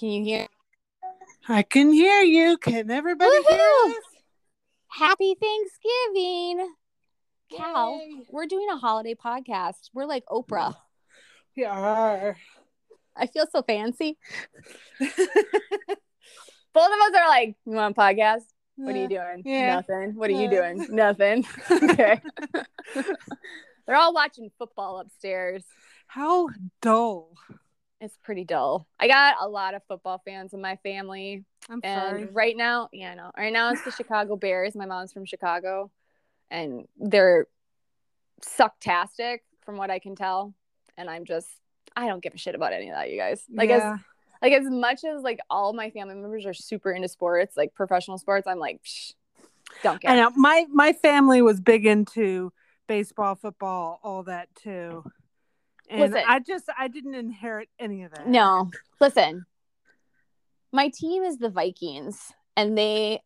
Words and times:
Can 0.00 0.08
you 0.08 0.24
hear? 0.24 0.46
I 1.46 1.60
can 1.60 1.92
hear 1.92 2.22
you. 2.22 2.56
Can 2.56 2.90
everybody 2.90 3.42
hear 3.50 3.68
us? 3.84 3.94
Happy 4.88 5.36
Thanksgiving! 5.38 6.72
Cal, 7.54 8.00
we're 8.30 8.46
doing 8.46 8.66
a 8.72 8.78
holiday 8.78 9.14
podcast. 9.14 9.90
We're 9.92 10.06
like 10.06 10.24
Oprah. 10.24 10.74
We 11.54 11.66
are. 11.66 12.38
I 13.14 13.26
feel 13.26 13.44
so 13.52 13.60
fancy. 13.60 14.16
Both 15.00 15.10
of 15.10 15.16
us 16.76 17.14
are 17.14 17.28
like, 17.28 17.56
you 17.66 17.72
want 17.72 17.94
a 17.94 18.00
podcast? 18.00 18.44
What 18.76 18.94
are 18.94 18.98
you 18.98 19.04
uh, 19.04 19.08
doing? 19.08 19.42
Yeah. 19.44 19.74
Nothing. 19.74 20.14
What 20.14 20.30
are 20.30 20.32
you 20.32 20.46
uh. 20.46 20.50
doing? 20.50 20.86
Nothing. 20.88 21.46
okay. 21.70 22.22
They're 23.86 23.96
all 23.96 24.14
watching 24.14 24.50
football 24.58 24.98
upstairs. 24.98 25.62
How 26.06 26.48
dull. 26.80 27.34
It's 28.00 28.16
pretty 28.22 28.44
dull. 28.44 28.86
I 28.98 29.08
got 29.08 29.36
a 29.40 29.48
lot 29.48 29.74
of 29.74 29.82
football 29.86 30.22
fans 30.24 30.54
in 30.54 30.60
my 30.60 30.76
family. 30.76 31.44
I'm 31.68 31.80
And 31.84 32.18
sorry. 32.20 32.24
right 32.32 32.56
now, 32.56 32.88
yeah, 32.92 33.14
no. 33.14 33.30
Right 33.36 33.52
now 33.52 33.70
it's 33.72 33.82
the 33.84 33.90
Chicago 33.90 34.36
Bears. 34.36 34.74
My 34.74 34.86
mom's 34.86 35.12
from 35.12 35.26
Chicago. 35.26 35.90
And 36.50 36.88
they're 36.98 37.46
sucktastic 38.42 39.40
from 39.60 39.76
what 39.76 39.90
I 39.90 39.98
can 39.98 40.16
tell. 40.16 40.54
And 40.96 41.08
I'm 41.08 41.24
just 41.24 41.48
I 41.96 42.06
don't 42.06 42.22
give 42.22 42.34
a 42.34 42.38
shit 42.38 42.54
about 42.54 42.72
any 42.72 42.88
of 42.88 42.94
that, 42.94 43.10
you 43.10 43.18
guys. 43.18 43.42
Like 43.52 43.70
as 43.70 44.00
like 44.42 44.52
as 44.52 44.64
much 44.64 45.04
as 45.04 45.22
like 45.22 45.40
all 45.50 45.72
my 45.72 45.90
family 45.90 46.14
members 46.14 46.46
are 46.46 46.54
super 46.54 46.92
into 46.92 47.08
sports, 47.08 47.56
like 47.56 47.74
professional 47.74 48.16
sports, 48.18 48.46
I'm 48.46 48.58
like, 48.58 48.80
Psh, 48.82 49.12
don't 49.82 49.96
I 49.96 49.98
care. 49.98 50.16
know 50.16 50.30
my 50.36 50.66
my 50.72 50.92
family 50.92 51.42
was 51.42 51.60
big 51.60 51.84
into 51.86 52.52
baseball, 52.86 53.34
football, 53.34 54.00
all 54.02 54.22
that 54.24 54.48
too. 54.54 55.04
And 55.90 56.00
Listen. 56.00 56.22
I 56.26 56.38
just 56.38 56.66
I 56.78 56.86
didn't 56.86 57.16
inherit 57.16 57.68
any 57.78 58.04
of 58.04 58.12
that. 58.12 58.28
No, 58.28 58.70
listen, 59.00 59.44
my 60.72 60.88
team 60.88 61.24
is 61.24 61.38
the 61.38 61.48
Vikings, 61.50 62.32
and 62.56 62.78
they 62.78 63.20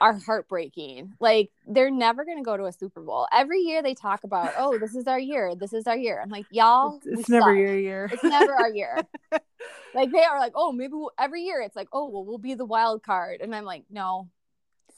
are 0.00 0.12
heartbreaking. 0.18 1.14
Like 1.20 1.50
they're 1.66 1.90
never 1.90 2.24
going 2.24 2.38
to 2.38 2.42
go 2.42 2.56
to 2.56 2.64
a 2.64 2.72
Super 2.72 3.00
Bowl. 3.00 3.28
Every 3.32 3.60
year 3.60 3.80
they 3.82 3.94
talk 3.94 4.24
about, 4.24 4.54
oh, 4.58 4.76
this 4.76 4.94
is 4.96 5.06
our 5.06 5.20
year, 5.20 5.54
this 5.54 5.72
is 5.72 5.86
our 5.86 5.96
year. 5.96 6.20
I'm 6.20 6.28
like, 6.30 6.46
y'all, 6.50 6.96
It's, 7.04 7.20
it's 7.20 7.28
never 7.28 7.52
suck. 7.52 7.56
your 7.56 7.78
year. 7.78 8.10
It's 8.12 8.24
never 8.24 8.52
our 8.52 8.70
year. 8.74 8.98
like 9.94 10.10
they 10.10 10.24
are 10.24 10.40
like, 10.40 10.52
oh, 10.56 10.72
maybe 10.72 10.94
we'll, 10.94 11.12
every 11.18 11.42
year 11.42 11.60
it's 11.62 11.76
like, 11.76 11.88
oh, 11.92 12.08
well, 12.08 12.24
we'll 12.24 12.38
be 12.38 12.54
the 12.54 12.66
wild 12.66 13.04
card, 13.04 13.40
and 13.40 13.54
I'm 13.54 13.64
like, 13.64 13.84
no, 13.88 14.28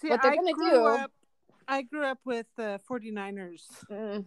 See, 0.01 0.09
what 0.09 0.23
they're 0.23 0.33
I 0.33 0.37
gonna 0.37 0.53
grew 0.55 0.71
do- 0.71 0.87
Up, 0.87 1.13
I 1.69 1.83
grew 1.83 2.05
up 2.05 2.21
with 2.25 2.47
the 2.57 2.81
49ers. 2.91 3.63
Mm, 3.91 4.27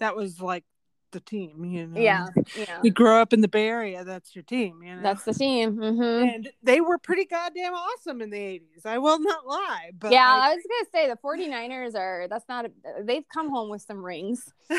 That 0.00 0.16
was 0.16 0.40
like 0.40 0.64
the 1.12 1.20
team, 1.20 1.64
you 1.64 1.86
know. 1.86 2.00
yeah, 2.00 2.26
yeah, 2.56 2.80
You 2.82 2.90
grow 2.90 3.20
up 3.20 3.32
in 3.32 3.40
the 3.40 3.48
Bay 3.48 3.66
Area, 3.68 4.04
that's 4.04 4.34
your 4.34 4.44
team, 4.44 4.82
you 4.82 4.94
know. 4.96 5.02
that's 5.02 5.24
the 5.24 5.34
team. 5.34 5.76
hmm 5.76 6.00
and 6.02 6.50
they 6.62 6.80
were 6.80 6.98
pretty 6.98 7.24
goddamn 7.24 7.74
awesome 7.74 8.20
in 8.22 8.30
the 8.30 8.38
80s. 8.38 8.86
I 8.86 8.98
will 8.98 9.18
not 9.20 9.46
lie. 9.46 9.90
But 9.98 10.12
yeah, 10.12 10.32
like- 10.34 10.42
I 10.42 10.54
was 10.54 10.64
gonna 10.68 10.90
say 10.92 11.08
the 11.08 11.16
49ers 11.16 11.94
are 11.94 12.26
that's 12.28 12.48
not 12.48 12.66
a, 12.66 12.70
they've 13.02 13.24
come 13.32 13.50
home 13.50 13.70
with 13.70 13.82
some 13.82 14.04
rings. 14.04 14.52
and 14.70 14.78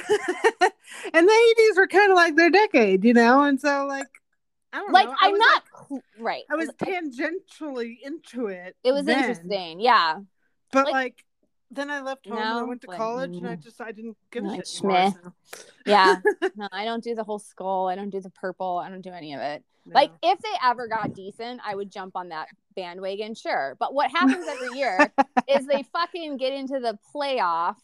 the 1.27 1.53
80s 1.73 1.77
were 1.77 1.87
kind 1.87 2.11
of 2.11 2.15
like 2.15 2.35
their 2.35 2.49
decade, 2.49 3.03
you 3.03 3.13
know? 3.13 3.43
And 3.43 3.59
so, 3.59 3.85
like, 3.87 4.07
I 4.73 4.77
don't 4.79 4.91
Like 4.91 5.07
know. 5.07 5.15
I 5.21 5.27
I'm 5.27 5.37
not 5.37 5.63
like- 5.91 6.01
right. 6.19 6.43
I 6.49 6.55
was 6.55 6.69
tangentially 6.69 7.97
into 8.03 8.47
it. 8.47 8.75
it 8.83 8.91
was 8.91 9.05
then, 9.05 9.19
interesting. 9.19 9.79
Yeah. 9.81 10.19
But, 10.71 10.85
like- 10.85 10.93
like, 10.93 11.25
then 11.71 11.89
I 11.89 12.01
left 12.01 12.27
home 12.27 12.37
and 12.37 12.47
I 12.47 12.63
went 12.63 12.81
to 12.81 12.87
college 12.87 13.35
and 13.37 13.47
I 13.47 13.55
just, 13.55 13.81
I 13.81 13.91
didn't 13.91 14.17
give 14.31 14.45
a 14.45 14.55
shit. 14.65 14.83
anymore, 14.83 15.13
so, 15.53 15.63
Yeah. 15.85 16.15
no, 16.55 16.67
I 16.71 16.85
don't 16.85 17.03
do 17.03 17.15
the 17.15 17.23
whole 17.23 17.39
skull. 17.39 17.87
I 17.87 17.95
don't 17.95 18.09
do 18.09 18.19
the 18.19 18.29
purple. 18.29 18.77
I 18.77 18.89
don't 18.89 19.01
do 19.01 19.11
any 19.11 19.33
of 19.33 19.39
it. 19.41 19.63
no. 19.85 19.93
Like 19.93 20.11
if 20.21 20.39
they 20.39 20.49
ever 20.63 20.87
got 20.87 21.13
decent, 21.13 21.61
I 21.65 21.75
would 21.75 21.91
jump 21.91 22.15
on 22.15 22.29
that 22.29 22.47
bandwagon, 22.75 23.35
sure. 23.35 23.75
But 23.79 23.93
what 23.93 24.11
happens 24.11 24.45
every 24.47 24.77
year 24.77 25.11
is 25.47 25.65
they 25.65 25.83
fucking 25.93 26.37
get 26.37 26.53
into 26.53 26.79
the 26.79 26.97
playoff. 27.15 27.75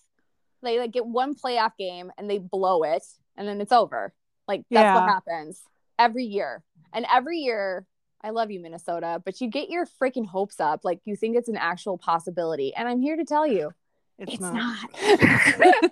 They 0.64 0.80
like 0.80 0.92
get 0.92 1.06
one 1.06 1.36
playoff 1.36 1.78
game 1.78 2.12
and 2.18 2.30
they 2.30 2.40
blow 2.40 2.84
it 2.84 3.04
and 3.38 3.48
then 3.48 3.62
it's 3.62 3.72
over. 3.72 4.14
Like 4.48 4.64
that's 4.72 5.00
what 5.00 5.10
happens 5.10 5.62
every 5.98 6.26
year. 6.26 6.64
And 6.94 7.06
every 7.14 7.40
year, 7.40 7.86
I 8.22 8.32
love 8.32 8.52
you, 8.52 8.60
Minnesota, 8.60 9.22
but 9.24 9.42
you 9.42 9.50
get 9.50 9.70
your 9.70 9.86
freaking 9.86 10.26
hopes 10.26 10.60
up. 10.60 10.84
Like 10.84 11.00
you 11.06 11.16
think 11.16 11.38
it's 11.38 11.50
an 11.50 11.58
actual 11.58 11.98
possibility. 11.98 12.74
And 12.76 12.88
I'm 12.88 13.02
here 13.02 13.16
to 13.16 13.24
tell 13.24 13.46
you, 13.46 13.72
it's, 14.18 14.34
it's, 14.34 14.42
not. 14.42 14.56
not. 14.56 15.92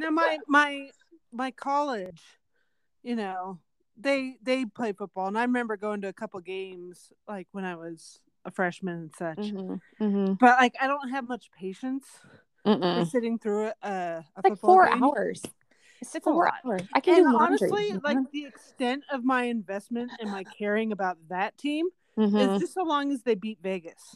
now 0.00 0.10
my 0.10 0.38
my 0.48 0.90
my 1.32 1.50
college 1.50 2.20
you 3.02 3.14
know 3.14 3.58
they 3.96 4.36
they 4.42 4.64
play 4.64 4.92
football 4.92 5.28
and 5.28 5.38
i 5.38 5.42
remember 5.42 5.76
going 5.76 6.00
to 6.00 6.08
a 6.08 6.12
couple 6.12 6.40
games 6.40 7.12
like 7.28 7.46
when 7.52 7.64
i 7.64 7.76
was 7.76 8.20
a 8.44 8.50
freshman 8.50 8.94
and 8.94 9.12
such 9.16 9.38
Mhm, 9.38 9.80
mhm, 10.00 10.38
but 10.38 10.58
like 10.58 10.74
i 10.80 10.86
don't 10.88 11.10
have 11.10 11.28
much 11.28 11.50
patience 11.56 12.06
sitting 13.10 13.38
through 13.38 13.70
a, 13.82 14.24
a 14.36 14.42
like 14.42 14.58
four 14.58 14.88
game. 14.88 15.02
hours. 15.02 15.42
It's 16.06 16.14
It's 16.16 16.26
a 16.26 16.30
lot. 16.30 16.54
hours. 16.64 16.82
I 16.92 17.00
can 17.00 17.16
and 17.16 17.26
do 17.26 17.32
laundry. 17.32 17.70
honestly 17.70 17.92
like 18.04 18.18
the 18.32 18.46
extent 18.46 19.04
of 19.10 19.24
my 19.24 19.44
investment 19.44 20.12
and 20.20 20.30
my 20.30 20.44
caring 20.44 20.92
about 20.92 21.16
that 21.28 21.56
team 21.58 21.88
Mhm. 22.18 22.54
is 22.54 22.60
just 22.60 22.74
so 22.74 22.82
long 22.84 23.10
as 23.12 23.22
they 23.22 23.34
beat 23.34 23.58
vegas 23.62 24.14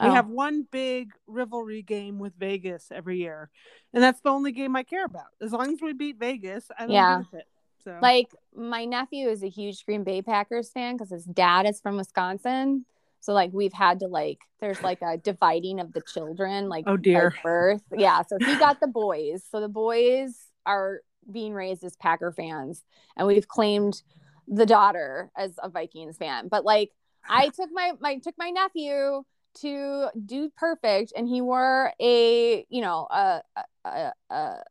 we 0.00 0.08
Oh. 0.08 0.12
have 0.12 0.28
one 0.28 0.62
big 0.70 1.12
rivalry 1.26 1.82
game 1.82 2.18
with 2.18 2.34
vegas 2.36 2.90
every 2.90 3.18
year 3.18 3.50
and 3.92 4.02
that's 4.02 4.20
the 4.20 4.30
only 4.30 4.50
game 4.50 4.74
i 4.74 4.82
care 4.82 5.04
about 5.04 5.26
as 5.40 5.52
long 5.52 5.72
as 5.72 5.80
we 5.82 5.92
beat 5.92 6.16
vegas 6.16 6.68
i 6.78 6.82
don't 6.82 6.90
Yeah. 6.92 7.20
a 7.32 7.42
so 7.84 7.98
like 8.00 8.28
my 8.56 8.86
nephew 8.86 9.28
is 9.28 9.42
a 9.42 9.48
huge 9.48 9.84
Green 9.84 10.04
Bay 10.04 10.22
Packers 10.22 10.70
fan 10.72 10.94
because 10.96 11.10
his 11.10 11.24
dad 11.26 11.66
is 11.66 11.80
from 11.82 11.96
Wisconsin. 11.98 12.86
So 13.20 13.34
like 13.34 13.52
we've 13.52 13.74
had 13.74 14.00
to 14.00 14.06
like 14.06 14.38
there's 14.60 14.82
like 14.82 15.02
a 15.02 15.18
dividing 15.18 15.80
of 15.80 15.92
the 15.92 16.00
children 16.00 16.70
like 16.70 16.84
Oh, 16.88 16.96
dear. 16.96 17.34
birth. 17.42 17.82
Yeah. 17.94 18.22
So 18.22 18.38
he 18.38 18.56
got 18.56 18.80
the 18.80 18.86
boys. 18.86 19.44
So 19.50 19.60
the 19.60 19.68
boys 19.68 20.46
are 20.64 21.00
being 21.30 21.54
raised 21.54 21.84
as 21.84 21.96
Packer 21.96 22.32
fans, 22.32 22.82
and 23.16 23.26
we've 23.26 23.48
claimed 23.48 24.02
the 24.46 24.66
daughter 24.66 25.30
as 25.36 25.52
a 25.62 25.68
Vikings 25.68 26.16
fan. 26.16 26.48
But 26.48 26.64
like 26.64 26.90
I 27.28 27.48
took 27.54 27.70
my 27.72 27.92
my 28.00 28.18
took 28.18 28.34
my 28.38 28.50
nephew 28.50 29.22
to 29.60 30.08
do 30.24 30.50
perfect, 30.56 31.12
and 31.16 31.28
he 31.28 31.40
wore 31.40 31.92
a 32.00 32.66
you 32.68 32.82
know 32.82 33.06
a 33.10 33.42
a, 33.84 34.12
a, 34.30 34.64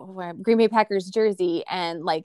a 0.00 0.34
Green 0.42 0.58
Bay 0.58 0.68
Packers 0.68 1.08
jersey, 1.10 1.64
and 1.68 2.04
like 2.04 2.24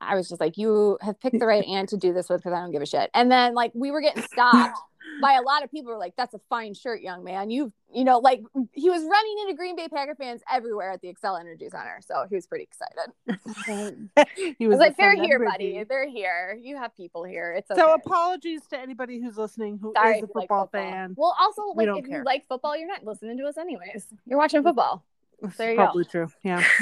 I 0.00 0.14
was 0.14 0.28
just 0.28 0.40
like, 0.40 0.58
you 0.58 0.98
have 1.00 1.20
picked 1.20 1.38
the 1.38 1.46
right 1.46 1.64
aunt 1.68 1.90
to 1.90 1.96
do 1.96 2.12
this 2.12 2.28
with 2.28 2.40
because 2.40 2.52
I 2.52 2.60
don't 2.60 2.72
give 2.72 2.82
a 2.82 2.86
shit. 2.86 3.10
And 3.14 3.30
then 3.30 3.54
like 3.54 3.72
we 3.74 3.90
were 3.90 4.00
getting 4.00 4.22
stopped 4.24 4.78
by 5.20 5.34
a 5.34 5.42
lot 5.42 5.62
of 5.62 5.70
people 5.70 5.92
were 5.92 5.98
like, 5.98 6.14
that's 6.16 6.34
a 6.34 6.40
fine 6.48 6.74
shirt, 6.74 7.00
young 7.00 7.24
man. 7.24 7.50
You 7.50 7.72
you 7.92 8.04
know, 8.04 8.18
like 8.18 8.42
he 8.72 8.90
was 8.90 9.02
running 9.02 9.38
into 9.42 9.54
Green 9.54 9.76
Bay 9.76 9.88
Packer 9.88 10.14
fans 10.14 10.42
everywhere 10.52 10.92
at 10.92 11.00
the 11.00 11.08
Xcel 11.12 11.38
Energy 11.38 11.68
Center. 11.70 11.98
So 12.00 12.26
he 12.28 12.34
was 12.34 12.46
pretty 12.46 12.64
excited. 12.64 14.08
he 14.36 14.64
I 14.64 14.68
was 14.68 14.78
like, 14.78 14.96
they're 14.96 15.14
here, 15.14 15.44
buddy. 15.44 15.84
They're 15.84 16.08
here. 16.08 16.58
You 16.60 16.76
have 16.76 16.96
people 16.96 17.24
here. 17.24 17.54
It's 17.56 17.70
okay. 17.70 17.80
So 17.80 17.94
apologies 17.94 18.62
to 18.70 18.78
anybody 18.78 19.20
who's 19.20 19.36
listening 19.36 19.78
who 19.78 19.90
is 19.90 19.94
Sorry 19.96 20.14
a 20.14 20.16
if 20.16 20.20
you 20.22 20.28
like 20.34 20.44
football 20.44 20.66
fan. 20.66 21.14
Well, 21.16 21.34
also, 21.40 21.62
like 21.74 21.86
don't 21.86 21.98
if 21.98 22.08
you 22.08 22.22
like 22.24 22.46
football, 22.48 22.76
you're 22.76 22.88
not 22.88 23.04
listening 23.04 23.38
to 23.38 23.44
us 23.44 23.56
anyways. 23.56 24.08
You're 24.26 24.38
watching 24.38 24.62
football. 24.62 25.04
It's 25.42 25.56
there 25.56 25.70
you 25.70 25.76
go. 25.76 25.84
probably 25.84 26.04
true. 26.04 26.28
Yeah. 26.42 26.64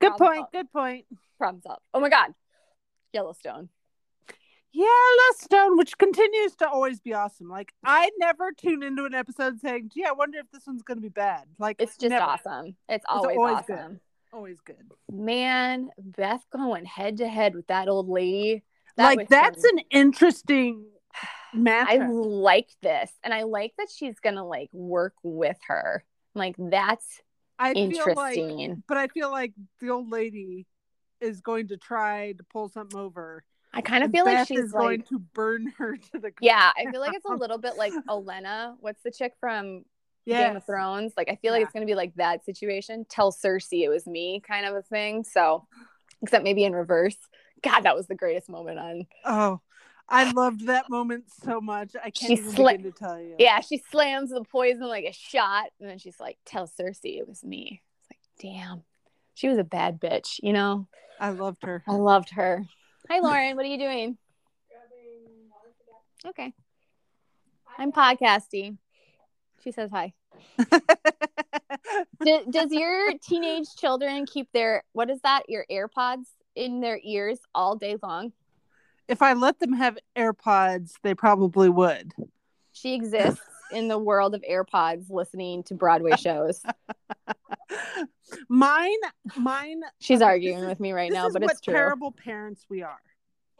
good 0.00 0.16
Problem 0.16 0.18
point. 0.18 0.36
solved. 0.38 0.52
Good 0.52 0.72
point. 0.72 1.04
Problems 1.38 1.66
up. 1.66 1.82
Oh 1.94 2.00
my 2.00 2.08
god, 2.08 2.34
Yellowstone. 3.12 3.68
Yellowstone, 4.72 5.76
which 5.76 5.98
continues 5.98 6.56
to 6.56 6.68
always 6.68 7.00
be 7.00 7.12
awesome. 7.14 7.48
Like 7.48 7.72
I 7.84 8.10
never 8.18 8.52
tune 8.52 8.82
into 8.82 9.04
an 9.04 9.14
episode 9.14 9.60
saying, 9.60 9.90
"Gee, 9.94 10.04
I 10.04 10.12
wonder 10.12 10.38
if 10.38 10.50
this 10.50 10.66
one's 10.66 10.82
going 10.82 10.98
to 10.98 11.02
be 11.02 11.08
bad." 11.08 11.44
Like 11.58 11.76
It's 11.78 11.96
just 11.96 12.10
never. 12.10 12.24
awesome. 12.24 12.76
It's 12.88 13.04
always, 13.08 13.36
always 13.36 13.56
awesome. 13.56 13.76
good. 13.76 14.00
Always 14.32 14.60
good. 14.60 14.90
Man, 15.10 15.90
Beth 15.98 16.44
going 16.50 16.86
head 16.86 17.18
to 17.18 17.28
head 17.28 17.54
with 17.54 17.66
that 17.66 17.88
old 17.88 18.08
lady. 18.08 18.62
That 18.96 19.16
like 19.16 19.28
that's 19.28 19.64
an 19.64 19.80
interesting 19.90 20.86
match. 21.52 21.88
I 21.90 21.98
like 22.06 22.70
this, 22.82 23.10
and 23.22 23.34
I 23.34 23.42
like 23.42 23.74
that 23.78 23.88
she's 23.94 24.18
gonna 24.20 24.46
like 24.46 24.70
work 24.72 25.14
with 25.22 25.58
her. 25.68 26.04
Like 26.34 26.54
that's 26.58 27.20
I 27.58 27.74
feel 27.74 28.14
like, 28.16 28.36
Interesting. 28.36 28.82
but 28.88 28.96
I 28.96 29.08
feel 29.08 29.30
like 29.30 29.52
the 29.80 29.90
old 29.90 30.10
lady 30.10 30.66
is 31.20 31.40
going 31.40 31.68
to 31.68 31.76
try 31.76 32.32
to 32.32 32.42
pull 32.52 32.68
something 32.68 32.98
over. 32.98 33.44
I 33.74 33.80
kind 33.80 34.04
of 34.04 34.10
feel 34.10 34.24
like 34.24 34.46
she's 34.46 34.72
like, 34.72 34.72
going 34.72 35.02
to 35.04 35.18
burn 35.18 35.72
her 35.78 35.96
to 35.96 36.12
the 36.12 36.30
ground. 36.30 36.34
yeah, 36.40 36.72
I 36.76 36.90
feel 36.90 37.00
like 37.00 37.14
it's 37.14 37.24
a 37.24 37.34
little 37.34 37.58
bit 37.58 37.76
like 37.76 37.92
Olenna. 38.08 38.74
What's 38.80 39.02
the 39.02 39.10
chick 39.10 39.32
from 39.40 39.84
yeah. 40.26 40.48
Game 40.48 40.56
of 40.56 40.66
Thrones? 40.66 41.14
Like, 41.16 41.30
I 41.30 41.36
feel 41.36 41.52
like 41.52 41.62
it's 41.62 41.72
going 41.72 41.86
to 41.86 41.90
be 41.90 41.94
like 41.94 42.14
that 42.16 42.44
situation. 42.44 43.06
Tell 43.08 43.32
Cersei 43.32 43.82
it 43.84 43.88
was 43.88 44.06
me 44.06 44.42
kind 44.46 44.66
of 44.66 44.74
a 44.74 44.82
thing. 44.82 45.24
So, 45.24 45.66
except 46.20 46.44
maybe 46.44 46.64
in 46.64 46.74
reverse. 46.74 47.16
God, 47.62 47.80
that 47.80 47.96
was 47.96 48.06
the 48.06 48.14
greatest 48.14 48.48
moment 48.48 48.78
on. 48.78 49.06
Oh, 49.24 49.60
I 50.08 50.30
loved 50.32 50.66
that 50.66 50.90
moment 50.90 51.24
so 51.42 51.60
much. 51.60 51.94
I 51.96 52.10
can't 52.10 52.16
She 52.16 52.32
even 52.34 52.52
sla- 52.52 52.76
begin 52.76 52.92
to 52.92 52.98
tell 52.98 53.20
you. 53.20 53.36
Yeah, 53.38 53.60
she 53.60 53.82
slams 53.90 54.30
the 54.30 54.44
poison 54.44 54.82
like 54.82 55.04
a 55.04 55.12
shot. 55.12 55.68
And 55.80 55.88
then 55.88 55.98
she's 55.98 56.20
like, 56.20 56.38
Tell 56.44 56.66
Cersei 56.66 57.18
it 57.18 57.28
was 57.28 57.42
me. 57.42 57.82
It's 58.00 58.10
like, 58.10 58.52
damn. 58.52 58.82
She 59.34 59.48
was 59.48 59.58
a 59.58 59.64
bad 59.64 60.00
bitch, 60.00 60.40
you 60.42 60.52
know? 60.52 60.88
I 61.18 61.30
loved 61.30 61.62
her. 61.62 61.82
I 61.88 61.92
loved 61.92 62.30
her. 62.30 62.66
Hi, 63.10 63.20
Lauren. 63.20 63.56
What 63.56 63.64
are 63.64 63.68
you 63.68 63.78
doing? 63.78 64.18
Okay. 66.24 66.52
I'm 67.78 67.92
podcasting. 67.92 68.78
She 69.62 69.72
says 69.72 69.90
hi. 69.90 70.12
Do, 72.24 72.44
does 72.50 72.70
your 72.70 73.12
teenage 73.22 73.68
children 73.76 74.26
keep 74.26 74.48
their 74.52 74.82
what 74.92 75.10
is 75.10 75.20
that? 75.22 75.42
Your 75.48 75.66
AirPods 75.70 76.26
in 76.54 76.80
their 76.80 77.00
ears 77.02 77.38
all 77.54 77.76
day 77.76 77.96
long? 78.02 78.32
if 79.08 79.20
I 79.22 79.34
let 79.34 79.58
them 79.58 79.74
have 79.74 79.98
AirPods, 80.16 80.92
they 81.02 81.14
probably 81.14 81.68
would. 81.68 82.12
She 82.72 82.94
exists 82.94 83.42
in 83.70 83.88
the 83.88 83.98
world 83.98 84.34
of 84.34 84.42
AirPods, 84.50 85.10
listening 85.10 85.62
to 85.64 85.74
Broadway 85.74 86.16
shows. 86.16 86.62
Mine, 88.48 88.90
mine. 89.36 89.82
She's 90.00 90.20
Okay, 90.22 90.26
arguing 90.30 90.58
is- 90.60 90.66
with 90.66 90.80
me 90.80 90.92
right 90.92 91.12
now, 91.12 91.28
but 91.30 91.42
it's 91.42 91.60
true. 91.60 91.74
terrible 91.74 92.12
parents 92.12 92.64
we 92.68 92.82
are. 92.82 92.98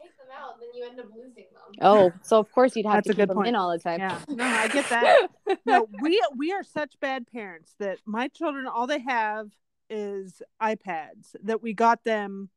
Take 0.01 0.17
them 0.17 0.27
out, 0.37 0.59
then 0.59 0.69
you 0.73 0.85
end 0.85 0.99
up 0.99 1.05
losing 1.15 1.45
them. 1.53 1.73
Oh, 1.81 2.11
so 2.21 2.39
of 2.39 2.51
course 2.51 2.75
you'd 2.75 2.85
have 2.85 2.95
That's 2.95 3.07
to 3.07 3.11
a 3.11 3.13
keep 3.13 3.19
good 3.21 3.29
them 3.29 3.37
point. 3.37 3.47
in 3.49 3.55
all 3.55 3.71
the 3.71 3.79
time. 3.79 3.99
Yeah, 3.99 4.19
no, 4.27 4.43
I 4.43 4.67
get 4.67 4.89
that. 4.89 5.27
No, 5.65 5.87
we 6.01 6.21
we 6.35 6.51
are 6.51 6.63
such 6.63 6.99
bad 6.99 7.25
parents 7.31 7.73
that 7.79 7.99
my 8.05 8.27
children 8.27 8.65
all 8.67 8.87
they 8.87 8.99
have 8.99 9.49
is 9.89 10.41
iPads 10.61 11.35
that 11.43 11.61
we 11.61 11.73
got 11.73 12.03
them. 12.03 12.49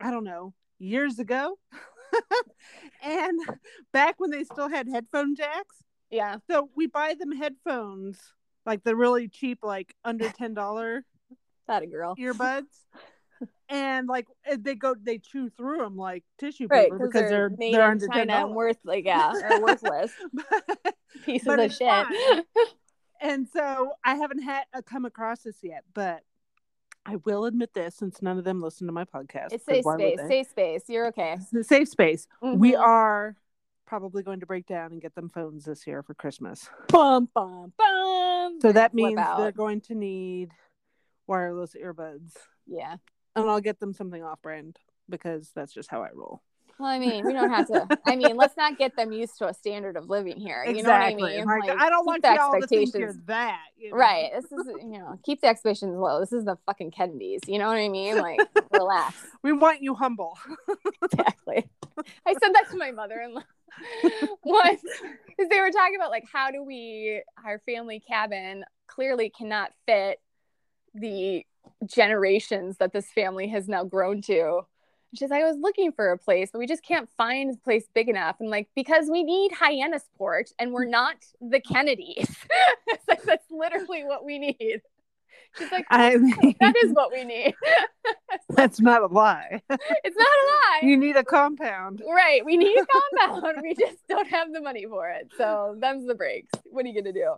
I 0.00 0.10
don't 0.10 0.24
know 0.24 0.52
years 0.78 1.18
ago, 1.18 1.58
and 3.02 3.38
back 3.92 4.16
when 4.18 4.30
they 4.30 4.44
still 4.44 4.68
had 4.68 4.88
headphone 4.88 5.34
jacks. 5.36 5.76
yeah. 6.10 6.38
So 6.50 6.68
we 6.74 6.86
buy 6.88 7.14
them 7.18 7.32
headphones, 7.32 8.18
like 8.66 8.84
the 8.84 8.96
really 8.96 9.28
cheap, 9.28 9.58
like 9.62 9.94
under 10.04 10.28
ten 10.38 10.54
dollar 10.54 11.04
That 11.66 11.82
a 11.82 11.86
girl. 11.86 12.16
earbuds. 12.18 12.64
And 13.70 14.06
like 14.08 14.26
eh, 14.44 14.56
they 14.60 14.74
go, 14.74 14.94
they 14.94 15.16
chew 15.18 15.48
through 15.48 15.78
them 15.78 15.96
like 15.96 16.22
tissue 16.38 16.68
Right, 16.68 16.84
paper 16.90 16.98
because 17.06 17.30
they're 17.30 17.48
made 17.48 17.72
they're 17.72 17.84
in 17.86 17.92
under 17.92 18.08
China 18.08 18.20
and 18.34 18.42
dollars. 18.44 18.54
worth 18.56 18.76
like 18.84 19.06
yeah, 19.06 19.32
or 19.42 19.60
worthless 19.62 20.12
pieces 21.24 21.46
But 21.46 21.58
of 21.60 21.72
shit. 21.72 21.88
fine. 21.88 22.42
and 23.22 23.48
so 23.48 23.92
I 24.04 24.16
haven't 24.16 24.42
had 24.42 24.64
uh, 24.74 24.82
come 24.82 25.06
across 25.06 25.40
this 25.40 25.56
yet, 25.62 25.82
but 25.94 26.22
I 27.06 27.16
will 27.24 27.46
admit 27.46 27.72
this 27.72 27.94
since 27.96 28.20
none 28.20 28.36
of 28.38 28.44
them 28.44 28.60
listen 28.60 28.86
to 28.86 28.92
my 28.92 29.04
podcast. 29.04 29.52
It's 29.52 29.64
safe 29.64 29.84
space. 29.84 30.20
Safe 30.28 30.46
space. 30.48 30.82
You're 30.88 31.06
okay. 31.08 31.38
Safe 31.62 31.88
space. 31.88 32.28
We 32.42 32.72
Mhm. 32.72 32.80
are 32.80 33.36
probably 33.86 34.22
going 34.22 34.40
to 34.40 34.46
break 34.46 34.66
down 34.66 34.92
and 34.92 35.00
get 35.00 35.14
them 35.14 35.28
phones 35.28 35.64
this 35.64 35.86
year 35.86 36.02
for 36.02 36.14
Christmas. 36.14 36.68
bum 36.88 37.28
bum 37.34 37.72
bum. 37.76 38.58
So 38.60 38.72
that 38.72 38.94
means 38.94 39.18
out. 39.18 39.38
they're 39.38 39.52
going 39.52 39.80
to 39.82 39.94
need 39.94 40.50
wireless 41.26 41.74
earbuds. 41.80 42.32
yeah. 42.66 42.96
And 43.36 43.50
I'll 43.50 43.60
get 43.60 43.80
them 43.80 43.92
something 43.92 44.22
off 44.22 44.40
brand 44.42 44.78
because 45.08 45.50
that's 45.54 45.72
just 45.72 45.90
how 45.90 46.02
I 46.02 46.10
roll. 46.14 46.40
Well, 46.78 46.88
I 46.88 46.98
mean, 46.98 47.24
we 47.24 47.32
don't 47.32 47.50
have 47.50 47.68
to. 47.68 47.86
I 48.06 48.16
mean, 48.16 48.36
let's 48.36 48.56
not 48.56 48.76
get 48.78 48.96
them 48.96 49.12
used 49.12 49.38
to 49.38 49.48
a 49.48 49.54
standard 49.54 49.96
of 49.96 50.08
living 50.10 50.36
here. 50.36 50.64
You 50.64 50.82
know 50.82 50.90
what 50.90 51.00
I 51.02 51.14
mean? 51.14 51.44
Like, 51.44 51.68
Like, 51.68 51.78
I 51.78 51.88
don't 51.88 52.04
want 52.04 52.22
the 52.22 52.34
y'all 52.34 52.60
to 52.60 52.66
think 52.66 52.82
expectations- 52.88 53.20
that. 53.26 53.60
you 53.76 53.90
know? 53.90 53.96
Right. 53.96 54.30
This 54.34 54.44
is 54.50 54.66
you 54.82 54.98
know 54.98 55.18
keep 55.24 55.40
the 55.40 55.46
expectations 55.46 55.96
low. 55.96 56.20
This 56.20 56.32
is 56.32 56.44
the 56.44 56.56
fucking 56.66 56.90
Kennedys. 56.90 57.40
You 57.46 57.58
know 57.58 57.68
what 57.68 57.78
I 57.78 57.88
mean? 57.88 58.18
Like 58.18 58.40
relax. 58.72 59.14
We 59.42 59.52
want 59.52 59.82
you 59.82 59.94
humble. 59.94 60.36
exactly. 61.04 61.68
I 62.26 62.32
said 62.32 62.52
that 62.54 62.70
to 62.70 62.76
my 62.76 62.90
mother-in-law 62.90 63.42
once 64.44 64.80
because 65.26 65.48
they 65.50 65.60
were 65.60 65.70
talking 65.70 65.96
about 65.96 66.10
like 66.10 66.24
how 66.32 66.50
do 66.50 66.62
we 66.64 67.22
our 67.44 67.58
family 67.60 68.00
cabin 68.00 68.64
clearly 68.86 69.30
cannot 69.30 69.70
fit 69.86 70.18
the 70.94 71.44
generations 71.86 72.78
that 72.78 72.92
this 72.92 73.06
family 73.12 73.48
has 73.48 73.68
now 73.68 73.84
grown 73.84 74.22
to. 74.22 74.62
She's 75.14 75.30
like, 75.30 75.42
I 75.42 75.46
was 75.46 75.56
looking 75.60 75.92
for 75.92 76.10
a 76.12 76.18
place, 76.18 76.50
but 76.52 76.58
we 76.58 76.66
just 76.66 76.82
can't 76.82 77.08
find 77.16 77.54
a 77.54 77.56
place 77.58 77.86
big 77.94 78.08
enough. 78.08 78.36
And 78.40 78.50
like, 78.50 78.68
because 78.74 79.08
we 79.10 79.22
need 79.22 79.52
Hyannisport 79.52 80.52
and 80.58 80.72
we're 80.72 80.84
not 80.88 81.16
the 81.40 81.60
Kennedys. 81.60 82.36
like, 83.08 83.22
that's 83.22 83.50
literally 83.50 84.04
what 84.04 84.24
we 84.24 84.38
need. 84.38 84.82
She's 85.56 85.70
like, 85.70 85.86
I 85.88 86.16
mean, 86.16 86.56
that 86.58 86.74
is 86.82 86.90
what 86.92 87.12
we 87.12 87.24
need. 87.24 87.54
that's 88.48 88.80
not 88.80 89.02
a 89.02 89.06
lie. 89.06 89.62
it's 89.70 90.16
not 90.16 90.26
a 90.26 90.44
lie. 90.50 90.80
You 90.82 90.96
need 90.96 91.14
a 91.14 91.22
compound. 91.22 92.02
Right. 92.08 92.44
We 92.44 92.56
need 92.56 92.76
a 92.76 92.86
compound. 93.20 93.58
we 93.62 93.74
just 93.74 93.98
don't 94.08 94.26
have 94.28 94.52
the 94.52 94.60
money 94.60 94.84
for 94.84 95.10
it. 95.10 95.30
So 95.38 95.76
them's 95.78 96.08
the 96.08 96.16
breaks. 96.16 96.50
What 96.64 96.84
are 96.84 96.88
you 96.88 97.00
gonna 97.00 97.12
do? 97.12 97.34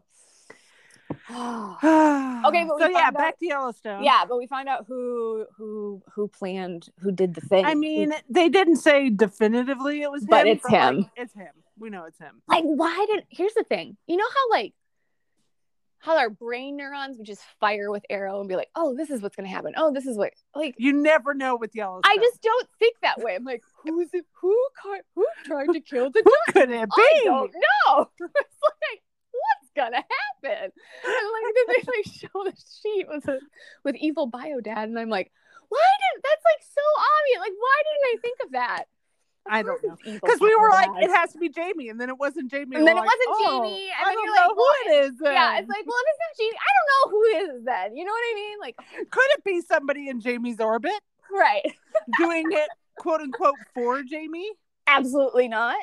okay, 1.31 2.65
but 2.69 2.79
so 2.79 2.89
yeah, 2.89 3.05
found 3.05 3.17
back 3.17 3.39
to 3.39 3.47
Yellowstone. 3.47 4.03
yeah, 4.03 4.25
but 4.29 4.39
we 4.39 4.47
find 4.47 4.69
out 4.69 4.87
who 4.87 5.47
who 5.57 6.03
who 6.13 6.29
planned 6.29 6.89
who 7.01 7.13
did 7.13 7.35
the 7.35 7.41
thing. 7.41 7.65
I 7.65 7.75
mean, 7.75 8.13
they 8.29 8.49
didn't 8.49 8.77
say 8.77 9.11
definitively 9.11 10.03
it 10.03 10.11
was 10.11 10.23
him, 10.23 10.29
But 10.31 10.47
it's 10.47 10.69
him. 10.69 10.97
like, 11.03 11.11
it's 11.17 11.35
him. 11.35 11.53
We 11.79 11.91
know 11.91 12.05
it's 12.05 12.19
him. 12.19 12.43
like 12.49 12.65
why 12.65 13.07
did 13.13 13.25
here's 13.29 13.55
the 13.55 13.65
thing. 13.65 13.97
You 14.07 14.17
know 14.17 14.25
how 14.29 14.51
like 14.59 14.75
how 15.99 16.17
our 16.19 16.31
brain 16.31 16.77
neurons 16.77 17.17
would 17.19 17.27
just 17.27 17.43
fire 17.59 17.91
with 17.91 18.05
arrow 18.09 18.39
and 18.39 18.49
be 18.49 18.55
like, 18.55 18.71
oh, 18.77 18.95
this 18.97 19.11
is 19.11 19.21
what's 19.23 19.35
gonna 19.35 19.49
happen. 19.49 19.75
Oh, 19.77 19.93
this 19.93 20.07
is 20.07 20.17
what 20.17 20.33
like 20.55 20.75
You 20.79 20.93
never 20.93 21.35
know 21.35 21.57
with 21.57 21.75
Yellowstone. 21.75 22.03
I 22.05 22.17
just 22.17 22.41
don't 22.43 22.69
think 22.79 22.97
that 23.03 23.21
way. 23.21 23.35
I'm 23.35 23.45
like, 23.45 23.63
who's 23.85 24.09
it? 24.13 24.25
Who 24.41 24.57
who 25.15 25.27
tried 25.45 25.73
to 25.73 25.81
kill 25.81 26.11
the 26.11 26.23
who 26.25 26.53
could 26.53 26.71
it 26.71 26.89
be? 26.97 27.03
I 27.03 27.21
don't 27.25 27.53
know. 27.53 28.11
it's 28.21 28.57
like, 28.63 29.03
gonna 29.77 29.97
happen? 29.97 30.73
And 30.73 31.27
like 31.33 31.55
then 31.55 31.67
they 31.69 31.83
like 31.87 32.07
show 32.13 32.45
the 32.45 32.55
sheet 32.57 33.07
with 33.09 33.29
a 33.29 33.39
with 33.85 33.97
evil 33.97 34.27
bio 34.27 34.61
dad, 34.61 34.89
and 34.89 34.99
I'm 34.99 35.11
like, 35.11 35.31
why 35.69 35.89
did 36.01 36.23
that's 36.23 36.45
like 36.45 36.63
so 36.63 36.83
obvious? 36.97 37.41
Like, 37.41 37.59
why 37.59 37.77
didn't 37.85 38.07
I 38.07 38.17
think 38.21 38.39
of 38.45 38.53
that? 38.53 38.85
Of 39.47 39.53
I 39.53 39.63
don't 39.63 39.85
know 39.85 39.97
Because 40.05 40.41
we 40.41 40.55
were 40.57 40.71
like, 40.71 40.91
it 41.03 41.11
has 41.15 41.33
to 41.33 41.39
be 41.39 41.49
Jamie, 41.49 41.89
and 41.89 42.01
then 42.01 42.09
it 42.09 42.19
wasn't 42.19 42.51
Jamie. 42.51 42.77
And 42.77 42.87
then 42.87 42.97
it 42.97 43.01
like, 43.01 43.07
wasn't 43.07 43.29
oh, 43.29 43.63
Jamie, 43.63 43.91
and 43.91 44.07
I 44.07 44.11
then 44.11 44.19
you're 44.25 44.35
like, 44.35 44.51
who 44.51 44.57
well, 44.57 44.75
it 44.87 44.91
is. 45.07 45.13
yeah, 45.23 45.59
it's 45.59 45.69
like, 45.69 45.87
well, 45.87 45.97
if 46.03 46.09
it's 46.11 46.21
not 46.21 46.35
Jamie, 46.39 46.59
I 46.59 46.71
don't 46.75 46.89
know 46.91 47.05
who 47.11 47.23
it 47.25 47.57
is 47.59 47.65
then. 47.65 47.97
You 47.97 48.05
know 48.05 48.13
what 48.13 48.25
I 48.31 48.35
mean? 48.35 48.59
Like, 48.61 48.77
could 49.11 49.27
it 49.37 49.45
be 49.45 49.61
somebody 49.61 50.09
in 50.09 50.21
Jamie's 50.21 50.61
orbit 50.61 51.01
right? 51.33 51.63
doing 52.19 52.47
it, 52.51 52.69
quote 52.99 53.21
unquote, 53.21 53.55
for 53.75 54.03
Jamie? 54.03 54.51
Absolutely 54.87 55.49
not. 55.49 55.77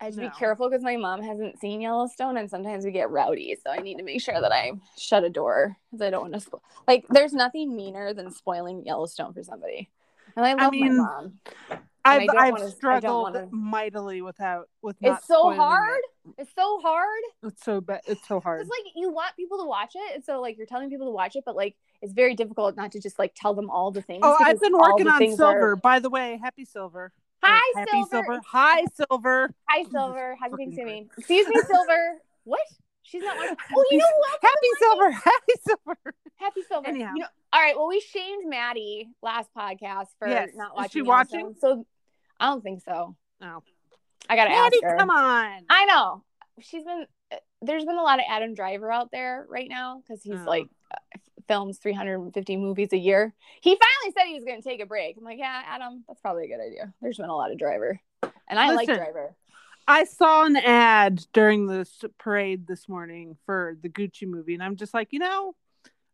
I 0.00 0.06
have 0.06 0.14
to 0.14 0.20
No. 0.22 0.28
be 0.28 0.34
careful 0.34 0.68
because 0.68 0.82
my 0.82 0.96
mom 0.96 1.22
hasn't 1.22 1.58
seen 1.60 1.80
Yellowstone, 1.80 2.36
and 2.36 2.50
sometimes 2.50 2.84
we 2.84 2.90
get 2.90 3.10
rowdy. 3.10 3.56
So 3.62 3.70
I 3.70 3.78
need 3.78 3.96
to 3.98 4.02
make 4.04 4.20
sure 4.20 4.40
that 4.40 4.52
I 4.52 4.72
shut 4.98 5.24
a 5.24 5.30
door 5.30 5.76
because 5.90 6.02
I 6.02 6.10
don't 6.10 6.30
want 6.30 6.34
to. 6.42 6.50
Spo- 6.50 6.60
like, 6.88 7.06
there's 7.10 7.32
nothing 7.32 7.74
meaner 7.76 8.12
than 8.12 8.30
spoiling 8.30 8.84
Yellowstone 8.84 9.32
for 9.32 9.42
somebody. 9.42 9.90
And 10.36 10.44
I 10.44 10.54
love 10.54 10.72
mean, 10.72 10.96
my 10.96 11.04
mom. 11.04 11.38
I've 12.06 12.28
I 12.28 12.36
I've 12.48 12.52
wanna- 12.54 12.68
struggled 12.70 13.22
wanna- 13.34 13.48
mightily 13.50 14.20
without 14.20 14.68
with. 14.82 15.00
not 15.00 15.18
It's 15.18 15.26
so 15.26 15.52
hard. 15.54 16.00
It. 16.26 16.34
It's 16.38 16.54
so 16.54 16.80
hard. 16.80 17.22
It's 17.44 17.64
so 17.64 17.80
bad. 17.80 18.00
It's 18.06 18.26
so 18.28 18.40
hard. 18.40 18.60
It's 18.62 18.68
like 18.70 18.92
you 18.94 19.10
want 19.10 19.36
people 19.36 19.58
to 19.58 19.64
watch 19.64 19.92
it, 19.94 20.14
and 20.14 20.22
so 20.24 20.40
like 20.40 20.58
you're 20.58 20.66
telling 20.66 20.90
people 20.90 21.06
to 21.06 21.12
watch 21.12 21.34
it, 21.36 21.44
but 21.46 21.56
like 21.56 21.76
it's 22.02 22.12
very 22.12 22.34
difficult 22.34 22.76
not 22.76 22.92
to 22.92 23.00
just 23.00 23.18
like 23.18 23.32
tell 23.34 23.54
them 23.54 23.70
all 23.70 23.90
the 23.90 24.02
things. 24.02 24.20
Oh, 24.22 24.36
I've 24.38 24.60
been 24.60 24.76
working 24.76 25.06
on 25.08 25.18
Silver. 25.34 25.70
are- 25.72 25.76
By 25.76 25.98
the 25.98 26.10
way, 26.10 26.38
happy 26.42 26.64
Silver. 26.66 27.12
Hi, 27.44 27.72
happy 27.80 28.02
Silver. 28.10 28.40
Hi, 28.50 28.84
Silver. 28.94 29.50
Hi, 29.68 29.84
Silver. 29.90 30.36
Happy 30.40 30.54
Thanksgiving. 30.58 31.08
Excuse 31.18 31.46
me, 31.48 31.54
Silver. 31.66 32.18
What? 32.44 32.60
She's 33.02 33.22
not 33.22 33.36
watching. 33.36 33.56
Oh, 33.76 33.84
you 33.90 33.98
know 33.98 34.04
else? 34.04 34.38
Happy 34.42 34.68
Silver. 34.78 35.10
Happy 35.10 35.52
Silver. 35.66 36.14
Happy 36.36 36.60
Silver. 36.68 36.88
Anyhow. 36.88 37.12
You 37.14 37.20
know, 37.22 37.26
all 37.52 37.60
right. 37.60 37.76
Well, 37.76 37.88
we 37.88 38.00
shamed 38.00 38.48
Maddie 38.48 39.08
last 39.22 39.50
podcast 39.56 40.06
for 40.18 40.28
Yes. 40.28 40.50
not 40.54 40.68
Is 40.68 40.76
watching. 40.76 40.90
she 40.90 41.06
Yellowstone, 41.06 41.42
watching? 41.42 41.54
So 41.60 41.86
I 42.40 42.46
don't 42.46 42.62
think 42.62 42.82
so. 42.82 43.14
Oh, 43.42 43.62
I 44.28 44.36
gotta 44.36 44.50
Maddie, 44.50 44.78
ask 44.82 44.92
her. 44.92 44.96
come 44.98 45.10
on. 45.10 45.62
I 45.68 45.84
know 45.84 46.24
she's 46.60 46.84
been. 46.84 47.06
There's 47.62 47.84
been 47.84 47.96
a 47.96 48.02
lot 48.02 48.18
of 48.18 48.24
Adam 48.28 48.54
Driver 48.54 48.90
out 48.92 49.10
there 49.12 49.46
right 49.48 49.68
now 49.68 50.00
because 50.00 50.22
he's 50.22 50.40
Oh. 50.40 50.44
like 50.48 50.66
films 51.48 51.78
350 51.78 52.56
movies 52.56 52.92
a 52.92 52.96
year. 52.98 53.34
He 53.60 53.70
finally 53.70 54.14
said 54.16 54.26
he 54.28 54.34
was 54.34 54.44
going 54.44 54.60
to 54.62 54.68
take 54.68 54.80
a 54.82 54.86
break. 54.86 55.16
I'm 55.16 55.24
like, 55.24 55.38
yeah, 55.38 55.62
Adam, 55.66 56.04
that's 56.06 56.20
probably 56.20 56.44
a 56.44 56.48
good 56.48 56.64
idea. 56.64 56.92
There's 57.00 57.16
been 57.18 57.28
a 57.28 57.36
lot 57.36 57.50
of 57.52 57.58
Driver, 57.58 58.00
and 58.48 58.58
I 58.58 58.70
like 58.74 58.86
Driver. 58.86 59.34
I 59.86 60.04
saw 60.04 60.44
an 60.46 60.56
ad 60.56 61.26
during 61.34 61.66
this 61.66 62.02
parade 62.18 62.66
this 62.66 62.88
morning 62.88 63.36
for 63.44 63.76
the 63.82 63.88
Gucci 63.90 64.26
movie, 64.26 64.54
and 64.54 64.62
I'm 64.62 64.76
just 64.76 64.94
like, 64.94 65.08
you 65.12 65.18
know, 65.18 65.54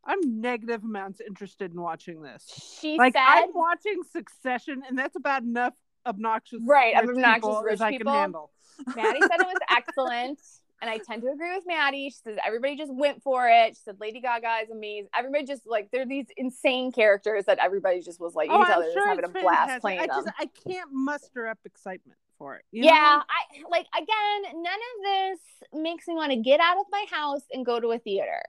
I'm 0.04 0.40
negative 0.40 0.82
amounts 0.82 1.20
interested 1.20 1.72
in 1.72 1.80
watching 1.80 2.20
this. 2.22 2.78
She 2.80 2.96
Like 2.98 3.12
said, 3.12 3.22
I'm 3.24 3.50
watching 3.54 4.02
Succession, 4.10 4.82
and 4.88 4.98
that's 4.98 5.14
about 5.16 5.42
enough 5.42 5.74
obnoxious 6.06 6.60
Right, 6.66 6.94
rich 7.00 7.10
obnoxious 7.10 7.40
people 7.42 7.62
rich 7.62 7.72
as 7.74 7.80
I 7.80 7.90
people. 7.90 8.12
can 8.12 8.20
handle. 8.20 8.50
Maddie 8.96 9.20
said 9.20 9.40
it 9.40 9.46
was 9.46 9.58
excellent. 9.70 10.40
And 10.82 10.90
I 10.90 10.98
tend 10.98 11.22
to 11.22 11.28
agree 11.28 11.54
with 11.54 11.64
Maddie. 11.66 12.08
She 12.10 12.16
says 12.24 12.38
everybody 12.46 12.76
just 12.76 12.92
went 12.94 13.22
for 13.22 13.46
it. 13.48 13.76
She 13.76 13.82
said 13.84 13.96
Lady 14.00 14.20
Gaga 14.20 14.60
is 14.64 14.70
amazing. 14.70 15.08
Everybody 15.14 15.44
just 15.44 15.66
like 15.66 15.90
they're 15.92 16.06
these 16.06 16.26
insane 16.36 16.90
characters 16.92 17.44
that 17.46 17.58
everybody 17.58 18.00
just 18.00 18.18
was 18.20 18.34
like, 18.34 18.48
you 18.48 18.54
oh, 18.54 18.64
can 18.64 18.66
tell 18.66 18.76
I'm 18.76 18.82
they're 18.82 18.92
sure 18.92 19.02
just 19.02 19.08
having 19.08 19.24
a 19.24 19.28
it's 19.28 19.40
blast 19.42 19.80
playing 19.82 20.00
I 20.00 20.06
them. 20.06 20.24
just 20.24 20.28
I 20.38 20.46
can't 20.68 20.90
muster 20.92 21.46
up 21.48 21.58
excitement 21.66 22.18
for 22.38 22.56
it. 22.56 22.64
you 22.72 22.84
yeah, 22.84 22.92
know? 22.92 23.22
I 23.28 23.70
like 23.70 23.86
again, 23.94 24.62
none 24.62 24.72
of 24.72 25.04
this 25.04 25.40
makes 25.82 26.08
me 26.08 26.14
want 26.14 26.32
to 26.32 26.36
get 26.38 26.60
out 26.60 26.78
of 26.78 26.86
my 26.90 27.04
house 27.10 27.42
and 27.52 27.66
go 27.66 27.78
to 27.78 27.88
a 27.92 27.98
theater. 27.98 28.40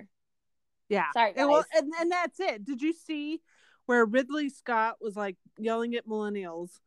yeah. 0.90 1.06
Sorry, 1.14 1.34
And, 1.36 1.50
well, 1.50 1.66
guys. 1.74 1.82
and 1.84 1.94
and 2.00 2.12
that's 2.12 2.40
it. 2.40 2.64
Did 2.64 2.82
you 2.82 2.94
see 2.94 3.42
where 3.88 4.06
Ridley 4.06 4.48
Scott 4.50 4.98
was 5.02 5.18
like 5.18 5.36
yelling 5.58 5.96
at 5.96 6.08
millennials 6.08 6.80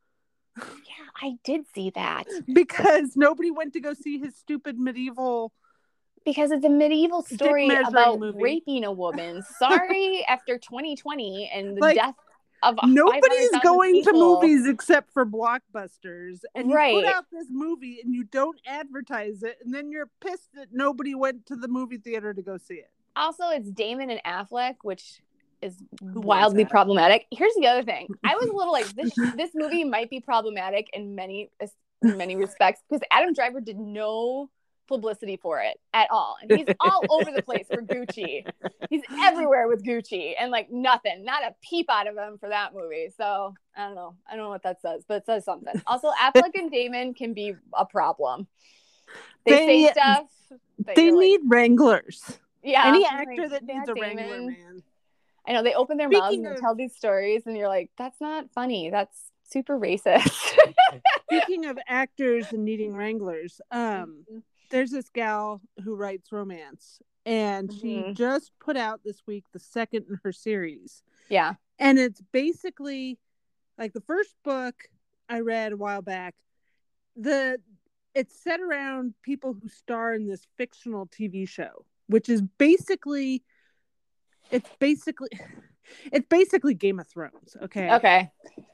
Yeah, 0.57 1.05
I 1.21 1.37
did 1.43 1.65
see 1.73 1.89
that. 1.91 2.25
because 2.53 3.15
nobody 3.15 3.51
went 3.51 3.73
to 3.73 3.79
go 3.79 3.93
see 3.93 4.19
his 4.19 4.35
stupid 4.35 4.79
medieval? 4.79 5.51
Because 6.25 6.51
it's 6.51 6.65
a 6.65 6.69
medieval 6.69 7.21
story 7.21 7.69
about 7.69 8.19
movie. 8.19 8.41
raping 8.41 8.83
a 8.83 8.91
woman. 8.91 9.43
Sorry, 9.59 10.25
after 10.27 10.57
2020 10.57 11.51
and 11.53 11.77
the 11.77 11.81
Like, 11.81 11.95
death 11.95 12.15
of 12.63 12.79
Nobody's 12.83 13.51
500,000 13.51 13.61
going 13.61 14.03
to 14.03 14.13
movies 14.13 14.67
except 14.67 15.13
for 15.13 15.25
blockbusters, 15.25 16.39
and 16.55 16.71
you 16.71 16.75
put 16.75 17.05
out 17.05 17.25
this 17.31 17.47
movie 17.51 17.99
and 18.03 18.13
you 18.15 18.23
don't 18.23 18.59
advertise 18.65 19.43
it, 19.43 19.57
and 19.63 19.73
then 19.73 19.91
you're 19.91 20.09
pissed 20.19 20.49
that 20.55 20.69
nobody 20.71 21.13
went 21.13 21.45
to 21.47 21.55
the 21.55 21.67
movie 21.67 21.97
theater 21.97 22.33
to 22.33 22.41
go 22.41 22.57
see 22.57 22.75
it. 22.75 22.89
Also, 23.15 23.49
it's 23.49 23.69
Damon 23.69 24.09
and 24.09 24.21
Affleck, 24.25 24.77
which 24.81 25.21
is 25.61 25.75
wildly 26.01 26.65
problematic. 26.65 27.25
Here's 27.31 27.53
the 27.55 27.67
other 27.67 27.83
thing: 27.83 28.07
I 28.23 28.35
was 28.35 28.49
a 28.49 28.53
little 28.53 28.73
like 28.73 28.87
this. 28.93 29.13
This 29.35 29.51
movie 29.55 29.83
might 29.83 30.09
be 30.09 30.19
problematic 30.19 30.89
in 30.93 31.15
many 31.15 31.49
in 32.01 32.17
many 32.17 32.35
respects 32.35 32.81
because 32.89 33.01
Adam 33.11 33.33
Driver 33.33 33.61
did 33.61 33.77
no 33.77 34.49
publicity 34.87 35.35
for 35.35 35.61
it 35.61 35.79
at 35.93 36.07
all, 36.11 36.37
and 36.41 36.51
he's 36.59 36.67
all 36.79 37.01
over 37.09 37.31
the 37.31 37.41
place 37.41 37.65
for 37.73 37.81
Gucci. 37.81 38.45
He's 38.89 39.01
everywhere 39.21 39.67
with 39.67 39.83
Gucci, 39.83 40.33
and 40.39 40.51
like 40.51 40.69
nothing, 40.71 41.25
not 41.25 41.43
a 41.43 41.55
peep 41.67 41.87
out 41.89 42.07
of 42.07 42.15
him 42.15 42.37
for 42.37 42.49
that 42.49 42.73
movie. 42.75 43.09
So 43.17 43.55
I 43.75 43.85
don't 43.87 43.95
know. 43.95 44.15
I 44.29 44.35
don't 44.35 44.45
know 44.45 44.49
what 44.49 44.63
that 44.63 44.81
says, 44.81 45.03
but 45.07 45.15
it 45.17 45.25
says 45.25 45.43
something. 45.45 45.81
Also, 45.87 46.11
Affleck 46.21 46.51
and 46.55 46.69
Damon 46.71 47.13
can 47.13 47.33
be 47.33 47.55
a 47.73 47.85
problem. 47.85 48.47
They, 49.45 49.51
They- 49.65 49.85
say 49.85 49.91
stuff. 49.93 50.25
They 50.77 51.09
like, 51.09 51.19
need 51.19 51.39
wranglers. 51.45 52.37
yeah, 52.61 52.87
Any 52.87 53.05
actor 53.05 53.43
like, 53.43 53.49
that 53.51 53.63
needs 53.63 53.89
a 53.89 53.93
"Yeah, 53.95 54.01
wrangler, 54.01 54.23
Damon." 54.23 54.45
man. 54.47 54.83
I 55.47 55.53
know 55.53 55.63
they 55.63 55.73
open 55.73 55.97
their 55.97 56.09
mouths 56.09 56.35
and 56.37 56.47
of- 56.47 56.59
tell 56.59 56.75
these 56.75 56.95
stories, 56.95 57.43
and 57.45 57.55
you're 57.57 57.67
like, 57.67 57.91
that's 57.97 58.19
not 58.19 58.49
funny. 58.53 58.89
That's 58.89 59.31
super 59.43 59.79
racist. 59.79 60.55
Speaking 61.31 61.65
of 61.65 61.77
actors 61.87 62.51
and 62.51 62.65
needing 62.65 62.95
wranglers, 62.95 63.61
um, 63.71 64.25
Mhm. 64.31 64.41
there's 64.69 64.91
this 64.91 65.09
gal 65.09 65.61
who 65.83 65.95
writes 65.95 66.31
romance, 66.31 66.99
and 67.25 67.71
she 67.71 67.95
Mhm. 67.97 68.13
just 68.15 68.51
put 68.59 68.75
out 68.77 69.01
this 69.03 69.25
week 69.27 69.43
the 69.51 69.59
second 69.59 70.05
in 70.09 70.19
her 70.23 70.31
series. 70.31 71.03
yeah. 71.29 71.55
and 71.77 71.99
it's 71.99 72.21
basically 72.31 73.19
like 73.77 73.91
the 73.91 73.99
first 74.01 74.33
book 74.43 74.87
I 75.27 75.41
read 75.41 75.73
a 75.73 75.77
while 75.77 76.01
back. 76.01 76.33
The 77.17 77.59
it's 78.13 78.33
set 78.41 78.61
around 78.61 79.13
people 79.23 79.51
who 79.53 79.67
star 79.67 80.13
in 80.13 80.25
this 80.25 80.47
fictional 80.55 81.05
TV 81.07 81.45
show, 81.45 81.83
which 82.07 82.29
is 82.29 82.41
basically 82.41 83.43
it's 84.51 84.69
basically 84.79 85.29
it's 86.11 86.27
basically 86.27 86.73
Game 86.73 86.99
of 86.99 87.07
Thrones, 87.07 87.55
okay? 87.63 87.91
Okay. 87.93 88.31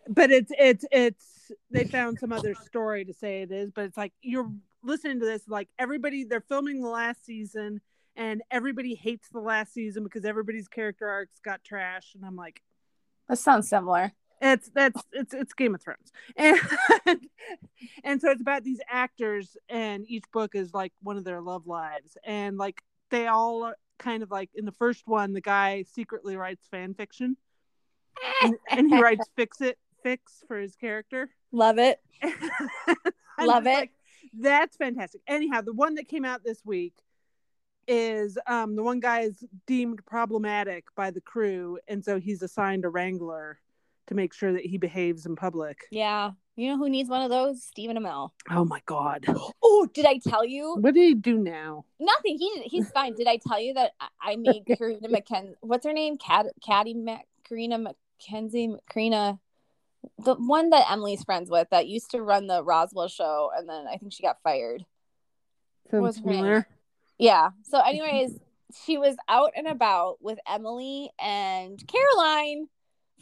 But 0.07 0.31
it's 0.31 0.51
it's 0.57 0.85
it's 0.91 1.51
they 1.69 1.83
found 1.85 2.19
some 2.19 2.31
other 2.31 2.53
story 2.55 3.05
to 3.05 3.13
say 3.13 3.41
it 3.41 3.51
is, 3.51 3.71
but 3.71 3.85
it's 3.85 3.97
like 3.97 4.13
you're 4.21 4.49
listening 4.83 5.19
to 5.19 5.25
this 5.25 5.43
like 5.47 5.69
everybody 5.77 6.23
they're 6.23 6.41
filming 6.41 6.81
the 6.81 6.89
last 6.89 7.25
season 7.25 7.81
and 8.15 8.41
everybody 8.49 8.95
hates 8.95 9.29
the 9.29 9.39
last 9.39 9.73
season 9.73 10.03
because 10.03 10.25
everybody's 10.25 10.67
character 10.67 11.07
arcs 11.07 11.39
got 11.43 11.63
trash 11.63 12.13
and 12.15 12.25
I'm 12.25 12.35
like 12.35 12.61
That 13.29 13.37
sounds 13.37 13.69
similar. 13.69 14.11
it's 14.41 14.69
that's 14.73 15.01
it's 15.11 15.33
it's 15.33 15.53
Game 15.53 15.75
of 15.75 15.81
Thrones, 15.81 16.11
and 16.35 16.59
and 18.03 18.19
so 18.21 18.31
it's 18.31 18.41
about 18.41 18.63
these 18.63 18.79
actors, 18.89 19.55
and 19.69 20.05
each 20.09 20.25
book 20.33 20.55
is 20.55 20.73
like 20.73 20.93
one 21.03 21.17
of 21.17 21.23
their 21.23 21.41
love 21.41 21.67
lives, 21.67 22.17
and 22.23 22.57
like 22.57 22.81
they 23.11 23.27
all 23.27 23.73
kind 24.01 24.23
of 24.23 24.31
like 24.31 24.49
in 24.55 24.65
the 24.65 24.71
first 24.73 25.03
one, 25.07 25.33
the 25.33 25.41
guy 25.41 25.83
secretly 25.83 26.35
writes 26.35 26.67
fan 26.69 26.93
fiction, 26.93 27.37
and, 28.43 28.55
and 28.69 28.89
he 28.89 29.01
writes 29.01 29.27
fix 29.35 29.61
it 29.61 29.77
fix 30.03 30.43
for 30.47 30.57
his 30.57 30.75
character. 30.75 31.29
Love 31.51 31.77
it. 31.77 31.99
Love 33.39 33.67
it. 33.67 33.73
like, 33.73 33.91
that's 34.39 34.77
fantastic. 34.77 35.21
Anyhow, 35.27 35.61
the 35.61 35.73
one 35.73 35.95
that 35.95 36.07
came 36.07 36.25
out 36.25 36.43
this 36.43 36.61
week 36.65 36.93
is 37.87 38.37
um 38.47 38.75
the 38.75 38.83
one 38.83 38.99
guy 38.99 39.21
is 39.21 39.43
deemed 39.65 40.05
problematic 40.05 40.85
by 40.95 41.11
the 41.11 41.21
crew, 41.21 41.79
and 41.87 42.03
so 42.03 42.19
he's 42.19 42.41
assigned 42.41 42.85
a 42.85 42.89
wrangler 42.89 43.59
to 44.07 44.15
make 44.15 44.33
sure 44.33 44.53
that 44.53 44.65
he 44.65 44.77
behaves 44.77 45.25
in 45.25 45.35
public. 45.35 45.79
Yeah. 45.91 46.31
You 46.55 46.69
know 46.69 46.77
who 46.77 46.89
needs 46.89 47.09
one 47.09 47.21
of 47.21 47.29
those? 47.29 47.63
Stephen 47.63 47.97
Amell. 47.97 48.31
Oh 48.49 48.65
my 48.65 48.81
god. 48.85 49.25
Oh, 49.63 49.87
did 49.93 50.05
I 50.05 50.19
tell 50.19 50.45
you? 50.45 50.75
What 50.79 50.93
did 50.93 51.01
he 51.07 51.13
do 51.15 51.37
now? 51.37 51.85
Nothing. 51.99 52.37
He 52.37 52.61
he's 52.65 52.91
fine. 52.91 53.15
Did 53.15 53.25
I 53.27 53.37
tell 53.37 53.59
you 53.59 53.73
that 53.75 53.91
I- 53.99 54.31
I 54.33 54.35
made 54.35 54.63
Carina 54.77 55.07
McKen? 55.07 55.53
What's 55.61 55.85
her 55.85 55.93
name? 55.93 56.17
Cat 56.17 56.47
Caddy 56.63 56.93
Mac 56.93 57.25
Carina 57.47 57.79
MacKenzie 57.79 58.77
Carina, 58.89 59.39
the 60.23 60.35
one 60.35 60.69
that 60.71 60.91
Emily's 60.91 61.23
friends 61.23 61.49
with 61.49 61.67
that 61.71 61.87
used 61.87 62.11
to 62.11 62.21
run 62.21 62.47
the 62.47 62.63
Roswell 62.63 63.07
show, 63.07 63.49
and 63.55 63.67
then 63.67 63.85
I 63.91 63.97
think 63.97 64.13
she 64.13 64.21
got 64.23 64.37
fired. 64.43 64.85
Sounds 65.89 66.01
was 66.01 66.17
her 66.17 66.23
name? 66.25 66.33
familiar. 66.35 66.67
Yeah. 67.17 67.49
So, 67.63 67.79
anyways, 67.79 68.37
she 68.85 68.97
was 68.97 69.15
out 69.27 69.51
and 69.55 69.67
about 69.67 70.17
with 70.21 70.37
Emily 70.47 71.09
and 71.19 71.81
Caroline 71.87 72.67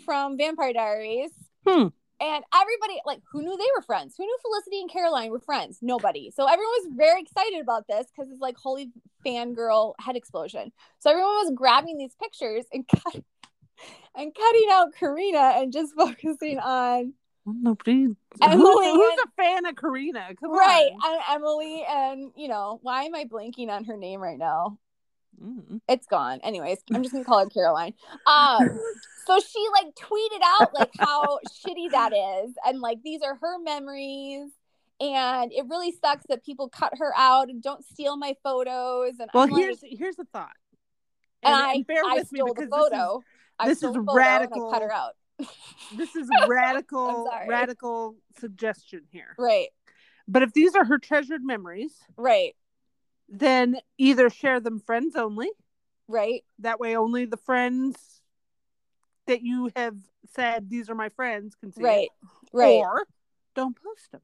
from 0.05 0.38
Vampire 0.38 0.74
Diaries. 0.74 1.31
Hmm. 1.65 1.88
And 2.21 2.43
everybody, 2.53 2.99
like, 3.05 3.21
who 3.31 3.41
knew 3.41 3.55
they 3.57 3.63
were 3.75 3.81
friends? 3.81 4.15
Who 4.17 4.25
knew 4.25 4.38
Felicity 4.41 4.81
and 4.81 4.91
Caroline 4.91 5.31
were 5.31 5.39
friends? 5.39 5.79
Nobody. 5.81 6.31
So 6.35 6.43
everyone 6.45 6.73
was 6.83 6.89
very 6.97 7.21
excited 7.21 7.61
about 7.61 7.88
this 7.88 8.07
because 8.07 8.29
it's 8.31 8.41
like 8.41 8.57
holy 8.57 8.91
fangirl 9.25 9.93
head 9.99 10.15
explosion. 10.17 10.71
So 10.99 11.09
everyone 11.11 11.35
was 11.45 11.53
grabbing 11.55 11.97
these 11.97 12.15
pictures 12.21 12.65
and 12.73 12.85
cut 12.93 13.23
and 14.15 14.35
cutting 14.35 14.67
out 14.71 14.93
Carina 14.99 15.53
and 15.55 15.71
just 15.71 15.93
focusing 15.97 16.59
on 16.59 17.13
nobody. 17.45 18.07
Emily 18.41 18.88
who's, 18.88 18.95
who's 18.95 19.19
and- 19.19 19.27
a 19.27 19.41
fan 19.41 19.65
of 19.65 19.75
Carina? 19.75 20.27
Come 20.39 20.51
right 20.51 20.91
on. 21.05 21.13
on 21.13 21.19
Emily 21.35 21.85
and 21.89 22.31
you 22.35 22.49
know 22.49 22.79
why 22.81 23.03
am 23.03 23.15
I 23.15 23.25
blanking 23.25 23.69
on 23.69 23.85
her 23.85 23.95
name 23.95 24.19
right 24.19 24.38
now? 24.38 24.77
Mm. 25.41 25.79
it's 25.88 26.05
gone. 26.07 26.39
Anyways, 26.43 26.79
I'm 26.93 27.01
just 27.03 27.13
gonna 27.13 27.25
call 27.25 27.39
her 27.39 27.50
Caroline. 27.53 27.93
Um, 28.25 28.79
so 29.25 29.39
she 29.39 29.65
like 29.74 29.93
tweeted 29.95 30.41
out 30.59 30.74
like 30.74 30.91
how 31.00 31.39
shitty 31.65 31.91
that 31.91 32.12
is, 32.13 32.53
and 32.65 32.79
like 32.81 33.00
these 33.03 33.21
are 33.21 33.36
her 33.36 33.57
memories, 33.59 34.50
and 35.00 35.51
it 35.53 35.65
really 35.69 35.93
sucks 35.93 36.25
that 36.29 36.43
people 36.43 36.67
cut 36.69 36.93
her 36.98 37.13
out 37.15 37.48
and 37.50 37.62
don't 37.63 37.86
steal 37.86 38.17
my 38.17 38.36
photos. 38.43 39.13
And 39.19 39.29
Well, 39.33 39.43
I'm 39.43 39.50
like- 39.50 39.62
here's 39.62 39.79
here's 39.81 40.15
the 40.17 40.25
thought. 40.33 40.51
and, 41.43 41.55
I 41.55 41.83
bear 41.88 42.01
I 42.05 42.15
with 42.15 42.31
me 42.33 42.39
stole 42.39 42.48
the 42.48 42.53
because 42.55 42.69
this 42.69 42.77
is- 42.79 42.89
photo. 42.89 43.24
I 43.59 43.67
this 43.69 43.77
stole 43.77 43.91
is 43.91 43.95
photo 43.98 44.09
and 44.12 44.17
radical- 44.17 44.71
cut 44.71 44.81
her 44.81 44.91
out. 44.91 45.15
this 45.95 46.15
is 46.17 46.29
radical 46.50 47.29
radical 47.48 48.15
suggestion 48.39 49.03
here. 49.09 49.36
Right, 49.38 49.69
But 50.27 50.43
if 50.43 50.51
these 50.53 50.75
are 50.75 50.83
her 50.83 50.98
treasured 50.98 51.43
memories, 51.43 51.93
right, 52.17 52.55
then 53.31 53.77
either 53.98 54.29
share 54.29 54.59
them 54.59 54.79
friends 54.79 55.15
only. 55.15 55.50
right. 56.07 56.43
That 56.59 56.79
way, 56.79 56.95
only 56.95 57.25
the 57.25 57.38
friends 57.38 58.21
that 59.27 59.41
you 59.41 59.71
have 59.75 59.95
said 60.33 60.69
these 60.69 60.89
are 60.89 60.95
my 60.95 61.09
friends 61.09 61.55
can 61.55 61.71
see. 61.71 61.81
it. 61.81 61.86
Right, 61.86 62.09
right. 62.51 62.75
Or 62.75 63.07
don't 63.55 63.75
post 63.75 64.12
them. 64.12 64.21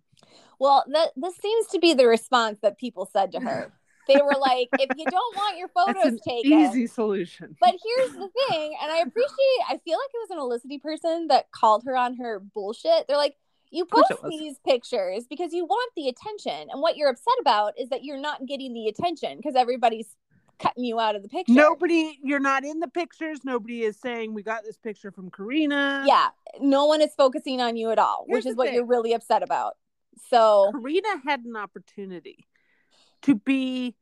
Well, 0.59 0.83
that 0.91 1.09
this 1.15 1.35
seems 1.37 1.67
to 1.67 1.79
be 1.79 1.93
the 1.93 2.07
response 2.07 2.59
that 2.61 2.77
people 2.77 3.09
said 3.11 3.31
to 3.33 3.39
her. 3.39 3.71
They 4.07 4.21
were 4.21 4.37
like, 4.37 4.69
"If 4.77 4.91
you 4.95 5.09
don't 5.09 5.35
want 5.35 5.57
your 5.57 5.67
photos 5.75 6.05
an 6.05 6.19
taken, 6.27 6.51
easy 6.51 6.87
solution. 6.87 7.55
But 7.59 7.71
here's 7.71 8.13
the 8.13 8.29
thing, 8.49 8.75
and 8.81 8.91
I 8.91 8.97
appreciate. 8.97 9.61
I 9.67 9.79
feel 9.83 9.97
like 9.97 10.09
it 10.13 10.29
was 10.29 10.31
an 10.31 10.37
Olicity 10.37 10.81
person 10.81 11.27
that 11.27 11.51
called 11.51 11.83
her 11.85 11.95
on 11.95 12.17
her 12.17 12.39
bullshit. 12.39 13.07
They're 13.07 13.17
like, 13.17 13.35
you 13.71 13.85
post 13.85 14.13
these 14.29 14.57
pictures 14.65 15.25
because 15.29 15.53
you 15.53 15.65
want 15.65 15.91
the 15.95 16.07
attention, 16.07 16.69
and 16.71 16.81
what 16.81 16.97
you're 16.97 17.09
upset 17.09 17.33
about 17.41 17.73
is 17.79 17.89
that 17.89 18.03
you're 18.03 18.19
not 18.19 18.45
getting 18.45 18.73
the 18.73 18.87
attention 18.87 19.37
because 19.37 19.55
everybody's 19.55 20.15
cutting 20.59 20.85
you 20.85 20.99
out 20.99 21.15
of 21.15 21.21
the 21.21 21.29
picture. 21.29 21.53
Nobody, 21.53 22.17
you're 22.23 22.39
not 22.39 22.63
in 22.63 22.79
the 22.79 22.87
pictures. 22.87 23.41
Nobody 23.43 23.81
is 23.83 23.99
saying 23.99 24.33
we 24.33 24.43
got 24.43 24.63
this 24.63 24.77
picture 24.77 25.11
from 25.11 25.29
Carina. 25.29 26.03
Yeah, 26.07 26.27
no 26.59 26.85
one 26.85 27.01
is 27.01 27.11
focusing 27.17 27.61
on 27.61 27.75
you 27.75 27.91
at 27.91 27.99
all, 27.99 28.25
Here's 28.27 28.45
which 28.45 28.51
is 28.51 28.57
what 28.57 28.67
thing. 28.67 28.75
you're 28.75 28.85
really 28.85 29.13
upset 29.13 29.43
about. 29.43 29.75
So 30.29 30.71
Carina 30.71 31.21
had 31.25 31.41
an 31.41 31.57
opportunity 31.57 32.47
to 33.23 33.35
be 33.35 33.95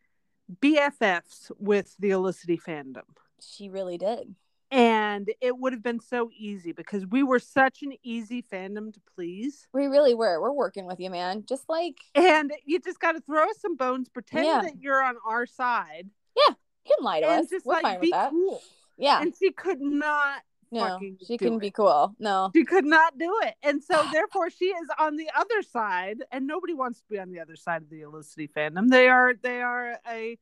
BFFs 0.62 1.52
with 1.58 1.96
the 2.00 2.10
Olicity 2.12 2.62
fandom. 2.62 3.04
She 3.42 3.70
really 3.70 3.98
did. 3.98 4.36
And 4.74 5.30
it 5.40 5.56
would 5.58 5.72
have 5.74 5.84
been 5.84 6.00
so 6.00 6.32
easy 6.36 6.72
because 6.72 7.06
we 7.06 7.22
were 7.22 7.38
such 7.38 7.84
an 7.84 7.94
easy 8.02 8.42
fandom 8.42 8.92
to 8.94 9.00
please. 9.16 9.68
We 9.72 9.86
really 9.86 10.16
were. 10.16 10.42
We're 10.42 10.52
working 10.52 10.88
with 10.88 11.00
you, 11.00 11.12
man. 11.12 11.44
Just 11.48 11.70
like 11.70 11.98
And 12.16 12.52
you 12.66 12.80
just 12.80 13.00
got 13.00 13.12
to 13.12 13.22
throw 13.22 13.44
us 13.44 13.60
some 13.62 13.76
bones, 13.76 14.10
pretend 14.10 14.46
Yeah. 14.48 14.62
that 14.64 14.82
you're 14.82 15.04
on 15.04 15.16
our 15.28 15.46
side, 15.46 16.10
Yeah, 16.36 16.56
you 16.86 16.96
can 16.98 17.06
lie 17.06 17.20
to 17.22 17.28
and 17.28 17.44
us. 17.44 17.50
just 17.52 17.66
We're 17.68 17.74
like 17.76 17.84
fine 17.84 18.00
be 18.00 18.08
with 18.08 18.12
that. 18.14 18.32
cool. 18.32 18.62
Yeah. 18.98 19.22
And 19.22 19.34
she 19.38 19.52
could 19.52 19.80
not 19.80 20.42
No, 20.72 20.98
she 21.28 21.38
couldn't 21.38 21.58
it. 21.58 21.62
be 21.62 21.72
cool. 21.72 22.16
No. 22.18 22.50
She 22.56 22.66
could 22.66 22.86
not 22.86 23.16
do 23.20 23.32
it. 23.44 23.54
And 23.62 23.84
so 23.84 24.04
therefore 24.12 24.50
she 24.50 24.66
is 24.66 24.88
on 24.98 25.18
the 25.18 25.30
other 25.38 25.62
side 25.62 26.24
and 26.32 26.48
nobody 26.48 26.74
wants 26.74 27.00
to 27.02 27.06
be 27.12 27.20
on 27.20 27.30
the 27.32 27.40
other 27.42 27.56
side 27.56 27.84
of 27.84 27.92
the 27.92 28.02
Olicity 28.06 28.50
fandom. 28.52 28.90
They 28.90 29.08
are 29.08 29.36
they 29.36 29.62
are 29.62 30.00
a 30.10 30.40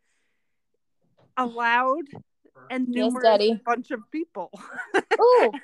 a 1.36 1.46
loud 1.46 2.04
and 2.70 2.88
Yes, 2.88 2.96
numerous 3.06 3.24
Daddy. 3.24 3.62
bunch 3.66 3.92
of 3.92 4.00
people. 4.12 4.50
Ooh, 5.20 5.52
And- 5.54 5.64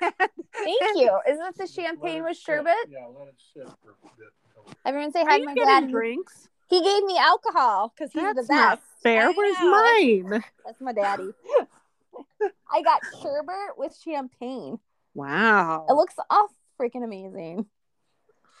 thank 0.54 0.82
and 0.82 0.98
you. 0.98 1.18
Isn't 1.28 1.56
this 1.56 1.68
the 1.68 1.82
champagne 1.82 2.24
with 2.24 2.36
sherbet? 2.36 2.72
Yeah, 2.88 3.06
let 3.18 3.28
it 3.28 3.34
sit 3.54 3.68
for 3.82 3.90
a 3.90 4.08
bit. 4.18 4.74
Everyone 4.84 5.12
say 5.12 5.24
hi 5.24 5.38
to 5.38 5.44
my 5.44 5.54
dad. 5.54 5.90
drinks? 5.90 6.48
He 6.68 6.82
gave 6.82 7.04
me 7.04 7.16
alcohol 7.18 7.92
because 7.96 8.12
he's 8.12 8.22
That's 8.22 8.46
the 8.48 8.54
not 8.54 8.80
fair. 9.02 9.32
Where's 9.32 9.56
mine? 9.60 10.44
That's 10.66 10.80
my 10.80 10.92
daddy. 10.92 11.30
I 12.70 12.82
got 12.82 13.00
sherbet 13.22 13.78
with 13.78 13.96
champagne. 14.04 14.78
Wow. 15.14 15.86
It 15.88 15.92
looks 15.94 16.14
off 16.30 16.50
freaking 16.80 17.04
amazing. 17.04 17.66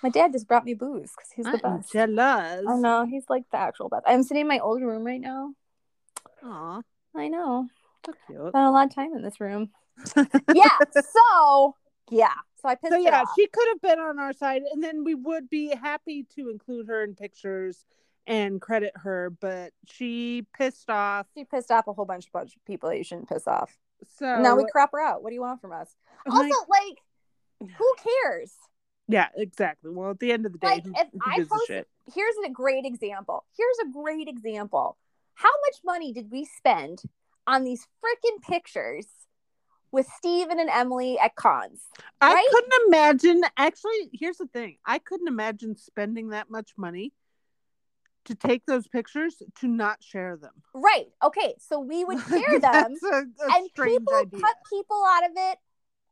My 0.02 0.08
dad 0.10 0.32
just 0.32 0.46
brought 0.48 0.64
me 0.64 0.74
booze 0.74 1.10
because 1.14 1.30
he's 1.34 1.44
the 1.44 1.60
I'm 1.66 1.78
best. 1.78 1.92
jealous. 1.92 2.64
I 2.68 2.76
know 2.76 3.04
he's 3.04 3.24
like 3.28 3.44
the 3.50 3.58
actual 3.58 3.88
best. 3.88 4.04
I'm 4.06 4.22
sitting 4.22 4.42
in 4.42 4.48
my 4.48 4.60
old 4.60 4.80
room 4.80 5.04
right 5.04 5.20
now. 5.20 5.52
Aw, 6.44 6.80
I 7.16 7.28
know. 7.28 7.66
So 8.12 8.18
cute. 8.26 8.48
Spent 8.48 8.64
a 8.66 8.70
lot 8.70 8.86
of 8.86 8.94
time 8.94 9.14
in 9.14 9.22
this 9.22 9.40
room. 9.40 9.70
yeah. 10.54 10.78
So 10.94 11.74
yeah. 12.10 12.34
So 12.60 12.68
I 12.68 12.74
pissed 12.74 12.92
So 12.92 12.98
yeah, 12.98 13.24
she 13.36 13.46
could 13.46 13.68
have 13.68 13.80
been 13.80 13.98
on 13.98 14.18
our 14.18 14.32
side, 14.32 14.62
and 14.72 14.82
then 14.82 15.04
we 15.04 15.14
would 15.14 15.48
be 15.48 15.74
happy 15.74 16.24
to 16.36 16.50
include 16.50 16.88
her 16.88 17.04
in 17.04 17.14
pictures 17.14 17.84
and 18.26 18.60
credit 18.60 18.92
her. 18.96 19.30
But 19.30 19.72
she 19.86 20.46
pissed 20.56 20.90
off. 20.90 21.26
She 21.36 21.44
pissed 21.44 21.70
off 21.70 21.86
a 21.86 21.92
whole 21.92 22.04
bunch, 22.04 22.30
bunch 22.32 22.56
of 22.56 22.64
people 22.64 22.88
that 22.88 22.98
you 22.98 23.04
shouldn't 23.04 23.28
piss 23.28 23.46
off. 23.46 23.76
So 24.18 24.40
now 24.40 24.56
we 24.56 24.64
crop 24.70 24.90
her 24.92 25.00
out. 25.00 25.22
What 25.22 25.30
do 25.30 25.34
you 25.34 25.40
want 25.40 25.60
from 25.60 25.72
us? 25.72 25.94
Also, 26.30 26.42
like, 26.68 26.98
like, 27.60 27.70
who 27.76 27.94
cares? 28.24 28.52
yeah, 29.08 29.28
exactly. 29.36 29.90
Well, 29.90 30.10
at 30.10 30.20
the 30.20 30.32
end 30.32 30.46
of 30.46 30.52
the 30.52 30.58
day, 30.58 30.66
Like, 30.66 30.84
who, 30.84 30.92
if 30.96 31.08
who 31.12 31.20
I 31.24 31.36
gives 31.36 31.48
post- 31.48 31.66
shit? 31.66 31.88
Here's 32.14 32.34
a 32.46 32.50
great 32.50 32.84
example. 32.86 33.44
Here's 33.56 33.78
a 33.88 33.92
great 33.92 34.28
example. 34.28 34.96
How 35.34 35.50
much 35.66 35.80
money 35.84 36.12
did 36.12 36.30
we 36.30 36.44
spend 36.44 37.02
on 37.48 37.64
these 37.64 37.86
freaking 38.04 38.42
pictures 38.42 39.06
with 39.90 40.06
Steven 40.18 40.60
and 40.60 40.68
Emily 40.68 41.18
at 41.18 41.34
cons? 41.34 41.80
I 42.20 42.46
couldn't 42.52 42.74
imagine. 42.86 43.42
Actually, 43.56 44.10
here's 44.12 44.36
the 44.36 44.46
thing: 44.46 44.76
I 44.84 44.98
couldn't 44.98 45.28
imagine 45.28 45.76
spending 45.76 46.28
that 46.30 46.50
much 46.50 46.72
money 46.76 47.12
to 48.26 48.34
take 48.34 48.66
those 48.66 48.86
pictures 48.86 49.42
to 49.60 49.66
not 49.66 50.02
share 50.02 50.36
them. 50.36 50.52
Right. 50.74 51.06
Okay. 51.24 51.54
So 51.58 51.80
we 51.80 52.04
would 52.08 52.20
share 52.28 52.60
them, 52.60 52.94
a, 53.02 53.06
a 53.06 53.24
and 53.56 53.68
people 53.74 54.14
idea. 54.14 54.40
cut 54.40 54.56
people 54.70 55.02
out 55.08 55.24
of 55.24 55.32
it 55.34 55.58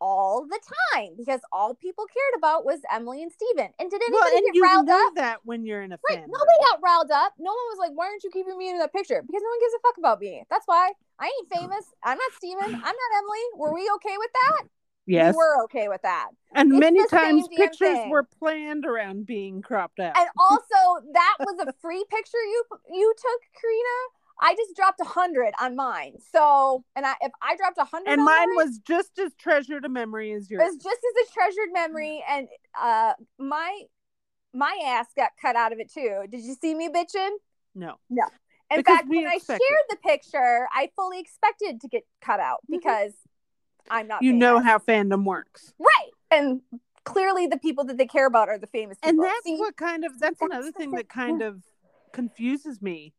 all 0.01 0.47
the 0.47 0.61
time 0.95 1.11
because 1.17 1.41
all 1.53 1.75
people 1.75 2.05
cared 2.07 2.39
about 2.39 2.65
was 2.65 2.81
Emily 2.93 3.23
and 3.23 3.33
Steven. 3.33 3.71
And 3.79 3.91
did 3.91 4.01
anybody 4.03 4.13
well, 4.13 4.37
and 4.37 4.47
get 4.47 4.55
you 4.55 4.63
riled 4.63 4.87
know 4.87 5.07
up? 5.09 5.15
that 5.17 5.39
when 5.45 5.65
you're 5.65 5.83
in 5.83 5.93
a 5.93 5.99
Right. 6.09 6.19
Nobody 6.21 6.59
got 6.71 6.81
riled 6.83 7.11
up. 7.11 7.35
No 7.39 7.51
one 7.51 7.67
was 7.71 7.79
like, 7.79 7.93
why 7.95 8.07
aren't 8.07 8.25
you 8.25 8.31
keeping 8.31 8.57
me 8.57 8.71
in 8.71 8.79
that 8.79 8.93
picture? 8.93 9.23
Because 9.23 9.43
no 9.43 9.49
one 9.49 9.61
gives 9.61 9.75
a 9.75 9.81
fuck 9.83 9.99
about 9.99 10.21
me. 10.21 10.45
That's 10.51 10.67
why. 10.67 10.93
I 11.19 11.27
ain't 11.27 11.49
famous. 11.53 11.85
I'm 12.03 12.19
not 12.19 12.33
Steven. 12.37 12.65
I'm 12.65 12.81
not 12.81 13.19
Emily. 13.19 13.45
Were 13.57 13.75
we 13.75 13.91
okay 13.97 14.17
with 14.19 14.31
that? 14.33 14.63
Yes, 15.07 15.35
We 15.35 15.37
were 15.37 15.63
okay 15.65 15.89
with 15.89 16.03
that. 16.03 16.29
and 16.53 16.73
It's 16.73 16.81
many 16.81 17.07
times 17.07 17.47
pictures 17.49 17.79
thing. 17.79 18.11
were 18.11 18.25
planned 18.25 18.85
around 18.85 19.25
being 19.25 19.63
cropped 19.63 20.01
out. 20.01 20.17
And 20.19 20.29
also, 20.39 21.07
that 21.13 21.37
was 21.41 21.61
a 21.61 21.73
free 21.81 22.05
picture 22.11 22.39
you 22.39 22.65
you 22.93 23.15
took, 23.17 23.61
Carina. 23.61 23.97
I 24.39 24.55
just 24.55 24.77
dropped 24.77 25.01
a 25.01 25.05
hundred 25.05 25.55
on 25.61 25.77
mine. 25.77 26.15
So, 26.33 26.85
and 26.97 27.07
I 27.07 27.15
if 27.23 27.33
I 27.41 27.57
dropped 27.57 27.79
a 27.79 27.85
hundred, 27.85 28.11
and 28.11 28.21
on 28.21 28.25
mine 28.27 28.49
was 28.57 28.79
just 28.79 29.19
as 29.19 29.33
treasured 29.35 29.85
a 29.85 29.89
memory 29.89 30.33
as 30.33 30.45
it 30.47 30.51
yours. 30.51 30.65
was 30.75 30.77
just 30.83 30.99
as 30.99 31.29
a 31.29 31.33
treasured 31.33 31.73
memory, 31.73 32.23
and 32.29 32.49
uh, 32.79 33.13
my 33.39 33.83
my 34.53 34.77
ass 34.85 35.07
got 35.17 35.31
cut 35.41 35.55
out 35.57 35.73
of 35.73 35.79
it 35.79 35.91
too. 35.93 36.25
Did 36.29 36.43
you 36.43 36.55
see 36.61 36.75
me 36.75 36.89
bitching? 36.89 37.31
No, 37.75 37.95
no, 38.11 38.25
In 38.71 38.79
Because 38.79 38.97
fact, 38.97 39.09
when 39.09 39.27
I 39.27 39.39
shared 39.39 39.61
the 39.91 39.97
picture, 40.05 40.69
I 40.73 40.91
fully 40.97 41.21
expected 41.21 41.81
to 41.83 41.89
get 41.89 42.03
cut 42.21 42.41
out 42.41 42.61
Mhm. 42.69 42.79
because 42.81 43.15
I'm 43.91 44.09
not. 44.09 44.23
you 44.23 44.33
know 44.33 44.59
how 44.59 44.79
fandom 44.79 45.25
works, 45.25 45.73
right? 45.79 46.11
And 46.31 46.63
clearly, 47.05 47.47
the 47.47 47.59
people 47.59 47.85
that 47.85 47.97
they 47.97 48.07
care 48.07 48.27
about 48.27 48.49
are 48.49 48.59
the 48.59 48.67
famous 48.67 48.99
people. 48.99 49.11
and 49.11 49.23
that's 49.33 49.45
See? 49.45 49.59
what 49.59 49.77
kind 49.77 50.05
of 50.05 50.19
that's, 50.19 50.41
That's 50.41 50.53
another 50.53 50.73
thing 50.73 50.91
thing, 50.91 50.97
that 50.97 51.09
kind 51.09 51.43
of 51.43 51.63
confuses 52.13 52.83
me. 52.83 53.15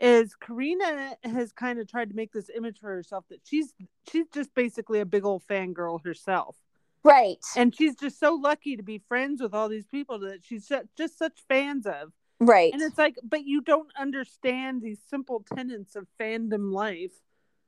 Is 0.00 0.34
Carina 0.36 1.16
has 1.24 1.52
kind 1.52 1.78
of 1.78 1.86
tried 1.88 2.10
to 2.10 2.16
make 2.16 2.32
this 2.32 2.50
image 2.54 2.78
for 2.80 2.88
herself 2.88 3.24
that 3.28 3.40
she's 3.44 3.72
she's 4.10 4.26
just 4.28 4.54
basically 4.54 5.00
a 5.00 5.06
big 5.06 5.24
old 5.24 5.42
fangirl 5.48 6.04
herself. 6.04 6.56
right, 7.04 7.38
and 7.56 7.74
she's 7.74 7.96
just 7.96 8.18
so 8.20 8.34
lucky 8.34 8.76
to 8.76 8.82
be 8.84 8.98
friends 8.98 9.42
with 9.42 9.52
all 9.54 9.68
these 9.68 9.86
people 9.86 10.20
that 10.20 10.44
she's 10.44 10.70
just 10.96 11.18
such 11.18 11.40
fans 11.48 11.86
of 11.86 12.12
right. 12.46 12.72
and 12.72 12.82
it's 12.82 12.98
like 12.98 13.16
but 13.22 13.44
you 13.44 13.60
don't 13.60 13.90
understand 13.98 14.82
these 14.82 14.98
simple 15.08 15.44
tenets 15.54 15.96
of 15.96 16.06
fandom 16.20 16.72
life 16.72 17.12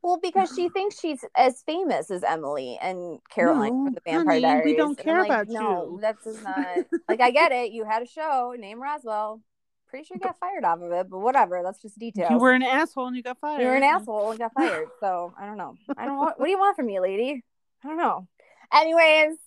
Well, 0.03 0.19
because 0.23 0.53
she 0.55 0.69
thinks 0.69 1.01
she's 1.01 1.25
as 1.37 1.63
famous 1.65 2.11
as 2.11 2.23
Emily 2.23 2.79
and 2.81 3.19
Caroline 3.31 3.73
No, 3.73 3.85
from 3.87 3.95
the 3.95 4.01
Vampire 4.05 4.25
honey, 4.35 4.41
Diaries. 4.43 4.65
we 4.67 4.77
don't 4.77 4.99
care 4.99 5.21
like, 5.21 5.31
about 5.31 5.49
no, 5.49 5.95
you." 5.95 6.01
that 6.03 6.17
does 6.23 6.43
not. 6.43 6.67
like, 7.09 7.21
I 7.21 7.31
get 7.31 7.53
it. 7.53 7.73
You 7.73 7.85
had 7.85 8.03
a 8.03 8.07
show 8.07 8.55
named 8.59 8.81
Roswell. 8.81 9.41
Pretty 9.89 10.05
sure 10.07 10.17
you 10.17 10.21
got 10.21 10.39
fired 10.39 10.65
off 10.65 10.81
of 10.83 10.91
it, 10.93 11.09
but 11.09 11.21
whatever. 11.21 11.63
That's 11.65 11.81
just 11.81 11.99
details. 11.99 12.31
you 12.31 12.39
were 12.39 12.53
an 12.53 12.63
asshole 12.65 13.07
and 13.07 13.17
you 13.17 13.23
got 13.23 13.39
fired 13.39 13.61
You 13.61 13.69
were 13.69 13.77
an 13.77 13.83
asshole 13.85 14.31
and 14.31 14.39
got 14.41 14.53
fired. 14.59 14.89
So 15.01 15.33
I 15.41 15.47
don't 15.47 15.57
know. 15.57 15.77
I 15.97 16.05
don't 16.05 16.19
want. 16.19 16.39
What 16.39 16.47
do 16.47 16.51
you 16.51 16.59
want 16.59 16.77
from 16.77 16.87
me, 16.87 16.99
lady? 17.01 17.45
I 17.85 17.89
don't 17.89 17.97
know. 17.97 18.27
Anyways, 18.73 19.39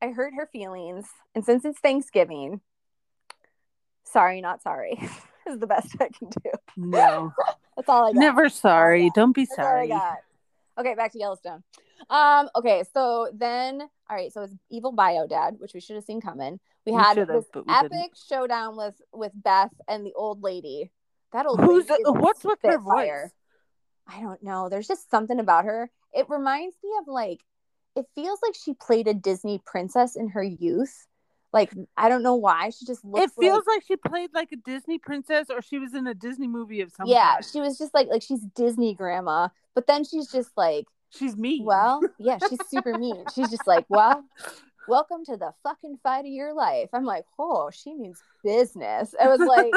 I 0.00 0.08
hurt 0.08 0.34
her 0.36 0.48
feelings, 0.52 1.06
and 1.34 1.44
since 1.44 1.64
it's 1.64 1.80
Thanksgiving, 1.80 2.60
sorry, 4.12 4.40
not 4.40 4.62
sorry, 4.62 4.98
is 5.48 5.58
the 5.58 5.66
best 5.66 5.94
I 6.00 6.08
can 6.08 6.28
do. 6.30 6.50
no 6.76 7.32
That's 7.76 7.88
all 7.88 8.06
I 8.06 8.12
got. 8.12 8.20
never 8.20 8.48
sorry 8.48 9.10
don't 9.14 9.32
be 9.34 9.44
That's 9.44 9.56
sorry. 9.56 9.92
Okay, 10.78 10.94
back 10.94 11.12
to 11.12 11.18
Yellowstone. 11.18 11.62
Um, 12.10 12.48
okay, 12.56 12.84
so 12.94 13.28
then 13.34 13.80
all 13.80 14.16
right, 14.16 14.32
so 14.32 14.42
it's 14.42 14.54
Evil 14.70 14.92
Bio 14.92 15.26
Dad, 15.26 15.56
which 15.58 15.74
we 15.74 15.80
should 15.80 15.96
have 15.96 16.04
seen 16.04 16.20
coming. 16.20 16.58
We 16.86 16.92
We 16.92 16.98
had 16.98 17.16
this 17.16 17.46
we 17.54 17.62
epic 17.68 17.90
didn't. 17.90 18.18
showdown 18.28 18.76
with 18.76 19.00
with 19.12 19.32
Beth 19.34 19.72
and 19.88 20.04
the 20.04 20.12
old 20.14 20.42
lady. 20.42 20.90
That 21.32 21.46
old 21.46 21.60
who's 21.60 21.88
is 21.88 21.96
what's 22.04 22.44
with 22.44 22.58
her 22.62 22.78
voice 22.78 23.30
I 24.06 24.20
don't 24.20 24.42
know. 24.42 24.68
There's 24.68 24.88
just 24.88 25.10
something 25.10 25.38
about 25.38 25.64
her. 25.64 25.90
It 26.12 26.26
reminds 26.28 26.76
me 26.82 26.90
of 27.00 27.06
like 27.06 27.40
it 27.94 28.06
feels 28.14 28.40
like 28.42 28.54
she 28.54 28.74
played 28.74 29.06
a 29.06 29.14
Disney 29.14 29.60
princess 29.64 30.16
in 30.16 30.28
her 30.30 30.42
youth. 30.42 31.06
Like 31.52 31.72
I 31.96 32.08
don't 32.08 32.22
know 32.22 32.34
why. 32.34 32.70
She 32.70 32.86
just 32.86 33.04
looks 33.04 33.24
it 33.24 33.30
feels 33.38 33.64
like, 33.66 33.76
like 33.76 33.84
she 33.86 33.96
played 33.96 34.30
like 34.34 34.52
a 34.52 34.56
disney 34.56 34.98
princess 34.98 35.46
or 35.50 35.60
she 35.60 35.78
was 35.78 35.94
in 35.94 36.06
a 36.06 36.14
disney 36.14 36.48
movie 36.48 36.80
of 36.80 36.90
some 36.92 37.06
yeah, 37.06 37.34
kind. 37.34 37.44
she 37.44 37.60
was 37.60 37.78
just 37.78 37.92
like 37.94 38.08
like 38.08 38.22
she's 38.22 38.40
Disney 38.54 38.94
grandma, 38.94 39.48
but 39.74 39.86
then 39.86 40.04
she's 40.04 40.28
just 40.28 40.50
like 40.56 40.86
she's 41.10 41.36
mean. 41.36 41.64
Well, 41.64 42.02
yeah, 42.18 42.38
she's 42.48 42.58
super 42.68 42.98
mean. 42.98 43.24
She's 43.34 43.50
just 43.50 43.66
like, 43.66 43.84
well, 43.88 44.24
welcome 44.88 45.24
to 45.26 45.36
the 45.36 45.52
fucking 45.62 45.98
fight 46.02 46.24
of 46.24 46.32
your 46.32 46.54
life. 46.54 46.88
I'm 46.92 47.04
like, 47.04 47.24
oh, 47.38 47.70
she 47.72 47.94
means 47.94 48.22
business. 48.44 49.14
I 49.20 49.28
was 49.28 49.40
like, 49.40 49.72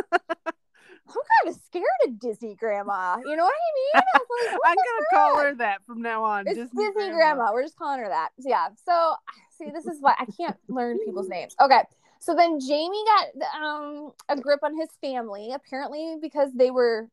I'm 1.08 1.14
kind 1.14 1.56
of 1.56 1.62
scared 1.66 1.86
of 2.08 2.20
Disney 2.20 2.56
grandma. 2.56 3.18
You 3.24 3.36
know 3.36 3.44
what 3.44 3.54
I 3.54 4.00
mean? 4.00 4.04
I 4.14 4.20
was 4.20 4.52
like, 4.52 4.62
I'm 4.66 4.76
gonna 4.76 5.06
call 5.14 5.40
her 5.44 5.56
that 5.56 5.86
from 5.86 6.02
now 6.02 6.24
on 6.24 6.48
It's 6.48 6.58
Disney, 6.58 7.12
grandma. 7.12 7.52
We're 7.54 7.64
just 7.64 7.78
calling 7.78 8.00
her 8.00 8.10
that. 8.10 8.30
So, 8.40 8.50
yeah. 8.50 8.68
So 8.86 9.16
see, 9.58 9.70
this 9.72 9.86
is 9.86 9.98
why 10.02 10.14
I 10.20 10.26
can't 10.26 10.58
learn 10.68 11.00
people's 11.06 11.30
names. 11.30 11.56
Okay. 11.62 11.82
So 12.20 12.36
then 12.36 12.60
Jamie 12.60 13.04
got 13.06 13.62
um 13.64 14.12
a 14.30 14.36
grip 14.40 14.62
on 14.64 14.76
his 14.78 14.90
family, 15.02 15.52
apparently 15.54 16.16
because 16.22 16.52
they 16.54 16.72
were 16.72 17.10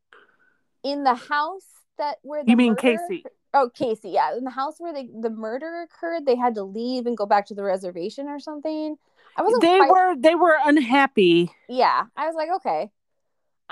in 0.83 1.03
the 1.03 1.15
house 1.15 1.65
that 1.97 2.17
where 2.23 2.43
the 2.43 2.51
you 2.51 2.57
mean 2.57 2.71
murder- 2.73 2.99
kayce 3.09 3.23
Oh, 3.55 3.69
Kayce, 3.79 3.99
yeah. 4.05 4.35
In 4.35 4.45
the 4.45 4.49
house 4.49 4.77
where 4.79 4.91
they, 4.91 5.07
the 5.21 5.29
murder 5.29 5.83
occurred, 5.83 6.25
they 6.25 6.35
had 6.35 6.55
to 6.55 6.63
leave 6.63 7.05
and 7.05 7.15
go 7.15 7.27
back 7.27 7.45
to 7.47 7.53
the 7.53 7.61
reservation 7.61 8.27
or 8.27 8.39
something. 8.39 8.95
I 9.37 9.43
wasn't 9.43 9.61
they 9.61 9.77
quite- 9.77 9.89
were 9.91 10.15
they 10.17 10.33
were 10.35 10.57
unhappy 10.65 11.51
yeah. 11.69 12.05
I 12.17 12.25
was 12.25 12.33
like, 12.35 12.49
okay. 12.57 12.89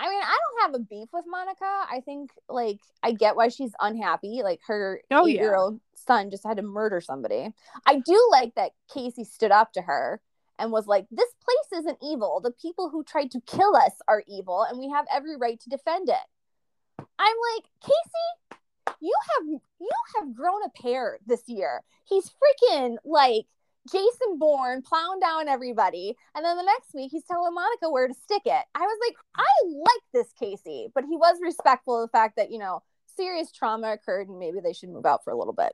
I 0.02 0.10
mean, 0.10 0.22
I 0.24 0.36
don't 0.36 0.62
have 0.74 0.82
a 0.82 0.84
beef 0.84 1.10
with 1.14 1.26
Monica. 1.28 1.64
I 1.64 2.02
think 2.04 2.32
like 2.50 2.80
I 3.04 3.12
get 3.12 3.36
why 3.36 3.50
she's 3.50 3.72
unhappy. 3.80 4.42
Like 4.44 4.60
her 4.66 5.00
Oh, 5.12 5.28
yeah. 5.28 5.34
eight-year-old 5.36 5.80
son 5.94 6.32
just 6.32 6.44
had 6.44 6.58
to 6.58 6.64
murder 6.64 7.02
somebody. 7.02 7.54
I 7.86 8.00
do 8.00 8.30
like 8.32 8.56
that 8.56 8.72
Kayce 8.90 9.24
stood 9.28 9.52
up 9.52 9.74
to 9.74 9.82
her 9.84 10.20
and 10.58 10.72
was 10.72 10.88
like, 10.88 11.06
"This 11.12 11.32
place 11.46 11.82
isn't 11.82 12.00
evil. 12.02 12.42
The 12.44 12.50
people 12.52 12.90
who 12.90 13.04
tried 13.04 13.30
to 13.32 13.42
kill 13.42 13.76
us 13.76 13.94
are 14.08 14.24
evil, 14.28 14.64
and 14.64 14.80
we 14.80 14.90
have 14.90 15.06
every 15.14 15.38
right 15.38 15.60
to 15.60 15.70
defend 15.70 16.10
it." 16.10 17.06
I'm 17.20 17.36
like, 17.56 17.66
Kayce, 17.84 18.58
you 19.02 19.14
have 19.36 19.48
you 19.48 19.90
have 20.18 20.36
grown 20.36 20.64
a 20.66 20.82
pair 20.82 21.20
this 21.28 21.44
year. 21.48 21.84
He's 22.06 22.30
freaking 22.30 22.96
like 23.06 23.46
Jason 23.89 24.38
Bourne 24.38 24.82
plowing 24.82 25.20
down 25.20 25.48
everybody. 25.48 26.15
And 26.36 26.46
then 26.46 26.58
the 26.58 26.63
next 26.63 26.94
week 26.94 27.12
he's 27.12 27.24
telling 27.24 27.54
Monica 27.54 27.89
where 27.89 28.08
to 28.08 28.13
stick 28.13 28.44
it. 28.46 28.63
I 28.76 28.82
was 28.82 29.00
like, 29.08 29.15
I 29.36 29.67
like 29.67 30.04
this 30.13 30.34
Kayce, 30.39 30.91
but 30.94 31.04
he 31.06 31.15
was 31.15 31.38
respectful 31.41 32.02
of 32.02 32.10
the 32.10 32.17
fact 32.17 32.36
that, 32.38 32.52
you 32.52 32.60
know, 32.60 32.84
serious 33.15 33.52
trauma 33.52 33.94
occurred 33.94 34.30
and 34.30 34.39
maybe 34.39 34.60
they 34.60 34.74
should 34.74 34.89
move 34.89 35.06
out 35.06 35.24
for 35.24 35.32
a 35.32 35.38
little 35.38 35.54
bit. 35.54 35.74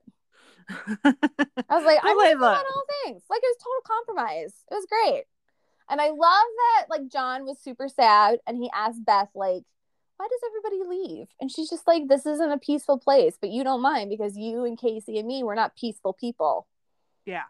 I 0.69 1.75
was 1.75 1.85
like, 1.85 1.99
I'm 2.03 2.17
you 2.17 2.43
on 2.43 2.43
all 2.43 2.83
things. 3.03 3.23
Like 3.29 3.41
it 3.43 3.55
was 3.55 3.63
total 3.63 3.81
compromise. 3.85 4.53
It 4.71 4.75
was 4.75 4.87
great. 4.89 5.23
And 5.89 6.01
I 6.01 6.09
love 6.09 6.17
that 6.19 6.85
like 6.89 7.09
John 7.11 7.45
was 7.45 7.59
super 7.61 7.87
sad 7.87 8.39
and 8.47 8.57
he 8.57 8.69
asked 8.73 9.05
Beth, 9.05 9.29
like, 9.35 9.63
why 10.17 10.27
does 10.27 10.41
everybody 10.49 10.97
leave? 10.97 11.27
And 11.39 11.51
she's 11.51 11.69
just 11.69 11.85
like, 11.87 12.07
this 12.07 12.25
isn't 12.25 12.51
a 12.51 12.57
peaceful 12.57 12.97
place, 12.97 13.37
but 13.39 13.51
you 13.51 13.63
don't 13.63 13.81
mind 13.81 14.09
because 14.09 14.35
you 14.35 14.65
and 14.65 14.77
Kayce 14.77 15.07
and 15.07 15.27
me, 15.27 15.43
we're 15.43 15.55
not 15.55 15.75
peaceful 15.75 16.13
people. 16.13 16.67
Yeah. 17.25 17.43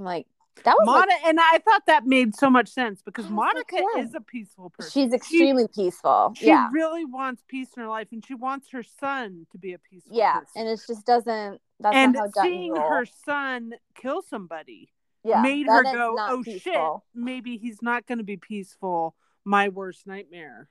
I'm 0.00 0.06
like, 0.06 0.26
that 0.64 0.74
was 0.78 0.86
like, 0.86 1.08
Monica, 1.08 1.26
and 1.28 1.38
I 1.40 1.58
thought 1.58 1.82
that 1.86 2.06
made 2.06 2.34
so 2.34 2.50
much 2.50 2.68
sense 2.68 3.02
because 3.02 3.26
like, 3.26 3.34
Monica 3.34 3.76
yeah. 3.96 4.02
is 4.02 4.14
a 4.14 4.20
peaceful 4.20 4.70
person. 4.70 4.90
she's 4.90 5.10
She- 5.10 5.16
extremely 5.16 5.68
peaceful. 5.68 6.32
She 6.36 6.46
yeah. 6.46 6.68
really 6.72 7.04
wants 7.04 7.42
peace 7.46 7.68
in 7.76 7.82
her 7.82 7.88
life, 7.88 8.08
and 8.12 8.24
she 8.24 8.34
wants 8.34 8.70
her 8.70 8.82
son 8.82 9.46
to 9.52 9.58
be 9.58 9.74
a 9.74 9.78
peaceful. 9.78 10.16
Yeah. 10.16 10.40
person. 10.40 10.62
And 10.62 10.68
it 10.68 10.80
just 10.86 11.06
doesn't, 11.06 11.60
that's 11.78 11.94
and 11.96 12.12
not 12.14 12.30
how 12.34 12.42
seeing 12.42 12.74
her 12.76 13.04
son 13.26 13.74
kill 13.94 14.22
somebody 14.22 14.90
yeah, 15.22 15.42
made 15.42 15.66
her 15.66 15.82
go, 15.82 16.16
"Oh 16.18 16.42
peaceful. 16.42 17.04
shit, 17.14 17.22
maybe 17.22 17.58
he's 17.58 17.82
not 17.82 18.06
going 18.06 18.18
to 18.18 18.24
be 18.24 18.36
peaceful." 18.38 19.14
My 19.44 19.68
worst 19.68 20.06
nightmare, 20.06 20.68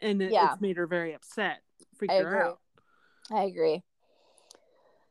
and 0.00 0.20
it, 0.22 0.32
Yeah. 0.32 0.52
it's 0.52 0.60
made 0.60 0.76
her 0.76 0.86
very 0.86 1.14
upset. 1.14 1.60
Freaked 1.96 2.12
I 2.12 2.16
her 2.18 2.28
agree. 2.28 2.40
out. 2.40 2.60
I 3.30 3.42
agree. 3.44 3.82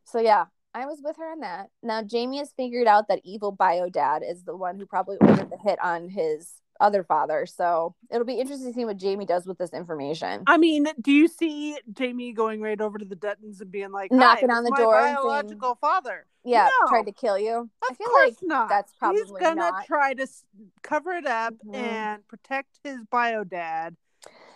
So 0.06 0.20
yeah, 0.20 0.46
I 0.74 0.86
was 0.86 1.02
with 1.04 1.18
her 1.18 1.32
on 1.32 1.40
that. 1.42 1.70
Now 1.82 2.02
Jamie 2.04 2.38
has 2.40 2.52
figured 2.58 2.88
out 2.88 3.08
that 3.08 3.22
evil 3.24 3.52
bio 3.52 3.90
dad 3.90 4.24
is 4.28 4.44
the 4.44 4.56
one 4.56 4.78
who 4.78 4.86
probably 4.86 5.18
ordered 5.22 5.50
the 5.52 5.58
hit 5.58 5.78
on 5.84 6.10
his 6.10 6.54
other 6.80 7.04
father. 7.04 7.46
So 7.46 7.94
it'll 8.10 8.26
be 8.26 8.40
interesting 8.40 8.70
to 8.70 8.74
see 8.74 8.84
what 8.84 8.98
Jamie 8.98 9.26
does 9.26 9.46
with 9.46 9.60
this 9.60 9.72
information. 9.74 10.44
I 10.48 10.58
mean, 10.58 10.88
do 11.00 11.12
you 11.12 11.28
see 11.28 11.78
Jamie 11.94 12.34
going 12.34 12.62
right 12.62 12.82
over 12.82 12.98
to 12.98 13.06
the 13.06 13.16
Duttons 13.16 13.62
and 13.62 13.72
being 13.72 13.92
like, 13.92 14.12
Knocking 14.12 14.50
on 14.50 14.64
the 14.64 14.72
my 14.72 14.78
door 14.78 14.96
and 14.98 15.04
saying- 15.06 15.16
biological 15.16 15.76
father? 15.76 16.26
Yeah, 16.44 16.68
No. 16.82 16.88
tried 16.90 17.06
to 17.06 17.12
kill 17.12 17.38
you. 17.38 17.70
I 17.84 17.88
Of 17.92 17.98
feel 17.98 18.08
course 18.08 18.26
like 18.32 18.38
not. 18.42 18.70
that's 18.70 18.92
probably 18.98 19.22
He's 19.22 19.32
gonna 19.32 19.56
not. 19.56 19.86
try 19.86 20.14
to 20.16 20.24
s- 20.24 20.44
cover 20.82 21.12
it 21.14 21.28
up 21.28 21.54
Mhm. 21.66 21.76
and 21.76 22.28
protect 22.28 22.80
his 22.84 23.06
bio 23.06 23.44
dad, 23.44 23.96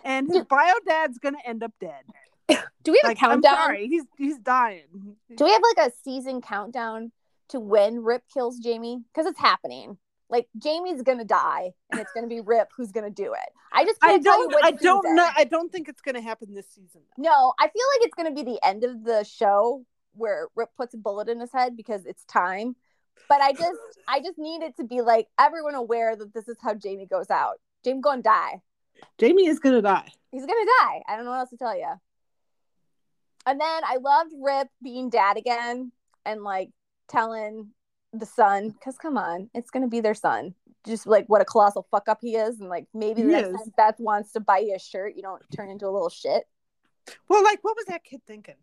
and 0.04 0.28
his 0.28 0.44
bio 0.44 0.74
dad's 0.84 1.18
gonna 1.18 1.38
end 1.46 1.62
up 1.62 1.72
dead. 1.80 2.04
Do 2.48 2.92
we 2.92 3.00
have 3.02 3.08
Like, 3.10 3.16
a 3.16 3.20
countdown? 3.20 3.52
I'm 3.54 3.58
sorry, 3.58 3.86
he's 3.88 4.04
he's 4.16 4.38
dying. 4.38 5.16
Do 5.36 5.44
we 5.44 5.52
have 5.52 5.62
like 5.76 5.88
a 5.88 5.92
season 6.04 6.40
countdown 6.40 7.12
to 7.48 7.60
when 7.60 8.02
Rip 8.02 8.22
kills 8.32 8.58
Jamie? 8.58 9.02
Because 9.12 9.26
it's 9.26 9.38
happening. 9.40 9.98
Like 10.30 10.48
Jamie's 10.58 11.02
gonna 11.02 11.24
die, 11.24 11.72
and 11.90 12.00
it's 12.00 12.12
gonna 12.14 12.26
be 12.26 12.40
Rip 12.40 12.68
who's 12.76 12.92
gonna 12.92 13.10
do 13.10 13.32
it. 13.32 13.48
I 13.72 13.84
just 13.84 14.00
can't 14.00 14.14
I 14.14 14.18
don't. 14.18 14.54
I 14.64 14.70
don't 14.72 15.02
season. 15.02 15.16
know. 15.16 15.28
I 15.36 15.44
don't 15.44 15.70
think 15.72 15.88
it's 15.88 16.02
gonna 16.02 16.20
happen 16.20 16.54
this 16.54 16.68
season. 16.68 17.00
Though. 17.16 17.22
No, 17.22 17.54
I 17.58 17.64
feel 17.64 17.84
like 17.94 18.06
it's 18.06 18.14
going 18.14 18.34
to 18.34 18.44
be 18.44 18.50
the 18.50 18.60
end 18.66 18.84
of 18.84 19.04
the 19.04 19.24
show 19.24 19.84
where 20.14 20.48
Rip 20.56 20.70
puts 20.76 20.94
a 20.94 20.98
bullet 20.98 21.28
in 21.28 21.40
his 21.40 21.52
head 21.52 21.76
because 21.76 22.04
it's 22.06 22.24
time. 22.24 22.76
But 23.28 23.40
I 23.40 23.52
just, 23.52 23.78
I 24.08 24.20
just 24.20 24.38
need 24.38 24.62
it 24.62 24.76
to 24.78 24.84
be 24.84 25.00
like 25.02 25.28
everyone 25.38 25.74
aware 25.74 26.16
that 26.16 26.32
this 26.34 26.48
is 26.48 26.56
how 26.62 26.74
Jamie 26.74 27.06
goes 27.06 27.30
out. 27.30 27.60
Jamie 27.84 28.00
going 28.00 28.18
to 28.20 28.22
die. 28.22 28.60
Jamie 29.18 29.46
is 29.46 29.58
gonna 29.60 29.82
die. 29.82 30.08
He's 30.32 30.44
going 30.46 30.64
to 30.64 30.72
die. 30.82 31.02
I 31.08 31.16
don't 31.16 31.24
know 31.24 31.30
what 31.32 31.40
else 31.40 31.50
to 31.50 31.56
tell 31.56 31.76
you. 31.76 31.92
And 33.48 33.58
then 33.58 33.82
I 33.84 33.96
loved 33.96 34.32
Rip 34.38 34.68
being 34.82 35.08
dad 35.08 35.38
again 35.38 35.90
and 36.26 36.42
like 36.42 36.70
telling 37.08 37.70
the 38.12 38.26
son, 38.26 38.70
because 38.70 38.98
come 38.98 39.16
on, 39.16 39.48
it's 39.54 39.70
going 39.70 39.82
to 39.82 39.88
be 39.88 40.00
their 40.00 40.14
son. 40.14 40.54
Just 40.86 41.06
like 41.06 41.26
what 41.28 41.40
a 41.40 41.46
colossal 41.46 41.86
fuck 41.90 42.08
up 42.08 42.18
he 42.20 42.36
is. 42.36 42.60
And 42.60 42.68
like 42.68 42.86
maybe 42.92 43.22
the 43.22 43.28
next 43.28 43.48
time 43.48 43.72
Beth 43.76 43.98
wants 43.98 44.32
to 44.32 44.40
buy 44.40 44.58
you 44.58 44.74
a 44.74 44.78
shirt, 44.78 45.14
you 45.16 45.22
don't 45.22 45.42
turn 45.56 45.70
into 45.70 45.86
a 45.86 45.90
little 45.90 46.10
shit. 46.10 46.44
Well, 47.28 47.42
like, 47.42 47.60
what 47.62 47.74
was 47.74 47.86
that 47.86 48.04
kid 48.04 48.20
thinking? 48.26 48.56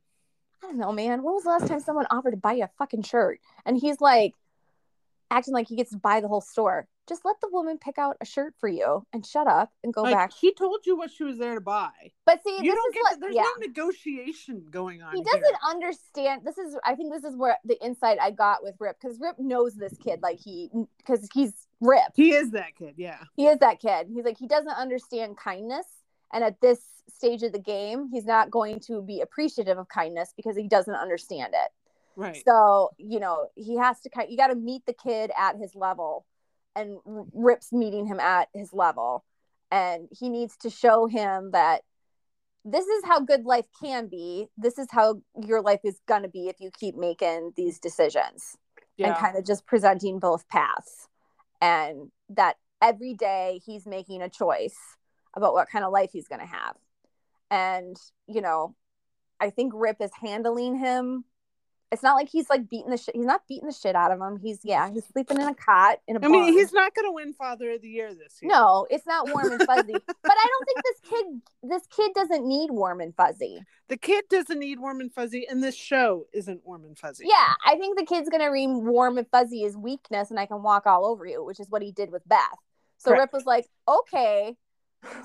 I 0.64 0.68
don't 0.68 0.78
know, 0.78 0.92
man. 0.92 1.24
When 1.24 1.34
was 1.34 1.44
the 1.44 1.50
last 1.50 1.68
time 1.68 1.80
someone 1.80 2.06
offered 2.12 2.32
to 2.32 2.38
buy 2.38 2.54
you 2.54 2.64
a 2.64 2.70
fucking 2.78 3.04
shirt? 3.04 3.40
And 3.66 3.76
he's 3.76 4.00
like 4.00 4.34
acting 5.32 5.54
like 5.54 5.68
he 5.68 5.76
gets 5.76 5.92
to 5.92 5.98
buy 5.98 6.22
the 6.22 6.28
whole 6.28 6.42
store. 6.42 6.88
Just 7.08 7.24
let 7.24 7.40
the 7.40 7.50
woman 7.52 7.78
pick 7.78 8.00
out 8.00 8.18
a 8.20 8.26
shirt 8.26 8.56
for 8.60 8.68
you 8.68 9.06
and 9.14 9.24
shut 9.24 9.46
up 9.48 9.72
and 9.84 9.94
go 9.94 10.02
like, 10.02 10.16
back. 10.16 10.32
she 10.40 10.54
told 10.54 10.86
you 10.86 10.98
what 10.98 11.12
she 11.12 11.24
was 11.24 11.38
there 11.38 11.54
to 11.54 11.62
buy. 11.62 11.92
But 12.26 12.42
see, 12.44 12.58
You 12.62 12.72
this 12.72 12.76
don't 12.76 12.96
is 12.96 12.96
get. 12.96 13.14
to, 13.14 13.20
there's 13.20 13.36
yeah. 13.36 13.42
no 13.44 13.68
negotiation 13.68 14.66
going 14.72 15.04
on. 15.04 15.16
He 15.16 15.22
doesn't 15.24 15.58
understand. 15.70 16.42
This 16.44 16.58
is, 16.58 16.76
I 16.84 16.96
think, 16.96 17.14
this 17.14 17.24
is 17.24 17.36
where 17.38 17.58
the 17.64 17.80
insight 17.84 18.18
I 18.20 18.32
got 18.32 18.64
with 18.64 18.76
Rip 18.80 18.98
because 19.00 19.20
Rip 19.20 19.38
knows 19.38 19.76
this 19.76 19.96
kid 19.98 20.22
like 20.24 20.40
he, 20.40 20.70
because 20.98 21.30
he's 21.32 21.68
Rip. 21.80 22.12
He 22.16 22.32
is 22.32 22.52
that 22.52 22.76
kid. 22.76 22.96
Yeah. 22.98 23.20
He 23.36 23.46
is 23.46 23.60
that 23.60 23.80
kid. 23.80 24.08
He's 24.12 24.26
like 24.26 24.38
he 24.38 24.48
doesn't 24.48 24.70
understand 24.70 25.38
kindness, 25.38 25.86
and 26.34 26.44
at 26.44 26.60
this 26.60 26.80
stage 27.14 27.44
of 27.44 27.52
the 27.52 27.60
game, 27.60 28.10
he's 28.12 28.26
not 28.26 28.50
going 28.50 28.80
to 28.80 29.02
be 29.02 29.22
appreciative 29.22 29.78
of 29.78 29.88
kindness 29.90 30.34
because 30.36 30.58
he 30.58 30.68
doesn't 30.68 30.96
understand 30.96 31.54
it. 31.54 31.72
Right. 32.16 32.42
So, 32.48 32.92
you 32.98 33.20
know, 33.20 33.48
he 33.56 33.78
has 33.78 34.00
to 34.02 34.10
kind 34.10 34.30
you 34.30 34.38
got 34.38 34.48
to 34.48 34.56
meet 34.56 34.86
the 34.86 34.94
kid 34.94 35.32
at 35.38 35.58
his 35.58 35.76
level 35.76 36.26
and 36.76 36.98
Rip's 37.34 37.72
meeting 37.72 38.06
him 38.06 38.20
at 38.20 38.50
his 38.54 38.74
level 38.74 39.24
and 39.72 40.08
he 40.12 40.30
needs 40.30 40.56
to 40.58 40.70
show 40.70 41.08
him 41.08 41.52
that 41.52 41.82
this 42.64 42.86
is 42.86 43.04
how 43.06 43.20
good 43.20 43.46
life 43.46 43.68
can 43.82 44.08
be. 44.08 44.48
This 44.58 44.78
is 44.78 44.88
how 44.92 45.22
your 45.40 45.62
life 45.62 45.82
is 45.84 46.00
going 46.08 46.24
to 46.24 46.30
be 46.30 46.48
if 46.48 46.60
you 46.60 46.72
keep 46.78 46.96
making 46.96 47.54
these 47.56 47.80
decisions 47.80 48.58
yeah. 48.98 49.08
and 49.08 49.18
kind 49.18 49.38
of 49.38 49.46
just 49.46 49.66
presenting 49.66 50.20
both 50.20 50.48
paths 50.48 51.08
and 51.62 52.12
that 52.30 52.56
every 52.82 53.14
day 53.14 53.62
he's 53.66 53.86
making 53.86 54.22
a 54.22 54.30
choice 54.30 54.78
about 55.36 55.54
what 55.54 55.70
kind 55.70 55.86
of 55.86 55.92
life 55.92 56.10
he's 56.14 56.28
going 56.28 56.42
to 56.42 56.48
have. 56.48 56.76
And, 57.52 57.98
you 58.28 58.42
know, 58.42 58.76
I 59.40 59.50
think 59.50 59.74
Rip 59.76 59.98
is 60.00 60.12
handling 60.22 60.78
him. 60.78 61.26
It's 61.92 62.02
not 62.04 62.16
like 62.16 62.30
he's 62.30 62.50
like 62.50 62.70
beating 62.70 62.90
the 62.90 62.98
shit. 62.98 63.16
He's 63.16 63.26
not 63.26 63.48
beating 63.48 63.68
the 63.68 63.74
shit 63.74 63.96
out 63.96 64.12
of 64.12 64.20
him. 64.20 64.38
He's 64.42 64.60
yeah, 64.64 64.90
he's 64.92 65.06
sleeping 65.06 65.40
in 65.40 65.48
a 65.48 65.54
cot 65.54 66.00
in 66.08 66.16
a 66.16 66.20
I 66.20 66.22
barn. 66.22 66.32
mean, 66.32 66.54
he's 66.54 66.74
not 66.74 66.94
going 66.96 67.08
to 67.08 67.12
win 67.12 67.34
Father 67.34 67.72
of 67.72 67.82
the 67.82 67.88
Year 67.88 68.14
this 68.14 68.40
year. 68.42 68.52
no, 68.52 68.88
it's 68.90 69.06
not 69.06 69.32
warm 69.32 69.52
and 69.52 69.62
fuzzy. 69.64 69.94
but 70.08 70.16
I 70.26 70.48
don't 70.48 70.66
think 70.66 70.84
this 70.84 71.10
kid 71.10 71.26
this 71.64 71.88
kid 71.96 72.12
doesn't 72.16 72.46
need 72.46 72.72
warm 72.72 73.02
and 73.02 73.16
fuzzy. 73.16 73.62
The 73.88 73.98
kid 73.98 74.26
doesn't 74.30 74.60
need 74.60 74.80
warm 74.80 75.00
and 75.00 75.14
fuzzy, 75.14 75.48
and 75.48 75.64
this 75.64 75.76
show 75.76 76.26
isn't 76.34 76.66
warm 76.66 76.86
and 76.86 76.98
fuzzy. 76.98 77.26
Yeah, 77.28 77.54
I 77.66 77.78
think 77.78 77.98
the 77.98 78.06
kid's 78.06 78.30
gonna 78.30 78.52
read 78.52 78.68
warm 78.70 79.18
and 79.18 79.28
fuzzy 79.30 79.64
as 79.64 79.78
weakness, 79.78 80.32
and 80.32 80.40
I 80.40 80.48
can 80.48 80.64
walk 80.64 80.88
all 80.88 81.06
over 81.06 81.26
you, 81.26 81.44
which 81.46 81.60
is 81.60 81.70
what 81.70 81.82
he 81.82 81.92
did 81.92 82.12
with 82.12 82.28
Beth. 82.28 82.40
So 82.98 83.12
Correct. 83.12 83.22
Rip 83.22 83.34
was 83.34 83.46
like, 83.46 83.68
okay. 83.88 84.56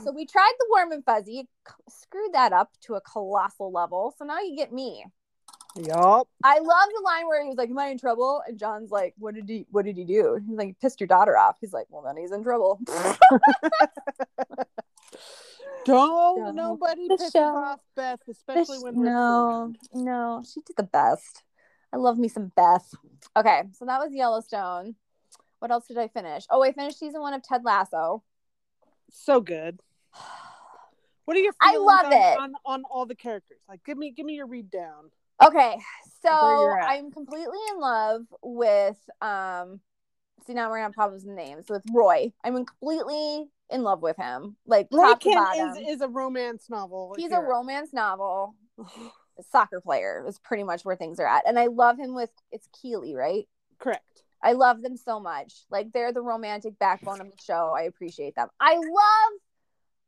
So 0.05 0.13
we 0.13 0.27
tried 0.27 0.53
the 0.59 0.67
warm 0.69 0.93
and 0.93 1.05
fuzzy, 1.05 1.49
screwed 1.89 2.35
that 2.35 2.53
up 2.53 2.71
to 2.83 2.95
a 2.95 3.01
colossal 3.01 3.73
level. 3.73 4.15
So 4.19 4.27
now 4.27 4.41
you 4.41 4.55
get 4.55 4.73
me. 4.73 5.07
Yup. 5.77 6.29
I 6.43 6.59
love 6.59 6.89
the 6.95 7.03
line 7.05 7.27
where 7.29 7.43
he 7.43 7.49
was 7.49 7.57
like, 7.57 7.71
"Am 7.71 7.79
I 7.79 7.87
in 7.87 7.99
trouble?" 7.99 8.43
And 8.47 8.59
John's 8.59 8.91
like, 8.91 9.15
"What 9.19 9.35
did 9.35 9.49
he? 9.49 9.67
What 9.71 9.85
did 9.85 9.97
he 9.97 10.05
do?" 10.05 10.41
He's 10.47 10.57
like, 10.57 10.67
"He 10.69 10.73
"Pissed 10.81 11.01
your 11.01 11.07
daughter 11.07 11.39
off." 11.39 11.57
He's 11.61 11.73
like, 11.73 11.87
"Well, 11.91 12.03
then 12.03 12.17
he's 12.17 12.33
in 12.33 12.43
trouble." 12.43 12.81
Don't 15.87 16.37
Show. 16.39 16.51
nobody 16.53 17.09
The 17.09 17.17
piss 17.17 17.33
show. 17.33 17.57
off 17.57 17.81
Beth, 17.97 18.21
especially 18.29 18.79
when 18.81 18.97
we're 18.97 19.07
no, 19.07 19.73
no, 19.95 20.43
she 20.47 20.61
did 20.61 20.77
the 20.77 20.83
best. 20.83 21.43
I 21.93 21.97
love 21.97 22.19
me 22.19 22.29
some 22.29 22.53
Beth. 22.55 22.93
Okay, 23.37 23.63
so 23.73 23.87
that 23.87 23.99
was 23.99 24.13
Yellowstone. 24.13 24.95
What 25.61 25.71
else 25.71 25.87
did 25.87 25.97
I 25.99 26.09
finish? 26.09 26.45
Oh, 26.51 26.63
I 26.63 26.73
finished 26.73 26.99
season 26.99 27.21
one 27.23 27.33
of 27.35 27.43
Ted 27.43 27.65
Lasso. 27.65 28.23
so 29.11 29.41
good. 29.41 29.81
What 31.27 31.37
are 31.37 31.41
your 31.41 31.53
I 31.61 31.77
love 31.77 32.07
on, 32.07 32.13
it. 32.13 32.39
on 32.41 32.53
on 32.67 32.83
all 32.91 33.07
the 33.07 33.15
characters? 33.15 33.61
Like, 33.69 33.85
give 33.85 33.97
me 33.97 34.11
give 34.11 34.27
me 34.27 34.33
your 34.35 34.47
read 34.49 34.69
down. 34.69 35.13
Okay, 35.43 35.77
so. 36.23 36.75
I'm 36.83 37.11
completely 37.11 37.59
in 37.73 37.81
love 37.81 38.23
with 38.43 38.99
um. 39.21 39.81
See 40.47 40.55
now 40.55 40.71
we're 40.71 40.77
gonna 40.77 40.85
have 40.85 40.93
problems 40.93 41.25
with 41.25 41.37
names 41.37 41.69
with 41.69 41.83
Roy. 41.93 42.33
I'm 42.43 42.55
completely 42.55 43.51
in 43.69 43.83
love 43.83 44.03
with 44.03 44.17
him, 44.17 44.57
like 44.67 44.89
Roy 44.91 45.05
top 45.05 45.21
to 45.21 45.29
Kent 45.31 45.37
bottom. 45.37 45.83
is, 45.83 45.97
is 45.97 46.01
a 46.01 46.09
romance 46.09 46.69
novel. 46.69 47.15
He's 47.17 47.33
a 47.33 47.41
romance 47.41 47.93
novel. 47.93 48.55
Soccer 49.51 49.81
player 49.81 50.25
is 50.27 50.39
pretty 50.39 50.65
much 50.65 50.85
where 50.85 50.97
things 50.97 51.19
are 51.19 51.27
at, 51.27 51.47
and 51.47 51.59
I 51.59 51.67
love 51.67 51.99
him 51.99 52.15
with 52.15 52.31
it's 52.53 52.69
Keeley, 52.81 53.15
right? 53.15 53.47
Correct. 53.79 54.23
I 54.43 54.53
love 54.53 54.83
them 54.83 54.97
so 54.97 55.21
much. 55.21 55.53
Like 55.71 55.93
they're 55.93 56.13
the 56.13 56.23
romantic 56.23 56.79
backbone 56.79 57.21
of 57.21 57.31
the 57.31 57.43
show. 57.43 57.75
I 57.77 57.83
appreciate 57.83 58.35
them. 58.35 58.49
I 58.59 58.75
love 58.75 59.41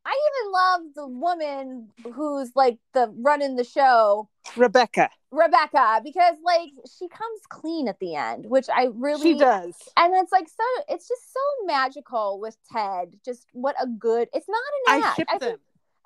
I 0.04 0.18
even 0.42 0.52
love 0.52 0.80
the 0.94 1.06
woman 1.06 1.88
who's 2.12 2.50
like 2.56 2.78
the 2.92 3.12
running 3.18 3.56
the 3.56 3.64
show, 3.64 4.28
Rebecca. 4.56 5.10
Rebecca, 5.30 6.00
because 6.04 6.34
like 6.44 6.70
she 6.98 7.08
comes 7.08 7.40
clean 7.48 7.88
at 7.88 7.98
the 8.00 8.16
end, 8.16 8.46
which 8.46 8.68
I 8.68 8.88
really 8.94 9.22
She 9.22 9.38
does. 9.38 9.74
and 9.96 10.12
it's 10.16 10.32
like 10.32 10.48
so 10.48 10.64
it's 10.88 11.08
just 11.08 11.32
so 11.32 11.66
magical 11.66 12.40
with 12.40 12.56
Ted. 12.70 13.14
Just 13.24 13.46
what 13.52 13.76
a 13.80 13.86
good 13.86 14.28
it's 14.32 14.48
not 14.48 14.60
an 14.86 15.02
act. 15.02 15.06
I 15.06 15.14
ship 15.14 15.28
I 15.30 15.38
them. 15.38 15.58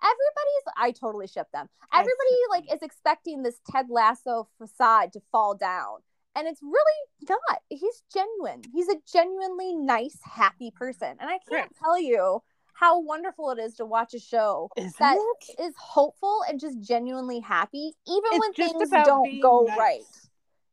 everybody's 0.02 0.64
I 0.78 0.90
totally 0.92 1.26
ship 1.26 1.48
them. 1.52 1.68
Everybody 1.92 2.30
ship 2.30 2.50
like 2.50 2.66
them. 2.68 2.76
is 2.76 2.82
expecting 2.82 3.42
this 3.42 3.60
Ted 3.70 3.86
Lasso 3.88 4.48
facade 4.58 5.12
to 5.14 5.20
fall 5.32 5.54
down. 5.56 5.98
And 6.34 6.46
it's 6.46 6.62
really 6.62 7.30
not. 7.30 7.60
He's 7.70 8.02
genuine. 8.12 8.60
He's 8.74 8.88
a 8.90 8.96
genuinely 9.10 9.74
nice, 9.74 10.18
happy 10.22 10.70
person. 10.70 11.16
And 11.18 11.30
I 11.30 11.38
can't 11.38 11.48
Correct. 11.48 11.72
tell 11.82 11.98
you 11.98 12.42
how 12.78 13.00
wonderful 13.00 13.50
it 13.50 13.58
is 13.58 13.74
to 13.76 13.86
watch 13.86 14.12
a 14.14 14.18
show 14.20 14.68
Isn't 14.76 14.94
that 14.98 15.16
it? 15.16 15.62
is 15.62 15.74
hopeful 15.78 16.40
and 16.48 16.60
just 16.60 16.78
genuinely 16.80 17.40
happy, 17.40 17.92
even 18.06 18.30
It's 18.32 18.38
when 18.40 18.52
things 18.52 18.90
don't 19.04 19.40
go 19.40 19.64
nice. 19.66 19.78
right. 19.78 20.00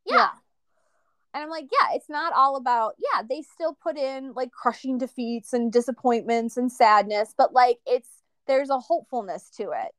Yeah. 0.05 0.15
Yeah. 0.17 0.29
And 1.33 1.43
I'm 1.43 1.49
like, 1.49 1.69
yeah, 1.71 1.95
it's 1.95 2.09
not 2.09 2.33
all 2.33 2.57
about, 2.57 2.95
yeah, 2.99 3.21
they 3.27 3.41
still 3.41 3.75
put 3.81 3.97
in 3.97 4.33
like 4.33 4.51
crushing 4.51 4.97
defeats 4.97 5.53
and 5.53 5.71
disappointments 5.71 6.57
and 6.57 6.71
sadness, 6.71 7.33
but 7.37 7.53
like 7.53 7.79
it's, 7.87 8.09
there's 8.47 8.69
a 8.69 8.79
hopefulness 8.79 9.49
to 9.57 9.71
it. 9.71 9.93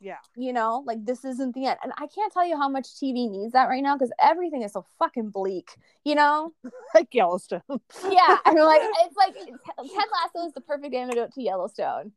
Yeah. 0.00 0.16
You 0.34 0.52
know, 0.52 0.82
like 0.86 1.04
this 1.04 1.24
isn't 1.24 1.54
the 1.54 1.66
end. 1.66 1.78
And 1.82 1.92
I 1.98 2.06
can't 2.06 2.32
tell 2.32 2.46
you 2.46 2.56
how 2.56 2.68
much 2.68 2.86
TV 2.86 3.30
needs 3.30 3.52
that 3.52 3.68
right 3.68 3.82
now 3.82 3.96
because 3.96 4.12
everything 4.20 4.62
is 4.62 4.72
so 4.72 4.86
fucking 4.98 5.28
bleak, 5.30 5.76
you 6.04 6.14
know? 6.14 6.52
Like 6.94 7.14
Yellowstone. 7.14 7.62
Yeah. 7.68 8.38
I'm 8.44 8.56
like, 8.56 8.82
it's 9.04 9.16
like 9.16 9.34
Ted 9.36 10.04
Lasso 10.34 10.48
is 10.48 10.54
the 10.54 10.60
perfect 10.60 10.94
antidote 10.94 11.32
to 11.34 11.42
Yellowstone. 11.42 12.12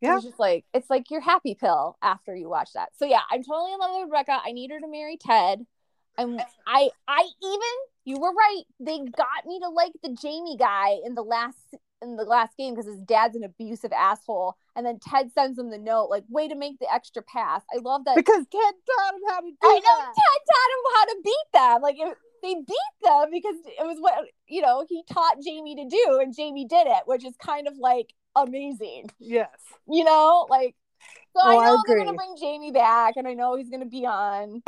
Yeah. 0.00 0.16
It's 0.16 0.24
just 0.24 0.38
like 0.38 0.66
it's 0.74 0.90
like 0.90 1.10
your 1.10 1.22
happy 1.22 1.54
pill 1.54 1.96
after 2.02 2.34
you 2.34 2.48
watch 2.50 2.70
that. 2.74 2.90
So 2.98 3.06
yeah, 3.06 3.20
I'm 3.30 3.42
totally 3.42 3.72
in 3.72 3.78
love 3.78 3.92
with 3.94 4.10
Rebecca. 4.10 4.38
I 4.44 4.52
need 4.52 4.70
her 4.72 4.80
to 4.80 4.88
marry 4.88 5.16
Ted. 5.16 5.64
I'm 6.18 6.38
I 6.66 6.90
I 7.08 7.28
even 7.42 7.60
you 8.04 8.18
were 8.20 8.32
right. 8.32 8.62
They 8.80 8.98
got 8.98 9.46
me 9.46 9.60
to 9.60 9.68
like 9.68 9.92
the 10.02 10.10
Jamie 10.10 10.56
guy 10.58 10.96
in 11.04 11.14
the 11.14 11.22
last 11.22 11.74
in 12.02 12.16
the 12.16 12.24
last 12.24 12.56
game 12.56 12.74
because 12.74 12.90
his 12.90 13.00
dad's 13.00 13.36
an 13.36 13.44
abusive 13.44 13.92
asshole. 13.92 14.56
And 14.76 14.84
then 14.84 14.98
Ted 14.98 15.30
sends 15.32 15.58
him 15.58 15.70
the 15.70 15.78
note, 15.78 16.10
like, 16.10 16.24
way 16.28 16.48
to 16.48 16.56
make 16.56 16.78
the 16.80 16.92
extra 16.92 17.22
pass. 17.22 17.62
I 17.72 17.78
love 17.78 18.04
that 18.06 18.16
Because 18.16 18.44
Ted 18.50 18.74
taught 18.86 19.14
him 19.14 19.20
how 19.28 19.40
to 19.40 19.46
do 19.46 19.56
I 19.62 19.74
know 19.74 19.98
that. 19.98 20.14
Ted 20.14 20.40
taught 20.50 20.70
him 20.74 20.84
how 20.94 21.04
to 21.04 21.16
beat 21.22 21.52
them. 21.52 21.82
Like 21.82 21.96
it, 21.98 22.16
they 22.42 22.54
beat 22.54 22.94
them 23.02 23.30
because 23.32 23.56
it 23.66 23.86
was 23.86 23.98
what 24.00 24.26
you 24.48 24.60
know 24.60 24.84
he 24.88 25.02
taught 25.10 25.40
Jamie 25.42 25.76
to 25.76 25.88
do, 25.88 26.18
and 26.20 26.34
Jamie 26.34 26.66
did 26.66 26.86
it, 26.86 27.02
which 27.06 27.24
is 27.24 27.34
kind 27.36 27.66
of 27.66 27.76
like 27.78 28.12
amazing. 28.36 29.10
Yes. 29.18 29.48
You 29.88 30.04
know, 30.04 30.46
like 30.50 30.74
so 31.36 31.42
Oh, 31.42 31.58
I 31.58 31.62
I 31.62 31.66
know 31.66 31.82
they're 31.86 31.98
gonna 31.98 32.14
bring 32.14 32.36
Jamie 32.40 32.72
back, 32.72 33.14
and 33.16 33.26
I 33.26 33.34
know 33.34 33.56
he's 33.56 33.70
gonna 33.70 33.86
be 33.86 34.06
on, 34.06 34.62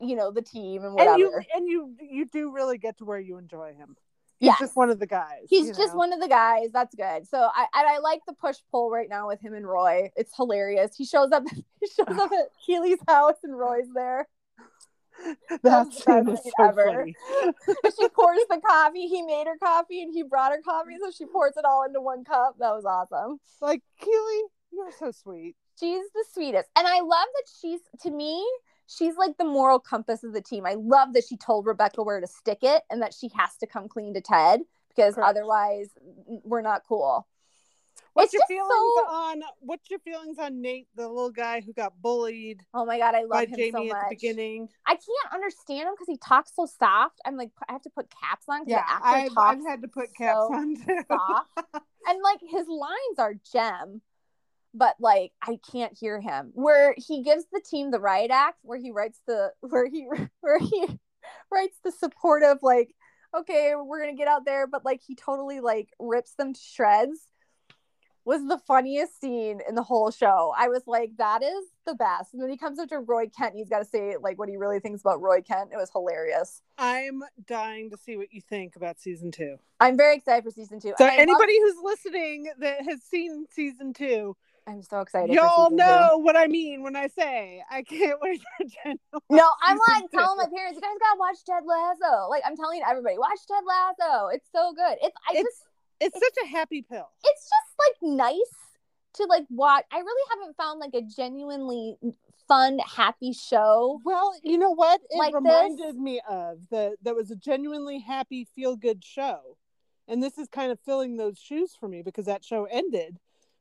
you 0.00 0.16
know, 0.16 0.30
the 0.30 0.42
team 0.42 0.84
and 0.84 0.94
whatever. 0.94 1.12
And 1.12 1.20
you 1.20 1.40
and 1.54 1.68
you 1.68 1.96
you 2.00 2.26
do 2.26 2.52
really 2.52 2.78
get 2.78 2.98
to 2.98 3.04
where 3.04 3.20
you 3.20 3.36
enjoy 3.38 3.74
him. 3.74 3.96
He's 4.38 4.48
Yes. 4.48 4.58
just 4.60 4.76
one 4.76 4.90
of 4.90 4.98
the 4.98 5.06
guys. 5.06 5.46
He's 5.48 5.68
just 5.76 5.92
know? 5.94 5.98
one 5.98 6.12
of 6.12 6.20
the 6.20 6.28
guys. 6.28 6.70
That's 6.72 6.94
good. 6.94 7.26
So 7.26 7.38
I 7.54 7.66
and 7.74 7.88
I 7.88 7.98
like 7.98 8.20
the 8.26 8.34
push 8.34 8.56
pull 8.70 8.90
right 8.90 9.08
now 9.08 9.28
with 9.28 9.40
him 9.40 9.54
and 9.54 9.66
Roy. 9.66 10.10
It's 10.14 10.34
hilarious. 10.36 10.94
He 10.96 11.04
shows 11.04 11.32
up. 11.32 11.44
He 11.80 11.88
shows 11.88 12.18
up 12.18 12.32
at 12.32 12.48
Keeley's 12.66 12.98
house 13.06 13.36
and 13.44 13.56
Roy's 13.56 13.86
there. 13.94 14.26
That's 15.62 16.04
the 16.04 16.22
best 16.26 16.44
so 16.58 16.64
ever. 16.64 17.06
she 17.06 18.08
pours 18.14 18.38
the 18.50 18.60
coffee. 18.66 19.06
He 19.06 19.22
made 19.22 19.46
her 19.46 19.56
coffee 19.62 20.02
and 20.02 20.12
he 20.12 20.22
brought 20.22 20.52
her 20.52 20.60
coffee, 20.62 20.96
so 21.00 21.10
she 21.10 21.24
pours 21.26 21.52
it 21.56 21.64
all 21.64 21.84
into 21.84 22.00
one 22.00 22.24
cup. 22.24 22.56
That 22.58 22.72
was 22.72 22.84
awesome. 22.84 23.38
Like 23.60 23.82
Keeley, 24.00 24.42
you're 24.72 24.90
so 24.98 25.10
sweet. 25.12 25.54
She's 25.78 26.04
the 26.14 26.24
sweetest. 26.32 26.68
And 26.76 26.86
I 26.86 27.00
love 27.00 27.08
that 27.34 27.44
she's 27.60 27.80
to 28.02 28.10
me, 28.10 28.44
she's 28.86 29.16
like 29.16 29.36
the 29.38 29.44
moral 29.44 29.78
compass 29.78 30.22
of 30.24 30.32
the 30.32 30.40
team. 30.40 30.66
I 30.66 30.74
love 30.74 31.12
that 31.14 31.24
she 31.28 31.36
told 31.36 31.66
Rebecca 31.66 32.02
where 32.02 32.20
to 32.20 32.26
stick 32.26 32.58
it 32.62 32.82
and 32.90 33.02
that 33.02 33.14
she 33.14 33.30
has 33.36 33.56
to 33.58 33.66
come 33.66 33.88
clean 33.88 34.14
to 34.14 34.20
Ted 34.20 34.60
because 34.88 35.14
Correct. 35.14 35.28
otherwise 35.30 35.88
we're 36.44 36.62
not 36.62 36.82
cool. 36.88 37.26
What's 38.14 38.32
It's 38.32 38.48
your 38.48 38.58
feelings 38.58 38.70
so- 38.96 39.12
on 39.14 39.42
what's 39.60 39.90
your 39.90 39.98
feelings 39.98 40.38
on 40.38 40.62
Nate, 40.62 40.88
the 40.94 41.06
little 41.06 41.30
guy 41.30 41.60
who 41.60 41.74
got 41.74 42.00
bullied 42.00 42.62
Oh 42.72 42.86
my 42.86 42.96
god, 42.98 43.14
I 43.14 43.20
love 43.22 43.30
by 43.30 43.44
him 43.46 43.56
Jamie 43.56 43.90
so 43.90 43.94
at 43.96 44.08
the 44.08 44.14
beginning? 44.14 44.68
I 44.86 44.92
can't 44.94 45.34
understand 45.34 45.80
him 45.88 45.92
because 45.94 46.06
he 46.08 46.16
talks 46.16 46.52
so 46.56 46.64
soft. 46.66 47.20
I'm 47.26 47.36
like, 47.36 47.50
I 47.68 47.72
have 47.72 47.82
to 47.82 47.90
put 47.90 48.08
caps 48.10 48.46
on 48.48 48.64
because 48.64 48.82
Yeah, 48.88 48.98
I've, 49.02 49.34
talks 49.34 49.58
I've 49.58 49.66
had 49.66 49.82
to 49.82 49.88
put 49.88 50.14
caps 50.14 50.38
so 50.48 50.54
on 50.54 50.76
too. 50.76 50.98
soft. 51.08 51.50
and 52.08 52.22
like 52.22 52.40
his 52.40 52.66
lines 52.68 53.18
are 53.18 53.34
gem 53.52 54.00
but 54.76 54.96
like 55.00 55.32
i 55.42 55.58
can't 55.72 55.96
hear 55.98 56.20
him. 56.20 56.50
Where 56.54 56.94
he 56.96 57.22
gives 57.22 57.44
the 57.52 57.60
team 57.60 57.90
the 57.90 58.00
riot 58.00 58.30
act 58.30 58.58
where 58.62 58.78
he 58.78 58.90
writes 58.90 59.20
the 59.26 59.52
where 59.60 59.88
he 59.88 60.06
where 60.40 60.58
he 60.58 60.86
writes 61.52 61.78
the 61.84 61.92
supportive 61.92 62.58
like 62.62 62.94
okay 63.36 63.74
we're 63.74 64.00
gonna 64.00 64.14
get 64.14 64.28
out 64.28 64.44
there 64.44 64.66
but 64.66 64.84
like 64.84 65.00
he 65.06 65.14
totally 65.14 65.60
like 65.60 65.88
rips 65.98 66.34
them 66.34 66.52
to 66.54 66.60
shreds 66.60 67.28
was 68.26 68.44
the 68.48 68.58
funniest 68.58 69.20
scene 69.20 69.60
in 69.66 69.76
the 69.76 69.84
whole 69.84 70.10
show. 70.10 70.52
I 70.58 70.66
was 70.68 70.82
like 70.86 71.12
that 71.18 71.44
is 71.44 71.64
the 71.86 71.94
best. 71.94 72.34
And 72.34 72.42
then 72.42 72.50
he 72.50 72.56
comes 72.56 72.78
up 72.80 72.88
to 72.88 72.98
roy 72.98 73.28
kent 73.28 73.52
and 73.52 73.58
he's 73.60 73.68
got 73.68 73.78
to 73.78 73.84
say 73.84 74.16
like 74.20 74.36
what 74.36 74.48
he 74.48 74.56
really 74.56 74.80
thinks 74.80 75.00
about 75.00 75.22
roy 75.22 75.40
kent. 75.42 75.70
It 75.72 75.76
was 75.76 75.90
hilarious. 75.92 76.60
I'm 76.76 77.22
dying 77.46 77.88
to 77.90 77.96
see 77.96 78.16
what 78.16 78.32
you 78.32 78.40
think 78.40 78.74
about 78.74 79.00
season 79.00 79.30
two. 79.30 79.56
i'm 79.78 79.96
very 79.96 80.16
excited 80.16 80.42
for 80.42 80.50
season 80.50 80.80
two. 80.80 80.92
So 80.98 81.04
I 81.04 81.10
love- 81.10 81.18
anybody 81.20 81.58
who's 81.60 81.76
listening 81.82 82.50
that 82.58 82.82
has 82.82 83.00
seen 83.04 83.46
season 83.50 83.92
two, 83.94 84.36
i'm 84.66 84.82
so 84.82 85.00
excited 85.00 85.34
y'all 85.34 85.66
season 85.66 85.70
two. 85.70 85.76
know 85.84 86.18
what 86.18 86.36
I 86.36 86.46
mean 86.46 86.82
when 86.82 86.96
I 86.96 87.06
say 87.08 87.62
I 87.70 87.82
can't 87.82 88.18
wait 88.22 88.40
for 88.82 88.94
No, 89.30 89.48
I'm 89.62 89.78
like 89.88 90.10
telling 90.10 90.36
my 90.38 90.46
parents, 90.54 90.76
you 90.76 90.80
guys 90.80 90.96
gotta 91.00 91.18
watch 91.18 91.36
Ted 91.44 91.62
Lasso. 91.64 92.28
Like 92.28 92.42
I'm 92.44 92.56
telling 92.56 92.80
everybody, 92.88 93.16
watch 93.18 93.38
Ted 93.46 93.62
Lasso. 93.66 94.28
It's 94.28 94.46
so 94.54 94.72
good. 94.74 94.98
It's 95.02 95.16
I 95.28 95.32
It's- 95.32 95.44
just 95.44 95.62
It's 96.00 96.14
such 96.18 96.44
a 96.44 96.48
happy 96.48 96.82
pill. 96.82 97.08
it's 97.24 97.42
just 97.42 97.78
like 97.78 98.16
nice 98.18 98.54
to 99.14 99.24
like 99.24 99.46
watch. 99.50 99.84
I 99.92 99.98
really 99.98 100.28
haven't 100.38 100.56
found 100.56 100.80
like 100.80 100.94
a 100.94 101.02
genuinely 101.02 101.96
fun, 102.48 102.78
happy 102.80 103.32
show. 103.32 104.00
Well, 104.04 104.34
you 104.42 104.58
know 104.58 104.70
what? 104.72 105.00
It 105.10 105.16
Like 105.18 105.34
reminded 105.34 105.94
this? 105.94 105.96
me 105.96 106.20
of 106.28 106.58
the 106.70 106.96
that 107.02 107.14
was 107.14 107.30
a 107.30 107.36
genuinely 107.36 108.00
happy, 108.00 108.46
feel 108.54 108.76
good 108.76 109.04
show, 109.04 109.56
and 110.08 110.22
this 110.22 110.38
is 110.38 110.48
kind 110.48 110.70
of 110.72 110.78
filling 110.80 111.16
those 111.16 111.38
shoes 111.38 111.74
for 111.78 111.88
me 111.88 112.02
because 112.02 112.26
that 112.26 112.44
show 112.44 112.64
ended 112.64 113.18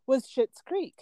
was 0.08 0.26
Schitt's 0.28 0.62
Creek. 0.66 0.96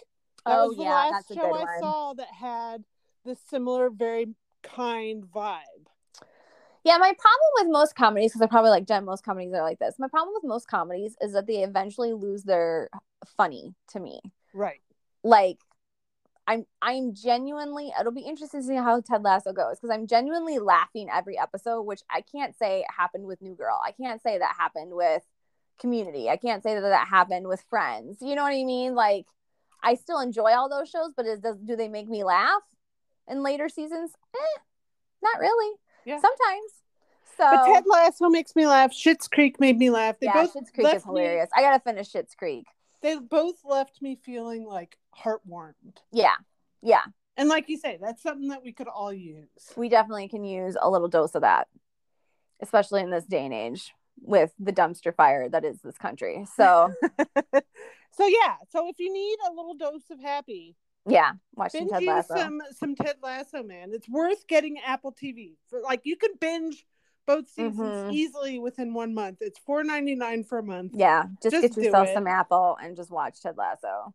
That 0.46 0.58
Oh, 0.58 0.68
was 0.68 0.76
the 0.76 0.82
yeah, 0.84 0.90
last 0.90 1.12
that's 1.12 1.30
a 1.30 1.34
show 1.34 1.40
good 1.52 1.56
I 1.56 1.64
one. 1.64 1.80
saw 1.80 2.12
that 2.14 2.28
had 2.28 2.84
this 3.24 3.38
similar, 3.48 3.90
very 3.90 4.34
kind 4.62 5.24
vibe. 5.24 5.86
Yeah, 6.84 6.98
my 6.98 7.14
problem 7.18 7.48
with 7.54 7.72
most 7.72 7.94
comedies, 7.96 8.32
because 8.32 8.42
I 8.42 8.46
probably 8.46 8.70
like 8.70 8.86
Jen, 8.86 9.06
most 9.06 9.24
comedies 9.24 9.54
are 9.54 9.62
like 9.62 9.78
this. 9.78 9.94
My 9.98 10.08
problem 10.08 10.34
with 10.34 10.44
most 10.44 10.68
comedies 10.68 11.16
is 11.22 11.32
that 11.32 11.46
they 11.46 11.62
eventually 11.62 12.12
lose 12.12 12.42
their 12.44 12.90
funny 13.38 13.74
to 13.88 14.00
me. 14.00 14.20
Right. 14.52 14.80
like 15.22 15.58
I'm 16.46 16.66
I'm 16.82 17.14
genuinely 17.14 17.90
it'll 17.98 18.12
be 18.12 18.20
interesting 18.20 18.60
to 18.60 18.66
see 18.66 18.74
how 18.76 19.00
Ted 19.00 19.22
Lasso 19.22 19.52
goes 19.54 19.76
because 19.80 19.90
I'm 19.90 20.06
genuinely 20.06 20.58
laughing 20.58 21.08
every 21.10 21.38
episode, 21.38 21.82
which 21.82 22.02
I 22.10 22.20
can't 22.20 22.54
say 22.56 22.84
happened 22.94 23.24
with 23.26 23.40
New 23.40 23.54
Girl. 23.54 23.80
I 23.84 23.92
can't 23.92 24.22
say 24.22 24.38
that 24.38 24.54
happened 24.58 24.92
with 24.94 25.22
Community. 25.80 26.28
I 26.28 26.36
can't 26.36 26.62
say 26.62 26.74
that 26.74 26.80
that 26.80 27.08
happened 27.08 27.48
with 27.48 27.64
Friends. 27.68 28.18
You 28.20 28.34
know 28.34 28.42
what 28.42 28.52
I 28.52 28.64
mean? 28.64 28.94
Like 28.94 29.26
I 29.82 29.94
still 29.94 30.20
enjoy 30.20 30.52
all 30.52 30.68
those 30.68 30.88
shows, 30.88 31.12
but 31.16 31.26
it 31.26 31.42
does 31.42 31.56
do 31.58 31.76
they 31.76 31.88
make 31.88 32.08
me 32.08 32.24
laugh 32.24 32.62
in 33.28 33.42
later 33.42 33.68
seasons? 33.68 34.12
Eh, 34.34 34.60
not 35.22 35.40
really. 35.40 35.76
Yeah. 36.04 36.20
Sometimes. 36.20 36.72
So 37.36 37.44
But 37.50 37.66
Ted 37.66 37.84
Lasso 37.86 38.28
makes 38.28 38.54
me 38.54 38.66
laugh. 38.66 38.92
Schitt's 38.92 39.26
Creek 39.26 39.58
made 39.58 39.76
me 39.76 39.90
laugh. 39.90 40.16
They 40.20 40.26
yeah, 40.26 40.34
both 40.44 40.54
Schitt's 40.54 40.70
Creek 40.70 40.86
is 40.94 41.04
me- 41.04 41.10
hilarious. 41.10 41.50
I 41.56 41.62
gotta 41.62 41.80
finish 41.80 42.12
Schitt's 42.12 42.34
Creek. 42.34 42.66
they 43.02 43.18
both 43.18 43.56
left 43.64 44.00
me 44.00 44.16
feeling 44.22 44.64
like 44.64 44.96
heartwarmed. 45.18 45.98
Yeah, 46.12 46.36
yeah. 46.82 47.02
And 47.36 47.48
like 47.48 47.68
you 47.68 47.76
say, 47.76 47.98
that's 48.00 48.22
something 48.22 48.48
that 48.48 48.62
we 48.62 48.72
could 48.72 48.86
all 48.86 49.12
use. 49.12 49.48
we 49.76 49.88
definitely 49.88 50.28
can 50.28 50.44
use 50.44 50.76
a 50.80 50.88
little 50.88 51.08
dose 51.08 51.34
of 51.34 51.42
that, 51.42 51.66
especially 52.62 53.00
in 53.00 53.10
this 53.10 53.24
day 53.24 53.44
and 53.44 53.52
age 53.52 53.92
with 54.20 54.52
the 54.58 54.72
dumpster 54.72 55.14
fire 55.14 55.48
that 55.48 55.64
is 55.64 55.80
this 55.82 55.98
country. 55.98 56.46
So, 56.56 56.92
so 58.12 58.26
yeah, 58.26 58.56
so 58.70 58.88
if 58.88 58.98
you 58.98 59.12
need 59.12 59.36
a 59.48 59.52
little 59.52 59.74
dose 59.74 60.08
of 60.10 60.20
happy, 60.20 60.76
yeah, 61.06 61.32
watching 61.54 61.88
Ted 61.88 62.02
you 62.02 62.08
Lasso. 62.10 62.34
some 62.36 62.60
some 62.72 62.94
Ted 62.94 63.16
Lasso, 63.22 63.62
man. 63.62 63.90
It's 63.92 64.08
worth 64.08 64.46
getting 64.46 64.78
Apple 64.84 65.12
TV 65.12 65.56
for. 65.68 65.80
Like 65.80 66.02
you 66.04 66.16
can 66.16 66.30
binge 66.40 66.86
both 67.26 67.48
seasons 67.48 67.94
Mhm. 68.04 68.12
easily 68.12 68.58
within 68.58 68.94
one 68.94 69.14
month. 69.14 69.38
It's 69.40 69.58
four 69.58 69.84
ninety 69.84 70.14
nine 70.14 70.44
for 70.44 70.58
a 70.58 70.62
month. 70.62 70.92
Yeah, 70.94 71.24
just, 71.42 71.54
Just 71.60 71.74
get 71.74 71.84
yourself 71.84 72.08
some 72.14 72.26
Apple 72.26 72.76
and 72.82 72.96
just 72.96 73.10
watch 73.10 73.40
Ted 73.42 73.56
Lasso. 73.56 74.14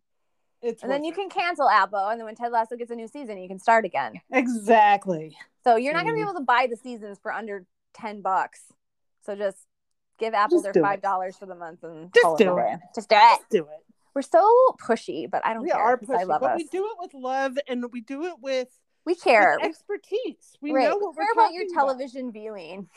It's 0.62 0.84
And 0.84 0.92
then 0.92 1.04
you 1.04 1.12
it. 1.14 1.16
can 1.16 1.30
cancel 1.30 1.70
Apple, 1.70 2.08
and 2.10 2.20
then 2.20 2.26
when 2.26 2.36
Ted 2.36 2.52
Lasso 2.52 2.76
gets 2.76 2.92
a 2.92 2.96
new 2.96 3.08
season, 3.08 3.38
you 3.38 3.48
can 3.48 3.60
start 3.60 3.86
again. 3.86 4.20
exactly. 4.32 5.38
So 5.64 5.76
you're 5.76 5.94
not 5.94 6.04
going 6.04 6.16
to 6.16 6.18
be 6.18 6.22
able 6.22 6.40
to 6.40 6.46
buy 6.46 6.68
the 6.70 6.76
seasons 6.78 7.18
for 7.22 7.32
under 7.32 7.66
10 7.94 8.22
bucks. 8.22 8.62
So 9.26 9.36
just 9.36 9.58
give 10.20 10.34
Apple 10.34 10.62
Just 10.62 10.74
their 10.74 10.84
$5 10.84 11.38
for 11.40 11.46
the 11.46 11.56
month 11.56 11.84
and 11.84 12.14
Just 12.14 12.24
call 12.24 12.38
do 12.38 12.58
it. 12.58 12.62
day. 12.64 12.78
Just 12.96 13.10
do 13.10 13.16
it. 13.16 13.20
Just 13.20 13.50
Do 13.50 13.64
it. 13.64 13.86
We're 14.16 14.22
so 14.24 14.76
pushy, 14.82 15.30
but 15.30 15.46
I 15.46 15.54
don't 15.54 15.64
We 15.64 15.70
care. 15.70 15.80
are 15.80 15.98
'cause 15.98 16.10
I 16.10 16.24
pushy, 16.24 16.28
love 16.28 16.42
but 16.42 16.52
us. 16.52 16.58
we 16.58 16.64
do 16.66 16.86
it 16.86 16.98
with 17.00 17.14
love 17.14 17.58
and 17.68 17.86
we 17.92 18.02
do 18.02 18.24
it 18.26 18.40
with, 18.42 18.68
We 19.06 19.16
care. 19.16 19.58
with 19.62 19.70
expertise. 19.70 20.56
We 20.62 20.72
right. 20.74 20.90
know 20.90 20.98
We 20.98 21.06
what 21.06 21.16
care 21.16 21.26
we're 21.36 21.42
about 21.44 21.54
your 21.54 21.66
television 21.74 22.32
viewing. 22.32 22.90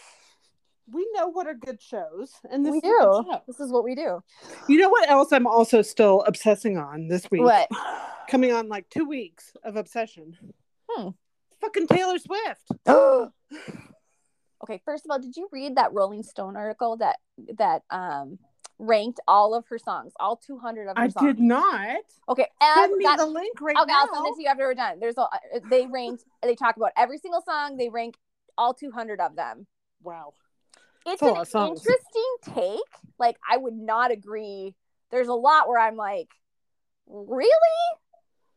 we 0.93 1.07
know 1.15 1.29
what 1.29 1.47
are 1.47 1.55
good 1.55 1.81
shows, 1.81 2.33
and 2.51 2.67
this 2.67 2.73
we 2.73 2.79
is 2.79 2.83
do. 2.83 3.25
This 3.47 3.61
is 3.61 3.71
what 3.71 3.85
we 3.85 3.95
do. 3.95 4.21
You 4.69 4.79
know 4.79 4.89
what 4.89 5.09
else 5.09 5.33
I'm 5.33 5.47
also 5.47 5.81
still 5.83 6.23
obsessing 6.27 6.77
on 6.77 7.07
this 7.09 7.31
week? 7.31 7.43
What? 7.43 7.69
Coming 8.29 8.53
on 8.53 8.69
like 8.69 8.89
two 8.89 9.05
weeks 9.05 9.53
of 9.65 9.77
obsession. 9.77 10.37
Hmm. 10.91 11.11
Fucking 11.61 11.87
Taylor 11.87 12.19
Swift. 12.19 12.67
okay, 14.63 14.81
first 14.85 15.05
of 15.05 15.11
all, 15.11 15.19
did 15.19 15.37
you 15.37 15.49
read 15.53 15.77
that 15.77 15.93
Rolling 15.93 16.23
Stone 16.23 16.57
article 16.57 16.97
that 16.99 17.17
that 17.57 17.83
um 17.91 18.39
ranked 18.79 19.21
all 19.29 19.55
of 19.55 19.65
her 19.69 19.79
songs, 19.79 20.13
all 20.19 20.37
200 20.37 20.89
of 20.89 20.97
her 20.97 21.03
songs. 21.05 21.15
I 21.17 21.21
songs? 21.21 21.35
did 21.37 21.41
not. 21.45 21.99
Okay, 22.29 22.49
Send 22.75 22.91
and 22.91 22.97
me 22.99 23.05
that- 23.05 23.19
the 23.19 23.27
link 23.27 23.61
right 23.61 23.77
okay, 23.77 23.87
now. 23.87 24.01
I'll 24.01 24.15
send 24.15 24.27
it 24.27 24.35
to 24.37 24.43
you 24.43 24.49
after 24.49 24.65
we're 24.67 24.75
done. 24.75 24.99
There's 25.01 25.19
a 25.19 25.27
they 25.71 25.87
ranked 25.87 26.25
they 26.43 26.55
talk 26.57 26.77
about 26.77 26.91
every 26.97 27.19
single 27.19 27.43
song. 27.43 27.77
They 27.77 27.89
rank 27.89 28.17
all 28.59 28.75
200 28.75 29.21
of 29.21 29.37
them. 29.37 29.67
Wow. 30.03 30.33
It's 31.07 31.23
an 31.23 31.37
interesting 31.69 32.37
take. 32.55 32.81
Like 33.19 33.37
I 33.49 33.57
would 33.57 33.75
not 33.75 34.11
agree. 34.11 34.75
There's 35.11 35.29
a 35.29 35.35
lot 35.35 35.69
where 35.69 35.79
I'm 35.79 35.97
like, 35.97 36.29
really? 37.07 37.49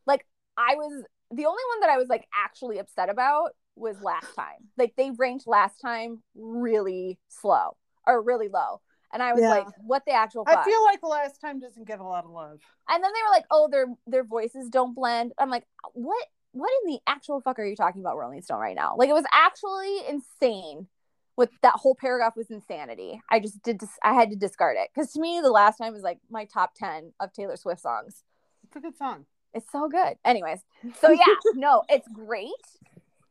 Like 0.06 0.24
I 0.56 0.74
was 0.74 1.04
the 1.30 1.46
only 1.46 1.62
one 1.74 1.80
that 1.80 1.90
I 1.90 1.98
was 1.98 2.08
like 2.08 2.26
actually 2.34 2.78
upset 2.78 3.08
about 3.10 3.50
was 3.76 4.00
last 4.00 4.34
time. 4.34 4.68
Like 4.76 4.94
they 4.96 5.10
ranked 5.10 5.46
last 5.46 5.80
time 5.80 6.22
really 6.34 7.18
slow 7.28 7.76
or 8.06 8.22
really 8.22 8.48
low. 8.48 8.80
And 9.12 9.22
I 9.22 9.32
was 9.32 9.42
Yeah. 9.42 9.50
like, 9.50 9.66
what 9.78 10.04
the 10.06 10.12
actual 10.12 10.44
fuck? 10.44 10.58
I 10.58 10.64
feel 10.64 10.82
like 10.84 11.02
last 11.02 11.40
time 11.40 11.60
doesn't 11.60 11.84
get 11.86 12.00
a 12.00 12.04
lot 12.04 12.24
of 12.24 12.30
love. 12.30 12.60
and 12.88 13.02
then 13.04 13.10
they 13.12 13.22
were 13.22 13.30
like, 13.30 13.44
oh, 13.50 13.68
their 13.70 13.86
their 14.06 14.24
voices 14.24 14.68
don't 14.70 14.94
blend. 14.94 15.32
I'm 15.38 15.50
like, 15.50 15.66
what 15.92 16.26
what 16.52 16.70
in 16.82 16.92
the 16.94 17.00
actual 17.06 17.40
fuck 17.42 17.58
are 17.58 17.64
you 17.66 17.76
talking 17.76 18.00
about, 18.00 18.16
Rolling 18.16 18.40
Stone, 18.42 18.60
right 18.60 18.74
now? 18.76 18.94
Like 18.96 19.10
it 19.10 19.14
was 19.14 19.26
actually 19.32 19.98
insane. 20.08 20.88
With 21.36 21.50
that 21.60 21.74
whole 21.74 21.94
paragraph 21.94 22.34
was 22.34 22.50
insanity. 22.50 23.20
I 23.30 23.40
just 23.40 23.62
did. 23.62 23.76
Dis- 23.76 23.98
I 24.02 24.14
had 24.14 24.30
to 24.30 24.36
discard 24.36 24.78
it 24.78 24.88
because 24.94 25.12
to 25.12 25.20
me, 25.20 25.40
the 25.42 25.50
last 25.50 25.76
time 25.76 25.92
was 25.92 26.02
like 26.02 26.18
my 26.30 26.46
top 26.46 26.74
ten 26.74 27.12
of 27.20 27.30
Taylor 27.34 27.56
Swift 27.56 27.82
songs. 27.82 28.22
It's 28.64 28.74
a 28.74 28.80
good 28.80 28.96
song. 28.96 29.26
It's 29.52 29.70
so 29.70 29.86
good. 29.88 30.16
Anyways, 30.24 30.60
so 30.98 31.10
yeah, 31.10 31.24
no, 31.54 31.82
it's 31.90 32.08
great. 32.08 32.50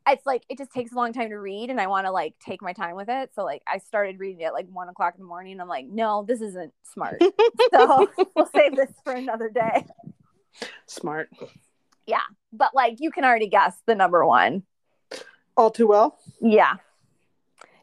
It's 0.08 0.26
like 0.26 0.44
it 0.50 0.58
just 0.58 0.72
takes 0.72 0.92
a 0.92 0.96
long 0.96 1.14
time 1.14 1.30
to 1.30 1.38
read, 1.38 1.70
and 1.70 1.82
I 1.82 1.88
want 1.88 2.06
to 2.06 2.12
like 2.12 2.36
take 2.40 2.62
my 2.62 2.74
time 2.74 2.96
with 2.96 3.10
it. 3.10 3.32
So 3.36 3.44
like 3.44 3.64
I 3.68 3.80
started 3.80 4.20
reading 4.20 4.42
it 4.42 4.46
at 4.46 4.54
like 4.54 4.68
one 4.72 4.90
o'clock 4.90 5.16
in 5.16 5.22
the 5.22 5.28
morning. 5.28 5.54
And 5.54 5.62
I'm 5.62 5.68
like, 5.68 5.88
no, 5.88 6.24
this 6.28 6.42
isn't 6.42 6.74
smart. 6.84 7.22
so 7.74 8.10
we'll 8.36 8.50
save 8.56 8.76
this 8.76 8.92
for 9.04 9.14
another 9.14 9.50
day. 9.50 9.86
Smart. 10.86 11.30
Yeah. 12.06 12.22
But 12.54 12.76
like 12.76 12.98
you 13.00 13.12
can 13.12 13.24
already 13.24 13.48
guess 13.48 13.76
the 13.86 13.96
number 13.96 14.26
one. 14.26 14.64
All 15.58 15.72
too 15.72 15.88
well. 15.88 16.20
Yeah. 16.42 16.76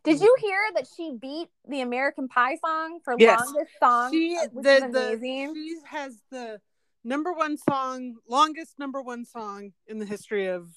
Did 0.05 0.19
mm. 0.19 0.23
you 0.23 0.37
hear 0.41 0.61
that 0.75 0.87
she 0.97 1.17
beat 1.21 1.49
the 1.69 1.81
American 1.81 2.29
Pie 2.29 2.57
song 2.65 3.01
for 3.05 3.15
Yes. 3.19 3.41
longest 3.45 3.73
song? 3.81 4.13
She 4.13 4.37
uh, 4.37 4.49
which 4.53 4.65
the, 4.65 4.75
is 4.75 4.93
the 4.93 5.13
amazing. 5.15 5.55
she 5.55 5.77
has 5.87 6.21
the 6.31 6.61
number 7.05 7.33
one 7.33 7.57
song, 7.57 8.17
longest 8.29 8.79
number 8.79 9.01
one 9.01 9.25
song 9.25 9.73
in 9.87 9.99
the 9.99 10.07
history 10.07 10.47
of 10.47 10.69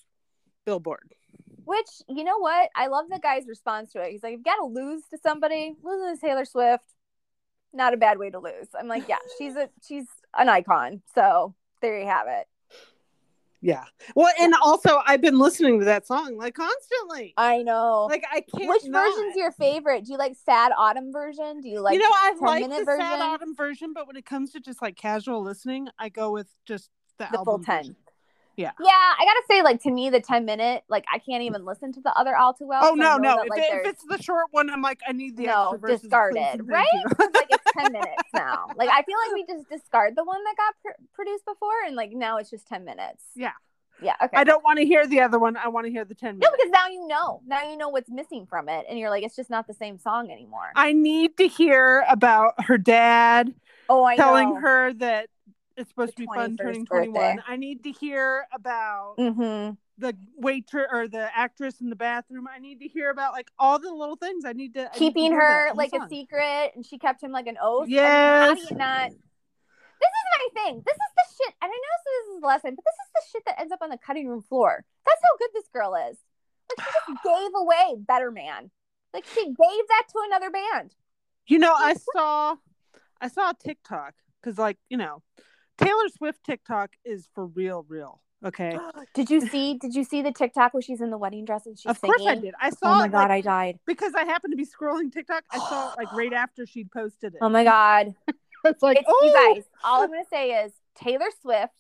Billboard. 0.65 1.13
Which 1.65 1.87
you 2.07 2.23
know 2.23 2.37
what? 2.37 2.69
I 2.75 2.87
love 2.87 3.05
the 3.09 3.19
guy's 3.19 3.47
response 3.47 3.91
to 3.93 4.01
it. 4.01 4.11
He's 4.11 4.23
like, 4.23 4.33
"You've 4.33 4.43
got 4.43 4.57
to 4.57 4.65
lose 4.65 5.03
to 5.11 5.17
somebody. 5.21 5.75
Losing 5.83 6.15
to 6.15 6.21
Taylor 6.21 6.45
Swift, 6.45 6.85
not 7.73 7.93
a 7.93 7.97
bad 7.97 8.17
way 8.17 8.29
to 8.29 8.39
lose." 8.39 8.67
I'm 8.77 8.87
like, 8.87 9.07
"Yeah, 9.09 9.17
she's 9.37 9.55
a 9.55 9.69
she's 9.87 10.05
an 10.37 10.49
icon." 10.49 11.01
So 11.13 11.55
there 11.81 11.99
you 11.99 12.05
have 12.05 12.27
it. 12.27 12.47
Yeah. 13.61 13.85
Well, 14.15 14.31
and 14.39 14.53
also 14.63 15.01
I've 15.07 15.21
been 15.21 15.39
listening 15.39 15.79
to 15.79 15.85
that 15.85 16.05
song 16.05 16.37
like 16.37 16.53
constantly. 16.53 17.33
I 17.35 17.63
know. 17.63 18.07
Like 18.09 18.23
I 18.31 18.41
can't. 18.41 18.69
Which 18.69 18.83
not. 18.85 19.03
version's 19.03 19.35
your 19.35 19.51
favorite? 19.51 20.05
Do 20.05 20.11
you 20.11 20.19
like 20.19 20.35
Sad 20.45 20.71
Autumn 20.77 21.11
version? 21.11 21.61
Do 21.61 21.69
you 21.69 21.81
like 21.81 21.95
you 21.95 21.99
know, 21.99 22.11
I 22.11 22.35
like 22.39 22.69
the 22.69 22.85
sad 22.85 23.21
autumn 23.21 23.55
version, 23.55 23.91
but 23.93 24.05
when 24.05 24.17
it 24.17 24.25
comes 24.25 24.51
to 24.51 24.59
just 24.59 24.83
like 24.83 24.95
casual 24.95 25.41
listening, 25.41 25.87
I 25.97 26.09
go 26.09 26.31
with 26.31 26.47
just 26.67 26.91
the, 27.17 27.27
the 27.31 27.39
full 27.39 27.53
album 27.53 27.63
10? 27.63 27.77
version. 27.77 27.95
Yeah. 28.57 28.71
Yeah, 28.79 28.89
I 28.91 29.25
gotta 29.25 29.43
say, 29.49 29.61
like 29.63 29.81
to 29.83 29.91
me, 29.91 30.09
the 30.09 30.21
10 30.21 30.45
minute, 30.45 30.83
like 30.89 31.05
I 31.13 31.19
can't 31.19 31.43
even 31.43 31.65
listen 31.65 31.91
to 31.93 32.01
the 32.01 32.11
other 32.17 32.35
all 32.35 32.53
too 32.53 32.67
well. 32.67 32.81
Oh 32.83 32.93
no, 32.93 33.17
no! 33.17 33.37
that, 33.37 33.45
If, 33.45 33.49
like, 33.49 33.59
it- 33.63 33.73
if 33.73 33.87
it's 33.87 34.03
the 34.05 34.21
short 34.21 34.45
one, 34.51 34.69
I'm 34.69 34.81
like, 34.81 34.99
I 35.07 35.11
need 35.11 35.37
the 35.37 35.47
no, 35.47 35.71
extra 35.73 35.97
discard 35.97 36.35
it, 36.37 36.61
right? 36.65 36.87
like 37.19 37.47
it's 37.49 37.71
10 37.77 37.91
minutes 37.91 38.23
now. 38.33 38.67
Like 38.75 38.89
I 38.89 39.03
feel 39.03 39.17
like 39.17 39.33
we 39.33 39.45
just 39.45 39.69
discard 39.69 40.15
the 40.15 40.23
one 40.23 40.43
that 40.43 40.55
got 40.57 40.73
pr- 40.81 41.01
produced 41.13 41.45
before, 41.45 41.83
and 41.85 41.95
like 41.95 42.11
now 42.13 42.37
it's 42.37 42.49
just 42.49 42.67
10 42.67 42.85
minutes. 42.85 43.23
Yeah. 43.35 43.51
Yeah. 44.01 44.15
Okay. 44.21 44.35
I 44.35 44.43
don't 44.43 44.63
want 44.63 44.77
to 44.79 44.85
hear 44.85 45.07
the 45.07 45.21
other 45.21 45.39
one. 45.39 45.55
I 45.55 45.69
want 45.69 45.85
to 45.85 45.91
hear 45.91 46.03
the 46.03 46.15
ten 46.15 46.37
no, 46.37 46.49
because 46.51 46.69
now 46.69 46.87
you 46.89 47.07
know. 47.07 47.41
Now 47.47 47.69
you 47.69 47.77
know 47.77 47.89
what's 47.89 48.09
missing 48.09 48.45
from 48.45 48.67
it, 48.67 48.85
and 48.89 48.99
you're 48.99 49.09
like, 49.09 49.23
it's 49.23 49.35
just 49.35 49.49
not 49.49 49.67
the 49.67 49.73
same 49.73 49.97
song 49.97 50.31
anymore. 50.31 50.71
I 50.75 50.91
need 50.91 51.37
to 51.37 51.47
hear 51.47 52.03
about 52.09 52.55
her 52.65 52.77
dad 52.77 53.53
oh, 53.89 54.03
I 54.03 54.17
telling 54.17 54.53
know. 54.53 54.59
her 54.59 54.93
that 54.95 55.29
it's 55.77 55.89
supposed 55.89 56.15
to 56.17 56.21
be 56.21 56.27
fun 56.33 56.57
21st 56.57 56.57
turning 56.57 56.83
birthday. 56.85 57.11
21. 57.11 57.43
I 57.47 57.55
need 57.57 57.83
to 57.83 57.91
hear 57.91 58.45
about 58.53 59.15
Mm-hmm. 59.17 59.73
the 59.97 60.15
waiter 60.35 60.87
or 60.91 61.07
the 61.07 61.29
actress 61.37 61.81
in 61.81 61.89
the 61.89 61.95
bathroom. 61.95 62.47
I 62.53 62.59
need 62.59 62.79
to 62.79 62.87
hear 62.87 63.09
about 63.09 63.33
like 63.33 63.49
all 63.59 63.79
the 63.79 63.91
little 63.91 64.15
things. 64.15 64.45
I 64.45 64.53
need 64.53 64.73
to 64.75 64.81
I 64.81 64.83
need 64.83 64.91
to 64.93 64.99
Keeping 64.99 65.31
her 65.33 65.71
like 65.75 65.91
a 65.93 66.07
secret, 66.09 66.71
and 66.75 66.85
she 66.85 66.97
kept 66.97 67.21
him 67.23 67.31
like 67.31 67.47
an 67.47 67.57
oath. 67.61 67.87
I 67.87 67.89
mean, 67.89 68.41
how 68.41 68.53
do 68.55 68.61
you 68.61 68.77
not? 68.77 69.09
This 69.09 70.09
is 70.09 70.55
my 70.55 70.63
thing. 70.63 70.83
This 70.85 70.93
is 70.95 71.11
the 71.15 71.43
shit, 71.45 71.53
and 71.61 71.69
I 71.71 71.75
know 71.75 71.95
this 72.05 72.35
is 72.35 72.41
the 72.41 72.47
lesson, 72.47 72.75
but 72.75 72.83
this 72.83 72.93
is 73.05 73.11
the 73.13 73.21
shit 73.31 73.45
that 73.45 73.59
ends 73.59 73.71
up 73.71 73.81
on 73.81 73.89
the 73.89 73.97
cutting 73.97 74.27
room 74.27 74.41
floor. 74.41 74.83
That's 75.05 75.21
how 75.23 75.37
good 75.37 75.49
this 75.53 75.67
girl 75.73 75.95
is. 76.09 76.17
Like 76.69 76.85
she 76.87 77.13
just 77.13 77.23
gave 77.23 77.51
away 77.55 77.95
Better 77.99 78.31
Man. 78.31 78.71
Like 79.13 79.25
she 79.25 79.43
gave 79.45 79.55
that 79.57 80.03
to 80.11 80.19
another 80.27 80.49
band. 80.51 80.93
You 81.47 81.59
know, 81.59 81.73
I 81.75 81.95
saw 82.13 82.55
I 83.21 83.27
saw 83.29 83.51
a 83.51 83.53
TikTok 83.53 84.13
because 84.41 84.57
like, 84.57 84.77
you 84.89 84.97
know, 84.97 85.21
Taylor 85.77 86.09
Swift 86.15 86.39
TikTok 86.45 86.91
is 87.03 87.27
for 87.33 87.45
real, 87.45 87.85
real. 87.87 88.21
Okay. 88.43 88.77
Did 89.13 89.29
you 89.29 89.41
see? 89.47 89.75
Did 89.75 89.95
you 89.95 90.03
see 90.03 90.21
the 90.21 90.31
TikTok 90.31 90.73
where 90.73 90.81
she's 90.81 91.01
in 91.01 91.09
the 91.09 91.17
wedding 91.17 91.45
dress 91.45 91.65
and 91.65 91.77
she's 91.77 91.89
of 91.89 91.97
singing? 91.97 92.15
course 92.15 92.27
I 92.27 92.35
did. 92.35 92.53
I 92.59 92.69
saw 92.69 92.93
Oh 92.93 92.95
my 92.95 93.05
it, 93.05 93.11
god, 93.11 93.29
like, 93.29 93.31
I 93.31 93.41
died. 93.41 93.79
because 93.85 94.13
I 94.15 94.23
happened 94.25 94.51
to 94.53 94.57
be 94.57 94.65
scrolling 94.65 95.11
TikTok. 95.11 95.43
I 95.51 95.57
saw 95.57 95.93
it 95.93 95.97
like 95.97 96.11
right 96.13 96.33
after 96.33 96.65
she'd 96.65 96.91
posted 96.91 97.33
it. 97.33 97.39
Oh 97.41 97.49
my 97.49 97.63
god. 97.63 98.13
it's 98.65 98.81
like, 98.83 98.97
It's, 98.97 99.05
oh, 99.07 99.23
you 99.25 99.55
guys, 99.55 99.63
all 99.83 100.03
I'm 100.03 100.09
gonna 100.09 100.23
say 100.31 100.51
is 100.63 100.73
Taylor 100.95 101.27
Swift 101.41 101.73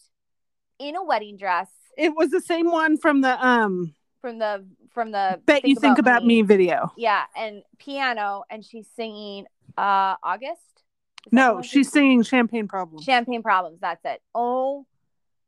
in 0.79 0.95
a 0.95 1.03
wedding 1.03 1.37
dress 1.37 1.69
it 1.97 2.15
was 2.15 2.29
the 2.29 2.41
same 2.41 2.69
one 2.69 2.97
from 2.97 3.21
the 3.21 3.45
um 3.45 3.93
from 4.21 4.39
the 4.39 4.65
from 4.93 5.11
the 5.11 5.39
Bet 5.45 5.65
You 5.67 5.75
Think 5.75 5.97
About 5.97 6.25
Me 6.25 6.41
video. 6.41 6.91
Yeah, 6.97 7.23
and 7.37 7.63
piano, 7.77 8.43
and 8.49 8.65
she's 8.65 8.87
singing 8.95 9.45
uh 9.77 10.15
August. 10.23 10.74
No, 11.31 11.61
she's 11.61 11.91
singing 11.91 12.23
Champagne 12.23 12.67
Problems. 12.67 13.03
Champagne 13.03 13.43
Problems. 13.43 13.79
That's 13.81 14.03
it. 14.05 14.21
Oh 14.33 14.85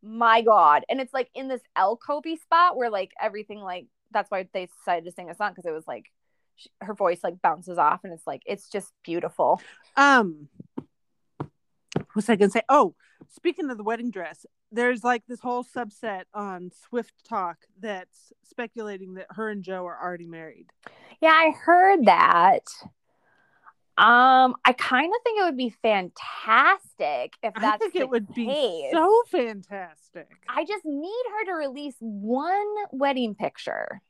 my 0.02 0.42
god! 0.42 0.84
And 0.90 1.00
it's 1.00 1.14
like 1.14 1.30
in 1.34 1.48
this 1.48 1.62
El 1.76 1.98
Kobe 1.98 2.36
spot 2.36 2.78
where 2.78 2.90
like 2.90 3.12
everything 3.22 3.60
like 3.60 3.88
that's 4.12 4.32
why 4.32 4.48
they 4.54 4.68
decided 4.68 5.06
to 5.06 5.12
sing 5.12 5.30
a 5.30 5.36
song 5.36 5.52
because 5.52 5.66
it 5.66 5.74
was 5.74 5.88
like 5.88 6.06
sh 6.56 6.68
her 6.82 6.94
voice 6.94 7.20
like 7.24 7.42
bounces 7.42 7.78
off 7.78 8.02
and 8.04 8.14
it's 8.14 8.28
like 8.28 8.42
it's 8.46 8.70
just 8.70 8.92
beautiful. 9.04 9.62
Um, 9.96 10.50
was 12.16 12.30
I 12.30 12.36
gonna 12.36 12.52
say? 12.52 12.64
Oh, 12.70 12.96
speaking 13.30 13.70
of 13.70 13.78
the 13.78 13.84
wedding 13.84 14.12
dress, 14.12 14.46
there's 14.72 15.04
like 15.04 15.24
this 15.28 15.40
whole 15.40 15.64
subset 15.64 16.24
on 16.34 16.72
Swift 16.88 17.14
Talk 17.28 17.58
that's 17.80 18.34
speculating 18.44 19.16
that 19.16 19.28
her 19.32 19.50
and 19.50 19.64
Joe 19.64 19.86
are 19.86 20.00
already 20.02 20.28
married. 20.28 20.68
Yeah, 21.22 21.30
I 21.30 21.52
heard 21.52 22.06
that. 22.06 22.64
Um, 23.98 24.56
I 24.64 24.74
kind 24.74 25.12
of 25.12 25.22
think 25.24 25.40
it 25.42 25.44
would 25.46 25.58
be 25.58 25.72
fantastic 25.82 27.34
if 27.42 27.54
that's 27.56 27.66
I 27.66 27.78
think 27.78 27.96
it 27.96 28.10
would 28.10 28.34
be 28.34 28.90
so 28.92 29.24
fantastic. 29.30 30.28
I 30.48 30.66
just 30.66 30.86
need 30.86 31.24
her 31.32 31.46
to 31.46 31.54
release 31.54 31.96
one 32.00 32.76
wedding 32.92 33.34
picture. 33.34 34.02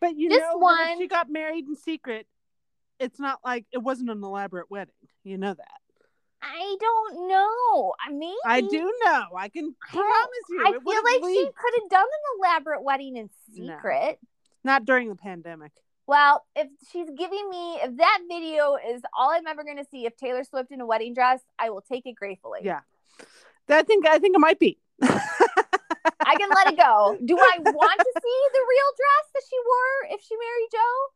But 0.00 0.16
you 0.16 0.30
Just 0.30 0.40
know, 0.40 0.58
one- 0.58 0.98
she 0.98 1.08
got 1.08 1.30
married 1.30 1.66
in 1.66 1.76
secret. 1.76 2.26
It's 3.00 3.18
not 3.18 3.40
like 3.44 3.66
it 3.72 3.78
wasn't 3.78 4.10
an 4.10 4.22
elaborate 4.22 4.70
wedding. 4.70 4.94
You 5.24 5.38
know 5.38 5.54
that. 5.54 5.78
I 6.40 6.76
don't 6.80 7.28
know. 7.28 7.94
I 8.04 8.12
mean, 8.12 8.36
I 8.44 8.60
do 8.60 8.92
know. 9.04 9.24
I 9.36 9.48
can 9.48 9.74
I 9.88 9.90
promise 9.92 10.28
you. 10.50 10.60
I 10.66 10.70
feel 10.72 11.02
like 11.04 11.32
she 11.34 11.44
could 11.56 11.74
have 11.82 11.90
done 11.90 12.04
an 12.04 12.38
elaborate 12.40 12.82
wedding 12.82 13.16
in 13.16 13.30
No. 13.56 13.74
secret. 13.74 14.18
not 14.64 14.84
during 14.84 15.08
the 15.08 15.16
pandemic. 15.16 15.72
Well, 16.06 16.44
if 16.56 16.68
she's 16.90 17.08
giving 17.16 17.48
me, 17.48 17.74
if 17.76 17.96
that 17.96 18.18
video 18.28 18.76
is 18.76 19.02
all 19.16 19.30
I'm 19.30 19.46
ever 19.46 19.64
going 19.64 19.76
to 19.78 19.84
see 19.90 20.06
of 20.06 20.16
Taylor 20.16 20.44
Swift 20.44 20.72
in 20.72 20.80
a 20.80 20.86
wedding 20.86 21.14
dress, 21.14 21.40
I 21.58 21.70
will 21.70 21.80
take 21.82 22.06
it 22.06 22.14
gratefully. 22.16 22.60
Yeah. 22.62 22.80
I 23.68 23.82
think 23.82 24.06
I 24.06 24.18
think 24.18 24.34
it 24.34 24.40
might 24.40 24.58
be. 24.58 24.78
I 25.02 26.36
can 26.36 26.50
let 26.50 26.72
it 26.72 26.76
go. 26.76 27.16
Do 27.24 27.38
I 27.38 27.58
want 27.58 27.98
to 27.98 28.12
see 28.22 28.40
the 28.52 28.64
real 28.68 28.90
dress 28.98 29.30
that 29.34 29.42
she 29.48 29.56
wore 29.64 30.16
if 30.16 30.22
she 30.22 30.36
married 30.36 30.68
Joe? 30.72 31.12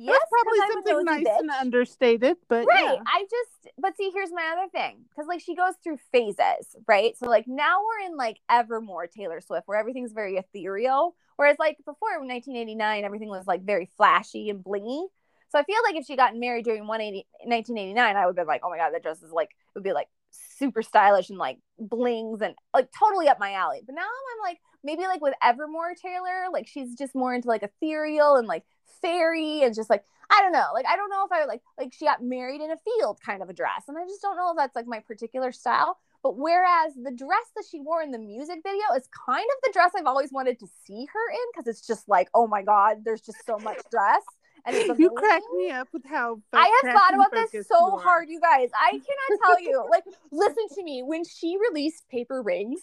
Yes, 0.00 0.16
That's 0.16 0.30
probably 0.30 0.58
something 0.72 1.04
nice 1.04 1.38
and 1.40 1.50
understated, 1.50 2.36
but 2.48 2.66
Right. 2.66 2.84
yeah. 2.84 3.02
I 3.04 3.24
just, 3.28 3.74
but 3.78 3.96
see, 3.96 4.10
here's 4.14 4.30
my 4.30 4.54
other 4.56 4.70
thing. 4.70 5.06
Cause 5.16 5.26
like 5.26 5.40
she 5.40 5.56
goes 5.56 5.74
through 5.82 5.98
phases, 6.12 6.76
right? 6.86 7.16
So 7.16 7.26
like 7.26 7.46
now 7.48 7.80
we're 7.82 8.06
in 8.06 8.16
like 8.16 8.38
Evermore 8.48 9.08
Taylor 9.08 9.40
Swift 9.40 9.66
where 9.66 9.78
everything's 9.78 10.12
very 10.12 10.36
ethereal. 10.36 11.16
Whereas 11.38 11.56
like 11.60 11.76
before 11.78 12.18
1989, 12.18 13.04
everything 13.04 13.28
was 13.28 13.46
like 13.46 13.62
very 13.62 13.88
flashy 13.96 14.50
and 14.50 14.62
blingy. 14.62 15.06
So 15.50 15.58
I 15.58 15.62
feel 15.62 15.78
like 15.84 15.94
if 15.94 16.04
she 16.04 16.16
got 16.16 16.36
married 16.36 16.64
during 16.64 16.88
180, 16.88 17.26
1989, 17.44 18.16
I 18.16 18.26
would 18.26 18.30
have 18.30 18.36
been 18.36 18.46
like, 18.48 18.62
oh 18.64 18.70
my 18.70 18.76
God, 18.76 18.90
that 18.92 19.04
dress 19.04 19.22
is 19.22 19.30
like, 19.30 19.50
it 19.50 19.76
would 19.76 19.84
be 19.84 19.92
like 19.92 20.08
super 20.30 20.82
stylish 20.82 21.30
and 21.30 21.38
like 21.38 21.58
blings 21.78 22.42
and 22.42 22.56
like 22.74 22.88
totally 22.98 23.28
up 23.28 23.38
my 23.38 23.52
alley. 23.52 23.82
But 23.86 23.94
now 23.94 24.02
I'm 24.02 24.50
like, 24.50 24.58
maybe 24.82 25.02
like 25.02 25.20
with 25.20 25.34
Evermore 25.40 25.94
Taylor, 25.94 26.46
like 26.52 26.66
she's 26.66 26.96
just 26.96 27.14
more 27.14 27.32
into 27.32 27.46
like 27.46 27.62
ethereal 27.62 28.34
and 28.34 28.48
like 28.48 28.64
fairy 29.00 29.62
and 29.62 29.76
just 29.76 29.88
like, 29.88 30.02
I 30.30 30.42
don't 30.42 30.52
know. 30.52 30.66
Like, 30.74 30.86
I 30.86 30.96
don't 30.96 31.08
know 31.08 31.24
if 31.24 31.30
I 31.30 31.44
like, 31.44 31.62
like 31.78 31.94
she 31.94 32.04
got 32.04 32.20
married 32.20 32.60
in 32.60 32.72
a 32.72 32.76
field 32.76 33.20
kind 33.24 33.44
of 33.44 33.48
a 33.48 33.54
dress. 33.54 33.84
And 33.86 33.96
I 33.96 34.04
just 34.06 34.22
don't 34.22 34.36
know 34.36 34.50
if 34.50 34.56
that's 34.56 34.74
like 34.74 34.88
my 34.88 34.98
particular 35.06 35.52
style. 35.52 35.98
But 36.22 36.36
whereas 36.36 36.94
the 36.94 37.12
dress 37.12 37.46
that 37.56 37.64
she 37.70 37.80
wore 37.80 38.02
in 38.02 38.10
the 38.10 38.18
music 38.18 38.58
video 38.62 38.84
is 38.96 39.08
kind 39.26 39.44
of 39.44 39.62
the 39.62 39.70
dress 39.72 39.92
I've 39.96 40.06
always 40.06 40.32
wanted 40.32 40.58
to 40.60 40.66
see 40.84 41.06
her 41.06 41.30
in 41.30 41.38
because 41.52 41.68
it's 41.68 41.86
just 41.86 42.08
like, 42.08 42.28
oh 42.34 42.46
my 42.46 42.62
God, 42.62 42.98
there's 43.04 43.20
just 43.20 43.44
so 43.46 43.58
much 43.58 43.78
dress. 43.90 44.22
And 44.66 44.76
You 44.98 45.10
crack 45.10 45.42
me 45.56 45.70
up 45.70 45.88
with 45.92 46.04
how 46.04 46.40
I 46.52 46.80
have 46.82 46.94
thought 46.94 47.14
about 47.14 47.30
this 47.30 47.66
so 47.68 47.78
you 47.78 47.94
are. 47.94 48.00
hard, 48.00 48.28
you 48.28 48.40
guys. 48.40 48.68
I 48.74 48.90
cannot 48.90 49.40
tell 49.46 49.60
you. 49.60 49.86
Like, 49.90 50.04
listen 50.32 50.66
to 50.74 50.82
me. 50.82 51.02
When 51.02 51.24
she 51.24 51.56
released 51.70 52.08
Paper 52.08 52.42
Rings, 52.42 52.80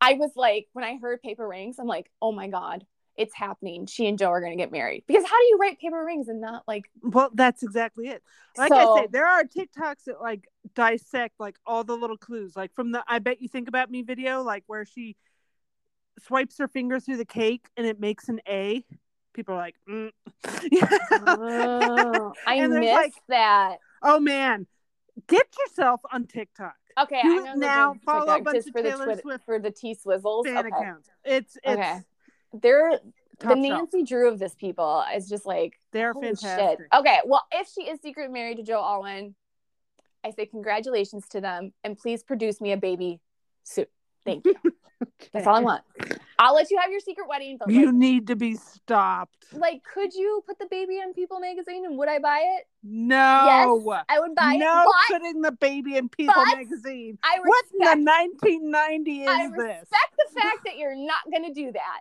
I 0.00 0.14
was 0.14 0.30
like, 0.34 0.68
when 0.72 0.84
I 0.84 0.96
heard 0.96 1.20
Paper 1.22 1.46
Rings, 1.46 1.78
I'm 1.78 1.86
like, 1.86 2.10
oh 2.22 2.32
my 2.32 2.48
God, 2.48 2.86
it's 3.16 3.34
happening. 3.34 3.86
She 3.86 4.06
and 4.06 4.18
Joe 4.18 4.28
are 4.30 4.40
going 4.40 4.56
to 4.56 4.62
get 4.62 4.72
married. 4.72 5.04
Because 5.06 5.24
how 5.24 5.38
do 5.38 5.44
you 5.44 5.58
write 5.60 5.78
Paper 5.78 6.02
Rings 6.02 6.28
and 6.28 6.40
not 6.40 6.62
like, 6.66 6.84
Well, 7.02 7.30
that's 7.34 7.62
exactly 7.62 8.08
it. 8.08 8.22
Like 8.56 8.72
So- 8.72 8.96
I 8.96 9.00
say, 9.02 9.08
there 9.10 9.26
are 9.26 9.44
TikToks 9.44 10.04
that 10.06 10.20
like 10.22 10.48
dissect 10.74 11.34
like 11.38 11.56
all 11.66 11.84
the 11.84 11.96
little 11.96 12.16
clues, 12.16 12.56
like 12.56 12.74
from 12.74 12.92
the 12.92 13.02
"I 13.06 13.18
bet 13.18 13.40
you 13.40 13.48
think 13.48 13.68
about 13.68 13.90
me" 13.90 14.02
video, 14.02 14.42
like 14.42 14.64
where 14.66 14.84
she 14.84 15.16
swipes 16.18 16.58
her 16.58 16.68
finger 16.68 17.00
through 17.00 17.16
the 17.16 17.24
cake 17.24 17.66
and 17.76 17.86
it 17.86 18.00
makes 18.00 18.28
an 18.28 18.40
A. 18.48 18.84
People 19.32 19.54
are 19.54 19.58
like, 19.58 19.76
mm. 19.88 20.10
oh, 21.12 22.32
I 22.46 22.66
missed 22.66 22.92
like, 22.92 23.14
that. 23.28 23.78
"Oh 24.02 24.20
man, 24.20 24.66
get 25.28 25.46
yourself 25.58 26.00
on 26.12 26.26
TikTok 26.26 26.74
Okay, 26.98 27.22
do 27.22 27.46
I'm 27.46 27.58
now. 27.58 27.92
go 27.92 27.94
to 27.94 28.00
Follow 28.04 28.32
a 28.32 28.36
TikTok 28.36 28.44
bunch 28.44 28.66
of 28.66 28.72
for 28.72 28.82
the 28.82 28.88
Taylor 28.90 29.04
Twitter 29.04 29.20
Swift 29.22 29.44
for 29.44 29.58
the 29.58 29.70
T 29.70 29.94
Swizzles. 29.94 30.44
fan 30.44 30.58
Okay. 30.58 30.68
accounts. 30.68 31.08
It's 31.24 31.56
it's 31.62 31.78
Okay. 31.78 31.98
They're 32.52 33.00
the. 33.38 33.54
Nancy 33.54 34.02
Drew 34.02 34.28
of 34.28 34.38
this 34.38 34.54
people 34.54 35.04
is 35.14 35.28
just 35.28 35.46
like 35.46 35.78
They're 35.92 36.14
fantastic. 36.14 36.78
Shit. 36.78 36.88
Okay, 36.92 37.18
well, 37.24 37.46
if 37.52 37.68
she 37.68 37.82
is 37.82 38.00
secret 38.00 38.30
married 38.30 38.58
to 38.58 38.62
Joe 38.62 38.82
Alwyn, 38.82 39.34
I 40.24 40.30
say 40.30 40.46
congratulations 40.46 41.26
to 41.30 41.40
them 41.40 41.72
and 41.84 41.96
please 41.98 42.22
produce 42.22 42.60
me 42.60 42.72
a 42.72 42.76
baby 42.76 43.20
soon. 43.64 43.86
Thank 44.24 44.44
you. 44.44 44.54
That's 45.32 45.46
all 45.46 45.56
I 45.56 45.60
want. 45.60 45.82
I'll 46.38 46.54
let 46.54 46.70
you 46.70 46.78
have 46.78 46.90
your 46.90 47.00
secret 47.00 47.26
wedding, 47.28 47.56
but 47.58 47.70
You 47.70 47.86
like, 47.86 47.94
need 47.94 48.26
to 48.26 48.36
be 48.36 48.54
stopped. 48.54 49.46
like, 49.52 49.82
could 49.82 50.12
you 50.14 50.42
put 50.46 50.58
the 50.58 50.66
baby 50.70 50.98
in 50.98 51.14
People 51.14 51.40
magazine 51.40 51.86
and 51.86 51.96
would 51.98 52.08
I 52.08 52.18
buy 52.18 52.40
it? 52.58 52.66
No. 52.82 53.16
Yes, 53.16 54.02
I 54.10 54.20
would 54.20 54.34
buy 54.34 54.56
no 54.56 54.82
it. 54.82 54.86
But 55.08 55.18
putting 55.20 55.40
the 55.42 55.52
baby 55.52 55.96
in 55.96 56.08
People 56.10 56.34
magazine. 56.54 57.18
I 57.22 57.38
What 57.42 57.64
respect, 57.72 57.96
in 57.98 58.04
the 58.04 58.10
1990 58.10 59.22
is 59.22 59.28
I 59.28 59.46
this? 59.48 59.56
respect 59.56 60.16
the 60.18 60.40
fact 60.40 60.58
that 60.66 60.76
you're 60.76 60.96
not 60.96 61.18
going 61.30 61.44
to 61.46 61.54
do 61.54 61.72
that. 61.72 62.00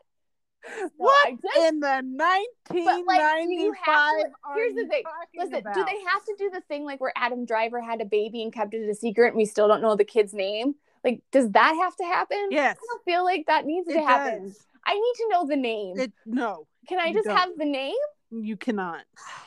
So 0.68 0.90
What 0.98 1.30
just- 1.42 1.58
in 1.58 1.80
the 1.80 2.02
1995 2.04 3.06
like, 3.06 3.46
do 3.48 3.54
you 3.54 3.74
have 3.84 4.12
to- 4.20 4.32
here's 4.56 4.74
the 4.76 4.88
thing. 4.88 5.04
Listen, 5.36 5.56
about? 5.56 5.74
do 5.74 5.86
they 5.86 6.00
have 6.12 6.24
to 6.26 6.36
do 6.38 6.50
the 6.50 6.62
thing 6.62 6.84
like 6.86 7.00
where 7.00 7.14
Adam 7.16 7.46
Driver 7.46 7.82
had 7.82 8.02
a 8.02 8.06
baby 8.06 8.44
and 8.44 8.52
kept 8.54 8.74
it 8.74 8.88
a 8.90 8.94
secret 8.96 9.28
and 9.30 9.38
we 9.38 9.46
still 9.46 9.68
don't 9.68 9.82
know 9.82 9.96
the 9.96 10.04
kid's 10.06 10.34
name? 10.34 10.76
Like, 11.04 11.22
does 11.32 11.50
that 11.52 11.74
have 11.82 11.96
to 11.96 12.04
happen? 12.04 12.48
Yes. 12.52 12.78
I 12.78 12.86
don't 12.92 13.04
feel 13.06 13.24
like 13.24 13.46
that 13.48 13.66
needs 13.66 13.88
It 13.88 13.94
to 13.94 14.02
happen. 14.02 14.44
does. 14.50 14.66
I 14.86 14.94
need 14.96 15.14
to 15.18 15.28
know 15.30 15.46
the 15.48 15.56
name. 15.56 15.98
It 16.00 16.12
no, 16.26 16.68
Can 16.88 17.00
I 17.00 17.14
just 17.14 17.26
don't. 17.28 17.38
have 17.38 17.50
the 17.58 17.66
name? 17.66 17.96
you 18.32 18.58
cannot. 18.58 19.04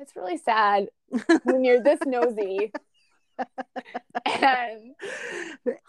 It's 0.00 0.16
really 0.16 0.36
sad 0.38 0.88
when 1.44 1.62
you're 1.64 1.80
this 1.80 2.00
nosy. 2.04 2.72
and 4.26 4.94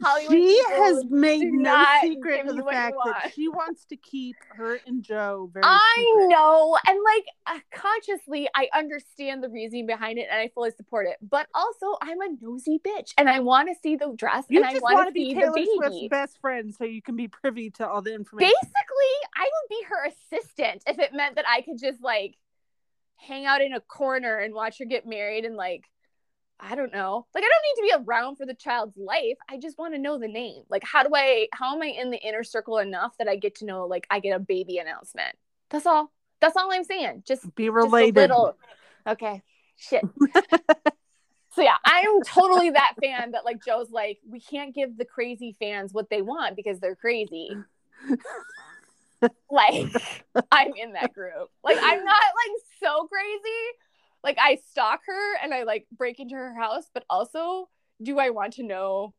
Hollywood 0.01 0.31
she 0.31 0.63
has 0.69 1.05
made 1.09 1.43
no 1.51 1.85
secret 2.01 2.47
of 2.47 2.55
the 2.55 2.63
fact 2.63 2.95
that 3.05 3.31
she 3.33 3.47
wants 3.47 3.85
to 3.85 3.97
keep 3.97 4.35
her 4.55 4.79
and 4.87 5.03
Joe 5.03 5.49
very 5.53 5.63
I 5.65 5.95
secret. 5.97 6.27
know, 6.29 6.77
and 6.87 6.99
like 7.03 7.25
uh, 7.47 7.59
consciously, 7.73 8.49
I 8.55 8.67
understand 8.75 9.43
the 9.43 9.49
reasoning 9.49 9.85
behind 9.85 10.17
it, 10.17 10.27
and 10.31 10.39
I 10.39 10.49
fully 10.53 10.71
support 10.71 11.07
it. 11.07 11.17
But 11.21 11.47
also, 11.53 11.97
I'm 12.01 12.19
a 12.21 12.29
nosy 12.41 12.79
bitch, 12.85 13.13
and 13.17 13.29
I 13.29 13.39
want 13.39 13.69
to 13.69 13.75
see 13.81 13.95
the 13.95 14.13
dress, 14.15 14.45
You 14.49 14.59
and 14.59 14.67
I 14.67 14.71
just 14.73 14.83
want 14.83 15.07
to 15.07 15.11
be 15.11 15.29
see 15.29 15.33
the 15.35 15.41
Taylor 15.41 15.53
baby. 15.53 15.69
Swift's 15.75 16.07
best 16.09 16.39
friend 16.41 16.73
so 16.73 16.83
you 16.83 17.01
can 17.01 17.15
be 17.15 17.27
privy 17.27 17.69
to 17.71 17.87
all 17.87 18.01
the 18.01 18.13
information. 18.13 18.51
Basically, 18.61 19.15
I 19.35 19.43
would 19.43 19.69
be 19.69 19.85
her 19.89 20.07
assistant 20.07 20.83
if 20.87 20.99
it 20.99 21.13
meant 21.13 21.35
that 21.35 21.45
I 21.47 21.61
could 21.61 21.77
just 21.79 22.01
like 22.01 22.35
hang 23.17 23.45
out 23.45 23.61
in 23.61 23.73
a 23.73 23.79
corner 23.79 24.37
and 24.39 24.53
watch 24.53 24.79
her 24.79 24.85
get 24.85 25.05
married 25.07 25.45
and 25.45 25.55
like. 25.55 25.83
I 26.59 26.75
don't 26.75 26.93
know. 26.93 27.25
Like, 27.35 27.43
I 27.43 27.47
don't 27.49 27.63
need 27.83 27.89
to 27.89 27.97
be 27.97 28.03
around 28.05 28.37
for 28.37 28.45
the 28.45 28.53
child's 28.53 28.97
life. 28.97 29.37
I 29.49 29.57
just 29.57 29.77
want 29.77 29.93
to 29.93 29.99
know 29.99 30.17
the 30.17 30.27
name. 30.27 30.63
Like, 30.69 30.83
how 30.85 31.03
do 31.03 31.09
I, 31.13 31.47
how 31.51 31.75
am 31.75 31.81
I 31.81 31.87
in 31.87 32.11
the 32.11 32.17
inner 32.17 32.43
circle 32.43 32.77
enough 32.77 33.17
that 33.17 33.27
I 33.27 33.35
get 33.35 33.55
to 33.55 33.65
know, 33.65 33.85
like, 33.87 34.07
I 34.09 34.19
get 34.19 34.31
a 34.35 34.39
baby 34.39 34.77
announcement? 34.77 35.35
That's 35.69 35.85
all. 35.85 36.11
That's 36.39 36.55
all 36.55 36.71
I'm 36.71 36.83
saying. 36.83 37.23
Just 37.25 37.53
be 37.55 37.65
just 37.65 37.73
related. 37.73 38.15
little- 38.15 38.57
Okay. 39.07 39.41
Shit. 39.77 40.03
so 41.51 41.61
yeah, 41.61 41.75
I'm 41.83 42.21
totally 42.23 42.69
that 42.71 42.93
fan 43.01 43.31
that 43.31 43.43
like 43.45 43.63
Joe's 43.63 43.91
like, 43.91 44.19
we 44.27 44.39
can't 44.39 44.73
give 44.73 44.97
the 44.97 45.05
crazy 45.05 45.55
fans 45.59 45.93
what 45.93 46.09
they 46.09 46.21
want 46.21 46.55
because 46.55 46.79
they're 46.79 46.95
crazy. 46.95 47.49
like 49.49 49.93
I'm 50.51 50.73
in 50.75 50.93
that 50.93 51.13
group. 51.13 51.49
Like 51.63 51.77
I'm 51.79 52.03
not 52.05 52.21
like 52.21 52.61
so 52.81 53.07
crazy. 53.07 53.77
Like 54.25 54.37
I 54.41 54.57
stalk 54.71 55.01
her 55.05 55.37
and 55.41 55.53
I 55.53 55.63
like 55.63 55.87
break 55.95 56.19
into 56.19 56.35
her 56.35 56.53
house, 56.53 56.89
but 56.93 57.05
also 57.09 57.69
do 58.03 58.19
I 58.19 58.31
want 58.31 58.53
to 58.53 58.63
know 58.63 59.13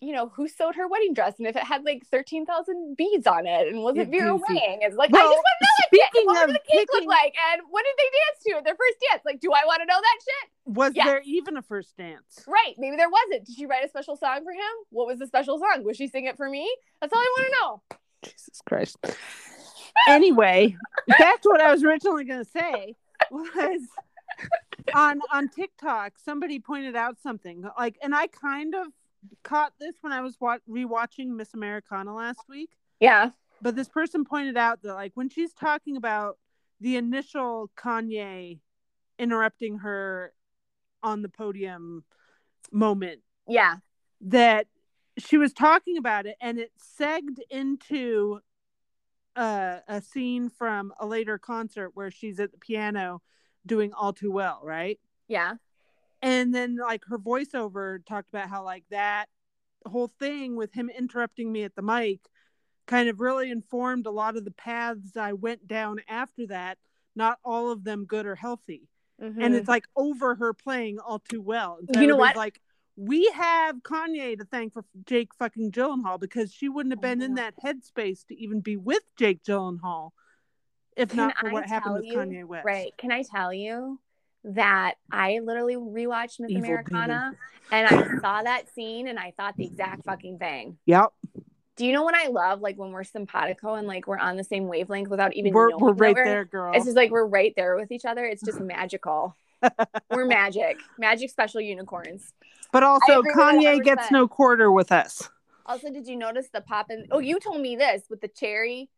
you 0.00 0.12
know 0.12 0.28
who 0.28 0.46
sewed 0.46 0.74
her 0.76 0.86
wedding 0.86 1.14
dress 1.14 1.34
and 1.38 1.48
if 1.48 1.56
it 1.56 1.62
had 1.64 1.82
like 1.84 2.02
13,000 2.10 2.96
beads 2.98 3.26
on 3.26 3.46
it 3.46 3.66
and 3.68 3.82
was 3.82 3.96
it 3.96 4.08
Vera. 4.10 4.34
Wang? 4.36 4.78
It's 4.82 4.94
like 4.94 5.08
I 5.08 5.16
just 5.16 5.24
want 5.24 5.44
to 5.60 5.66
know 5.66 5.86
speaking 5.86 6.26
What 6.26 6.46
did 6.46 6.54
the 6.54 6.58
cake 6.60 6.86
picking- 6.90 7.08
look 7.08 7.08
like 7.08 7.34
and 7.52 7.62
what 7.70 7.82
did 7.84 7.94
they 7.96 8.04
dance 8.04 8.44
to 8.44 8.56
at 8.58 8.64
their 8.64 8.74
first 8.76 8.96
dance? 9.10 9.22
Like 9.24 9.40
do 9.40 9.52
I 9.52 9.64
want 9.64 9.80
to 9.80 9.86
know 9.86 9.98
that 10.00 10.18
shit? 10.22 10.74
Was 10.76 10.92
Yes. 10.94 11.06
there 11.06 11.22
even 11.24 11.56
a 11.56 11.62
first 11.62 11.96
dance? 11.96 12.44
Right. 12.46 12.74
Maybe 12.76 12.96
there 12.96 13.08
wasn't. 13.08 13.46
Did 13.46 13.56
she 13.56 13.64
write 13.66 13.84
a 13.84 13.88
special 13.88 14.16
song 14.16 14.44
for 14.44 14.52
him? 14.52 14.74
What 14.90 15.06
was 15.06 15.18
the 15.18 15.26
special 15.26 15.58
song? 15.58 15.82
Was 15.84 15.96
she 15.96 16.08
sing 16.08 16.26
it 16.26 16.36
for 16.36 16.48
me? 16.50 16.70
That's 17.00 17.12
all 17.12 17.18
I 17.18 17.34
want 17.38 17.46
to 17.48 17.58
know. 17.60 17.98
Jesus 18.22 18.60
Christ. 18.68 18.96
Anyway, 20.08 20.76
that's 21.18 21.46
what 21.46 21.60
I 21.60 21.72
was 21.72 21.82
originally 21.82 22.24
going 22.24 22.44
to 22.44 22.50
say 22.50 22.94
was 23.30 23.80
on 24.94 25.20
on 25.32 25.48
TikTok 25.48 26.12
somebody 26.22 26.58
pointed 26.60 26.94
out 26.96 27.18
something 27.20 27.64
like 27.78 27.96
and 28.02 28.14
I 28.14 28.26
kind 28.28 28.74
of 28.74 28.86
caught 29.42 29.72
this 29.80 29.94
when 30.02 30.12
I 30.12 30.20
was 30.20 30.36
wa- 30.40 30.58
rewatching 30.68 31.28
Miss 31.28 31.52
Americana 31.54 32.14
last 32.14 32.40
week, 32.48 32.70
Yeah. 33.00 33.30
but 33.60 33.74
this 33.74 33.88
person 33.88 34.24
pointed 34.24 34.56
out 34.56 34.82
that 34.82 34.94
like 34.94 35.12
when 35.14 35.28
she's 35.28 35.52
talking 35.52 35.96
about 35.96 36.38
the 36.80 36.96
initial 36.96 37.70
Kanye 37.76 38.60
interrupting 39.18 39.78
her 39.78 40.32
on 41.02 41.22
the 41.22 41.28
podium 41.28 42.04
moment 42.70 43.22
Yeah. 43.48 43.76
that 44.20 44.68
she 45.18 45.38
was 45.38 45.52
talking 45.52 45.96
about 45.96 46.26
it 46.26 46.36
and 46.40 46.58
it 46.58 46.70
segged 46.78 47.38
into 47.50 48.40
uh, 49.36 49.80
a 49.86 50.00
scene 50.00 50.48
from 50.48 50.92
a 50.98 51.06
later 51.06 51.38
concert 51.38 51.90
where 51.94 52.10
she's 52.10 52.40
at 52.40 52.52
the 52.52 52.58
piano 52.58 53.22
doing 53.64 53.92
all 53.92 54.12
too 54.12 54.32
well 54.32 54.60
right 54.64 54.98
Yeah. 55.28 55.54
and 56.22 56.54
then 56.54 56.76
like 56.76 57.02
her 57.08 57.18
voiceover 57.18 58.04
talked 58.04 58.30
about 58.30 58.48
how 58.48 58.64
like 58.64 58.84
that 58.90 59.26
whole 59.84 60.08
thing 60.08 60.56
with 60.56 60.72
him 60.72 60.88
interrupting 60.90 61.52
me 61.52 61.62
at 61.64 61.74
the 61.74 61.82
mic 61.82 62.20
kind 62.86 63.08
of 63.08 63.20
really 63.20 63.50
informed 63.50 64.06
a 64.06 64.10
lot 64.10 64.36
of 64.36 64.44
the 64.44 64.50
paths 64.52 65.16
i 65.16 65.32
went 65.32 65.66
down 65.66 66.00
after 66.08 66.46
that 66.46 66.78
not 67.14 67.38
all 67.44 67.70
of 67.70 67.84
them 67.84 68.04
good 68.04 68.26
or 68.26 68.36
healthy 68.36 68.88
and 69.18 69.54
it's 69.54 69.68
like 69.68 69.86
over 69.96 70.34
her 70.34 70.52
playing 70.52 70.98
all 70.98 71.18
too 71.18 71.40
well. 71.40 71.78
So 71.78 71.92
Mm-hmm. 71.92 72.02
You 72.02 72.08
know 72.08 72.16
what? 72.16 72.36
Like 72.36 72.60
we 72.96 73.30
have 73.34 73.76
Kanye 73.82 74.38
to 74.38 74.44
thank 74.44 74.72
for 74.72 74.84
Jake 75.04 75.34
fucking 75.38 75.72
Gyllenhaal 75.72 76.18
because 76.18 76.52
she 76.52 76.68
wouldn't 76.68 76.92
have 76.92 76.98
oh, 76.98 77.02
been 77.02 77.22
in 77.22 77.34
that 77.34 77.54
headspace 77.62 78.26
to 78.28 78.34
even 78.40 78.60
be 78.60 78.76
with 78.76 79.02
Jake 79.16 79.44
Gyllenhaal 79.44 80.10
if 80.96 81.10
Can 81.10 81.18
not 81.18 81.38
for 81.38 81.50
I 81.50 81.52
what 81.52 81.66
happened 81.66 82.04
tell 82.08 82.18
with 82.18 82.30
Kanye 82.30 82.44
West. 82.44 82.64
Right. 82.64 82.96
Can 82.96 83.12
I 83.12 83.22
tell 83.22 83.52
you 83.52 84.00
that 84.44 84.94
I 85.10 85.40
literally 85.40 85.76
rewatched 85.76 86.40
Miss 86.40 86.50
Evil 86.50 86.64
Americana 86.64 87.32
and 87.70 87.86
I 87.86 88.20
saw 88.20 88.42
that 88.42 88.72
scene 88.74 89.08
and 89.08 89.18
I 89.18 89.32
thought 89.36 89.56
the 89.56 89.66
exact 89.66 90.04
fucking 90.04 90.38
thing. 90.38 90.78
Yep. 90.86 91.12
Do 91.76 91.84
you 91.84 91.92
know 91.92 92.04
what 92.04 92.14
I 92.14 92.28
love? 92.28 92.62
Like 92.62 92.78
when 92.78 92.92
we're 92.92 93.04
simpatico 93.04 93.74
and 93.74 93.86
like 93.86 94.06
we're 94.06 94.18
on 94.18 94.36
the 94.36 94.44
same 94.44 94.68
wavelength 94.68 95.08
without 95.10 95.34
even 95.34 95.52
We're 95.52 95.76
we're 95.76 95.92
right 95.92 96.14
we're- 96.14 96.26
there, 96.28 96.44
girl. 96.44 96.72
It's 96.74 96.86
just 96.86 96.96
like 96.96 97.10
we're 97.10 97.26
right 97.26 97.52
there 97.56 97.76
with 97.76 97.92
each 97.92 98.06
other. 98.06 98.24
It's 98.24 98.42
just 98.42 98.60
magical. 98.60 99.36
We're 100.10 100.26
magic. 100.26 100.78
Magic 100.98 101.30
special 101.30 101.60
unicorns. 101.60 102.32
but 102.72 102.82
also 102.82 103.20
agree 103.20 103.32
with 103.34 103.36
it 103.36 103.40
Kanye 103.40 103.82
gets 103.84 104.10
no 104.10 104.26
quarter 104.28 104.70
with 104.72 104.92
us. 104.92 105.28
Also, 105.66 105.90
did 105.90 106.06
you 106.06 106.16
notice 106.16 106.48
the 106.52 106.60
pop 106.60 106.90
in? 106.90 107.06
Oh, 107.10 107.18
you 107.18 107.40
told 107.40 107.60
me 107.60 107.76
this 107.76 108.02
with 108.10 108.20
the 108.20 108.28
cherry 108.28 108.88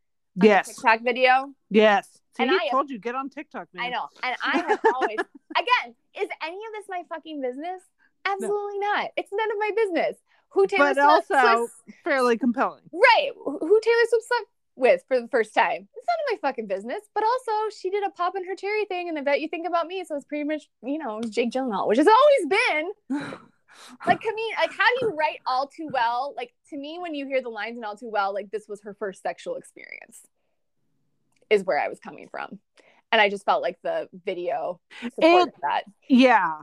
Yes. 0.41 0.69
TikTok 0.69 1.01
video. 1.03 1.53
Yes. 1.71 2.09
See, 2.37 2.43
And 2.43 2.51
I 2.51 2.55
have- 2.65 2.71
told 2.71 2.91
you 2.91 2.99
get 2.99 3.15
on 3.15 3.29
TikTok, 3.31 3.69
man. 3.73 3.87
I 3.87 3.89
know. 3.91 4.07
And 4.23 4.37
I 4.45 4.59
have 4.69 4.81
always, 4.95 5.19
again, 5.57 5.95
is 6.21 6.29
any 6.43 6.57
of 6.57 6.73
this 6.75 6.85
my 6.89 7.03
fucking 7.09 7.41
business? 7.41 7.83
Absolutely 8.25 8.79
not. 8.79 9.09
It's 9.17 9.31
none 9.33 9.51
of 9.51 9.57
my 9.59 9.71
business. 9.75 10.17
Who 10.51 10.67
Taylor 10.67 10.95
But 10.95 11.25
Swift 11.27 11.31
also 11.43 11.67
Swift- 11.85 11.99
fairly 12.05 12.37
compelling. 12.39 12.83
right? 12.93 13.31
Who 13.45 13.81
Taylor 13.83 14.05
Swift 14.09 14.27
slept 14.29 14.47
with 14.79 15.03
for 15.09 15.21
the 15.21 15.29
first 15.29 15.55
time? 15.55 15.89
It's 15.95 16.07
none 16.07 16.37
of 16.37 16.43
my 16.43 16.49
fucking 16.49 16.67
business. 16.67 17.03
But 17.15 17.25
also, 17.25 17.53
she 17.77 17.91
did 17.91 18.05
a 18.05 18.11
pop 18.11 18.37
in 18.37 18.47
her 18.47 18.55
cherry 18.55 18.85
thing, 18.85 19.09
and 19.09 19.19
I 19.19 19.23
bet 19.23 19.41
you 19.41 19.49
think 19.49 19.67
about 19.67 19.87
me. 19.87 20.05
So 20.05 20.17
it's 20.17 20.25
pretty 20.25 20.45
much, 20.45 20.69
you 20.83 20.99
know, 20.99 21.21
Jake 21.29 21.51
Gyllenhaal, 21.51 21.89
which 21.89 21.99
has 21.99 22.09
always 22.09 22.59
been 23.11 23.19
like 24.07 24.21
comedian. 24.21 24.57
Like, 24.59 24.73
how 24.73 24.87
do 24.99 25.07
you 25.07 25.17
write 25.17 25.41
all 25.47 25.67
too 25.67 25.89
well? 25.93 26.35
Like 26.37 26.53
to 26.71 26.77
me, 26.77 26.99
when 26.99 27.15
you 27.15 27.27
hear 27.27 27.43
the 27.43 27.49
lines 27.49 27.77
in 27.77 27.85
all 27.85 27.97
too 27.97 28.11
well, 28.11 28.33
like 28.33 28.51
this 28.51 28.67
was 28.69 28.83
her 28.83 28.95
first 28.95 29.23
sexual 29.23 29.57
experience, 29.57 30.21
is 31.51 31.65
where 31.65 31.81
I 31.81 31.89
was 31.89 32.01
coming 32.01 32.29
from, 32.31 32.59
and 33.13 33.21
I 33.21 33.29
just 33.29 33.45
felt 33.45 33.63
like 33.63 33.79
the 33.83 34.09
video 34.25 34.81
supported 35.15 35.55
that. 35.63 35.85
Yeah. 36.09 36.59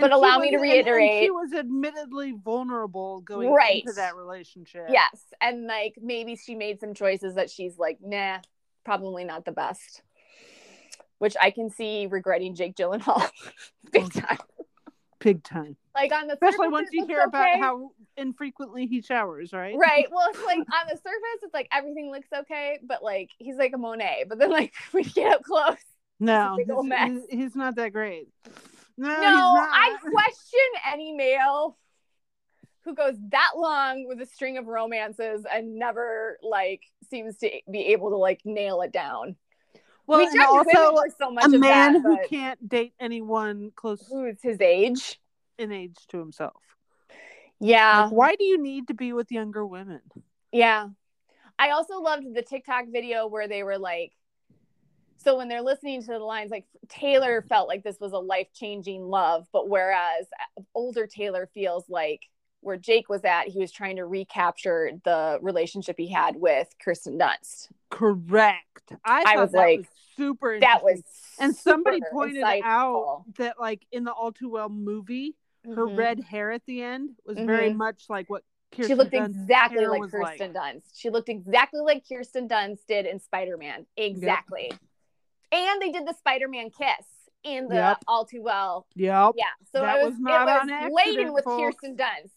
But 0.00 0.12
allow 0.12 0.38
me 0.38 0.50
to 0.50 0.56
was- 0.58 0.62
and- 0.62 0.72
and 0.72 0.86
reiterate- 0.86 1.22
she 1.24 1.30
was 1.30 1.52
admittedly 1.52 2.32
vulnerable 2.32 3.20
going 3.20 3.50
Right. 3.50 3.82
into 3.82 3.94
that 3.94 4.14
relationship. 4.16 4.86
Yes. 4.90 5.24
And 5.40 5.66
like 5.66 5.94
maybe 6.00 6.36
she 6.36 6.54
made 6.54 6.80
some 6.80 6.94
choices 6.94 7.34
that 7.36 7.50
she's 7.50 7.78
like, 7.78 7.98
nah, 8.02 8.38
probably 8.84 9.24
not 9.24 9.44
the 9.44 9.52
best. 9.52 10.02
Which 11.18 11.34
I 11.40 11.50
can 11.50 11.70
see 11.70 12.06
regretting 12.06 12.54
Jake 12.54 12.76
Gyllenhaal 12.76 13.30
big 13.90 14.12
time. 14.12 14.38
Big 15.18 15.42
time. 15.42 15.76
Like 15.94 16.12
on 16.12 16.26
the 16.26 16.34
Especially 16.34 16.56
surface, 16.66 16.72
once 16.72 16.88
you 16.92 17.06
hear 17.06 17.20
about 17.22 17.58
how 17.58 17.90
infrequently 18.18 18.86
he 18.86 19.00
showers, 19.00 19.54
right? 19.54 19.74
Right. 19.76 20.06
Well, 20.12 20.26
it's 20.28 20.44
like 20.44 20.58
on 20.58 20.86
the 20.90 20.96
surface, 20.96 21.42
it's 21.42 21.54
like 21.54 21.68
everything 21.72 22.10
looks 22.10 22.28
okay, 22.40 22.78
but 22.82 23.02
like 23.02 23.30
he's 23.38 23.56
like 23.56 23.72
a 23.74 23.78
Monet. 23.78 24.26
But 24.28 24.38
then 24.38 24.50
like 24.50 24.74
when 24.90 25.04
you 25.04 25.10
get 25.10 25.32
up 25.32 25.42
close, 25.42 25.76
No, 26.20 26.56
he's, 26.58 26.66
he's- 26.68 27.22
he's 27.30 27.56
not 27.56 27.76
that 27.76 27.94
great. 27.94 28.28
No, 28.98 29.08
no. 29.08 29.66
I 29.70 29.96
question 30.00 30.60
any 30.92 31.12
male 31.12 31.76
who 32.84 32.94
goes 32.94 33.16
that 33.30 33.50
long 33.56 34.06
with 34.06 34.20
a 34.20 34.26
string 34.26 34.58
of 34.58 34.66
romances 34.66 35.44
and 35.52 35.74
never 35.74 36.38
like 36.42 36.82
seems 37.10 37.36
to 37.38 37.50
be 37.70 37.86
able 37.86 38.10
to 38.10 38.16
like 38.16 38.40
nail 38.44 38.80
it 38.82 38.92
down. 38.92 39.36
well, 40.06 40.18
we 40.20 40.26
and 40.26 40.40
also 40.40 40.94
so 41.18 41.30
much 41.30 41.52
a 41.52 41.58
man 41.58 41.94
that, 41.94 42.02
who 42.02 42.18
can't 42.28 42.68
date 42.68 42.94
anyone 43.00 43.72
close 43.74 44.06
who's 44.08 44.40
his 44.42 44.60
age? 44.60 45.20
in 45.58 45.72
age 45.72 45.96
to 46.08 46.18
himself. 46.18 46.62
Yeah, 47.58 48.04
Like, 48.04 48.12
why 48.12 48.36
do 48.36 48.44
you 48.44 48.62
need 48.62 48.88
to 48.88 48.94
be 48.94 49.12
with 49.12 49.32
younger 49.32 49.66
women? 49.66 50.00
yeah. 50.52 50.88
I 51.58 51.70
also 51.70 52.00
loved 52.00 52.34
the 52.34 52.42
TikTok 52.42 52.84
video 52.92 53.26
where 53.26 53.48
they 53.48 53.62
were 53.62 53.78
like, 53.78 54.12
so 55.18 55.36
when 55.36 55.48
they're 55.48 55.62
listening 55.62 56.00
to 56.02 56.06
the 56.12 56.18
lines, 56.18 56.50
like 56.50 56.64
Taylor 56.88 57.42
felt 57.42 57.68
like 57.68 57.82
this 57.82 57.98
was 58.00 58.12
a 58.12 58.18
life 58.18 58.48
changing 58.54 59.02
love, 59.02 59.46
but 59.52 59.68
whereas 59.68 60.26
older 60.74 61.06
Taylor 61.06 61.48
feels 61.52 61.88
like 61.88 62.28
where 62.60 62.76
Jake 62.76 63.08
was 63.08 63.24
at, 63.24 63.48
he 63.48 63.58
was 63.60 63.70
trying 63.70 63.96
to 63.96 64.04
recapture 64.04 64.90
the 65.04 65.38
relationship 65.40 65.96
he 65.98 66.10
had 66.10 66.36
with 66.36 66.68
Kirsten 66.84 67.18
Dunst. 67.18 67.68
Correct. 67.90 68.92
I, 69.04 69.20
I 69.20 69.34
thought 69.34 69.36
was 69.42 69.52
that 69.52 69.58
like, 69.58 69.78
was 69.78 69.86
super. 70.16 70.58
That 70.60 70.82
was 70.82 71.02
and 71.38 71.54
somebody 71.54 72.00
pointed 72.12 72.42
insightful. 72.42 72.62
out 72.64 73.24
that 73.38 73.60
like 73.60 73.86
in 73.92 74.04
the 74.04 74.12
All 74.12 74.32
Too 74.32 74.48
Well 74.50 74.68
movie, 74.68 75.36
her 75.64 75.86
Mhm. 75.86 75.96
red 75.98 76.20
hair 76.20 76.50
at 76.52 76.64
the 76.66 76.82
end 76.82 77.10
was 77.24 77.36
very 77.38 77.70
Mhm. 77.70 77.76
much 77.76 78.04
like 78.08 78.28
what 78.30 78.42
Kirsten 78.72 78.84
Dunst 78.84 78.88
she 78.88 78.94
looked 78.94 79.12
Dunst's 79.12 79.38
exactly 79.42 79.86
like 79.86 80.10
Kirsten 80.10 80.52
Dunst. 80.52 80.82
She 80.94 81.10
looked 81.10 81.28
exactly 81.28 81.80
like 81.80 82.04
Kirsten 82.08 82.48
Dunst 82.48 82.86
did 82.86 83.06
in 83.06 83.20
Spider 83.20 83.56
Man. 83.56 83.86
Exactly. 83.96 84.72
And 85.52 85.80
they 85.80 85.90
did 85.90 86.06
the 86.06 86.14
Spider 86.14 86.48
Man 86.48 86.70
kiss 86.70 87.06
in 87.44 87.68
the 87.68 87.74
Yep. 87.76 87.98
All 88.08 88.24
Too 88.24 88.42
Well. 88.42 88.86
Yep. 88.96 89.32
Yeah. 89.36 89.44
So 89.72 89.80
That 89.80 89.98
it 89.98 90.04
was, 90.04 90.12
was 90.14 90.20
not 90.20 90.42
it 90.42 90.44
was 90.46 90.70
accident, 90.70 90.94
laden 90.94 91.32
with 91.32 91.44
folks. 91.44 91.76
Kirsten 91.76 91.96
Dunst. 91.96 92.30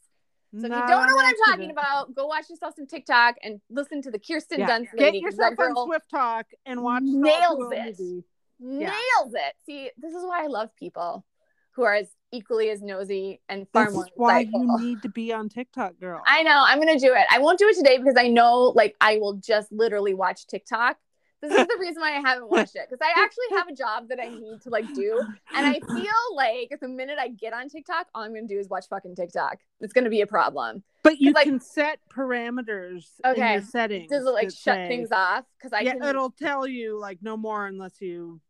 So 0.51 0.57
if 0.57 0.63
you 0.63 0.69
don't 0.69 0.87
know 1.07 1.15
what 1.15 1.25
I'm 1.25 1.35
talking 1.51 1.69
about, 1.71 2.15
go 2.15 2.25
watch 2.25 2.49
yourself 2.49 2.73
some 2.75 2.87
TikTok 2.87 3.35
and 3.43 3.61
listen 3.69 4.01
to 4.03 4.11
the 4.11 4.17
Kirsten 4.19 4.59
Yeah. 4.61 4.69
Dunst 4.69 4.91
Get 4.97 5.13
lady. 5.13 5.19
yourself 5.19 5.53
on 5.59 5.75
Swift 5.85 6.09
Talk 6.09 6.47
and 6.65 6.81
watch 6.81 7.03
nails 7.03 7.43
All 7.49 7.57
Too 7.57 7.67
Well 7.69 7.71
it. 7.71 7.85
movie. 7.99 8.23
nails 8.59 9.33
it. 9.33 9.53
See, 9.65 9.91
this 9.97 10.13
is 10.13 10.23
why 10.23 10.43
I 10.43 10.47
love 10.47 10.75
people 10.75 11.23
who 11.71 11.83
are 11.83 11.93
as 11.93 12.09
equally 12.31 12.69
as 12.71 12.81
nosy 12.81 13.41
and 13.47 13.67
far 13.71 13.85
This 13.85 13.93
more 13.93 14.05
is 14.05 14.11
why 14.15 14.45
insightful. 14.45 14.51
you 14.53 14.77
need 14.79 15.01
to 15.03 15.09
be 15.09 15.31
on 15.33 15.49
TikTok, 15.49 15.99
girl. 15.99 16.21
I 16.25 16.43
know. 16.43 16.63
I'm 16.65 16.79
gonna 16.79 16.99
do 16.99 17.13
it. 17.13 17.25
I 17.31 17.39
won't 17.39 17.57
do 17.59 17.67
it 17.69 17.77
today 17.77 17.97
because 17.97 18.15
I 18.17 18.27
know, 18.27 18.73
like, 18.75 18.95
I 19.01 19.17
will 19.17 19.33
just 19.35 19.71
literally 19.71 20.13
watch 20.13 20.45
TikTok. 20.47 20.97
This 21.41 21.51
is 21.53 21.67
the 21.67 21.77
reason 21.79 22.01
why 22.01 22.09
I 22.17 22.19
haven't 22.19 22.49
watched 22.49 22.75
it 22.75 22.87
because 22.89 22.99
I 23.01 23.11
actually 23.23 23.57
have 23.57 23.67
a 23.69 23.73
job 23.73 24.09
that 24.09 24.19
I 24.19 24.27
need 24.29 24.61
to 24.63 24.69
like 24.69 24.93
do, 24.93 25.21
and 25.55 25.65
I 25.65 25.79
feel 25.87 26.35
like 26.35 26.77
the 26.81 26.87
minute 26.89 27.17
I 27.19 27.29
get 27.29 27.53
on 27.53 27.69
TikTok, 27.69 28.07
all 28.13 28.23
I'm 28.23 28.33
gonna 28.33 28.45
do 28.47 28.59
is 28.59 28.67
watch 28.69 28.85
fucking 28.89 29.15
TikTok. 29.15 29.57
It's 29.79 29.93
gonna 29.93 30.09
be 30.09 30.19
a 30.21 30.27
problem. 30.27 30.83
but 31.03 31.19
you 31.21 31.31
like- 31.31 31.45
can 31.45 31.59
set 31.61 31.99
parameters 32.13 33.05
in 33.23 33.31
Okay. 33.31 33.53
your 33.53 33.61
settings. 33.61 34.09
Does 34.09 34.25
it 34.25 34.29
like 34.31 34.51
shut 34.51 34.75
say- 34.75 34.87
things 34.89 35.11
off? 35.11 35.45
Because 35.57 35.71
I 35.73 35.81
yeah, 35.81 35.93
can. 35.93 36.03
it'll 36.03 36.31
tell 36.31 36.67
you 36.67 36.99
like 36.99 37.19
no 37.21 37.37
more 37.37 37.65
unless 37.67 38.01
you 38.01 38.41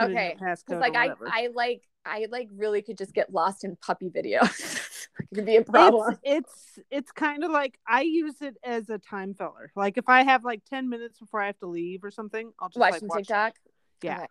Okay, 0.00 0.32
in 0.32 0.38
Because 0.38 0.80
like 0.80 0.96
I. 0.96 1.12
I 1.24 1.48
like, 1.54 1.82
I 2.04 2.26
like 2.30 2.48
really 2.54 2.82
could 2.82 2.98
just 2.98 3.14
get 3.14 3.32
lost 3.32 3.64
in 3.64 3.76
puppy 3.76 4.10
videos. 4.10 4.83
It 5.18 5.28
could 5.34 5.46
be 5.46 5.56
a 5.56 5.62
problem. 5.62 6.18
It's 6.22 6.50
it's 6.76 6.86
it's 6.90 7.12
kind 7.12 7.44
of 7.44 7.50
like 7.50 7.78
I 7.86 8.02
use 8.02 8.40
it 8.40 8.56
as 8.62 8.88
a 8.88 8.98
time 8.98 9.34
filler. 9.34 9.70
Like 9.76 9.96
if 9.98 10.08
I 10.08 10.22
have 10.22 10.44
like 10.44 10.62
ten 10.64 10.88
minutes 10.88 11.18
before 11.18 11.40
I 11.40 11.46
have 11.46 11.58
to 11.58 11.66
leave 11.66 12.04
or 12.04 12.10
something, 12.10 12.52
I'll 12.60 12.68
just 12.68 12.78
watch 12.78 12.92
like 12.92 13.00
some 13.00 13.08
watch. 13.08 13.18
TikTok. 13.18 13.54
Yeah. 14.02 14.16
Okay. 14.18 14.26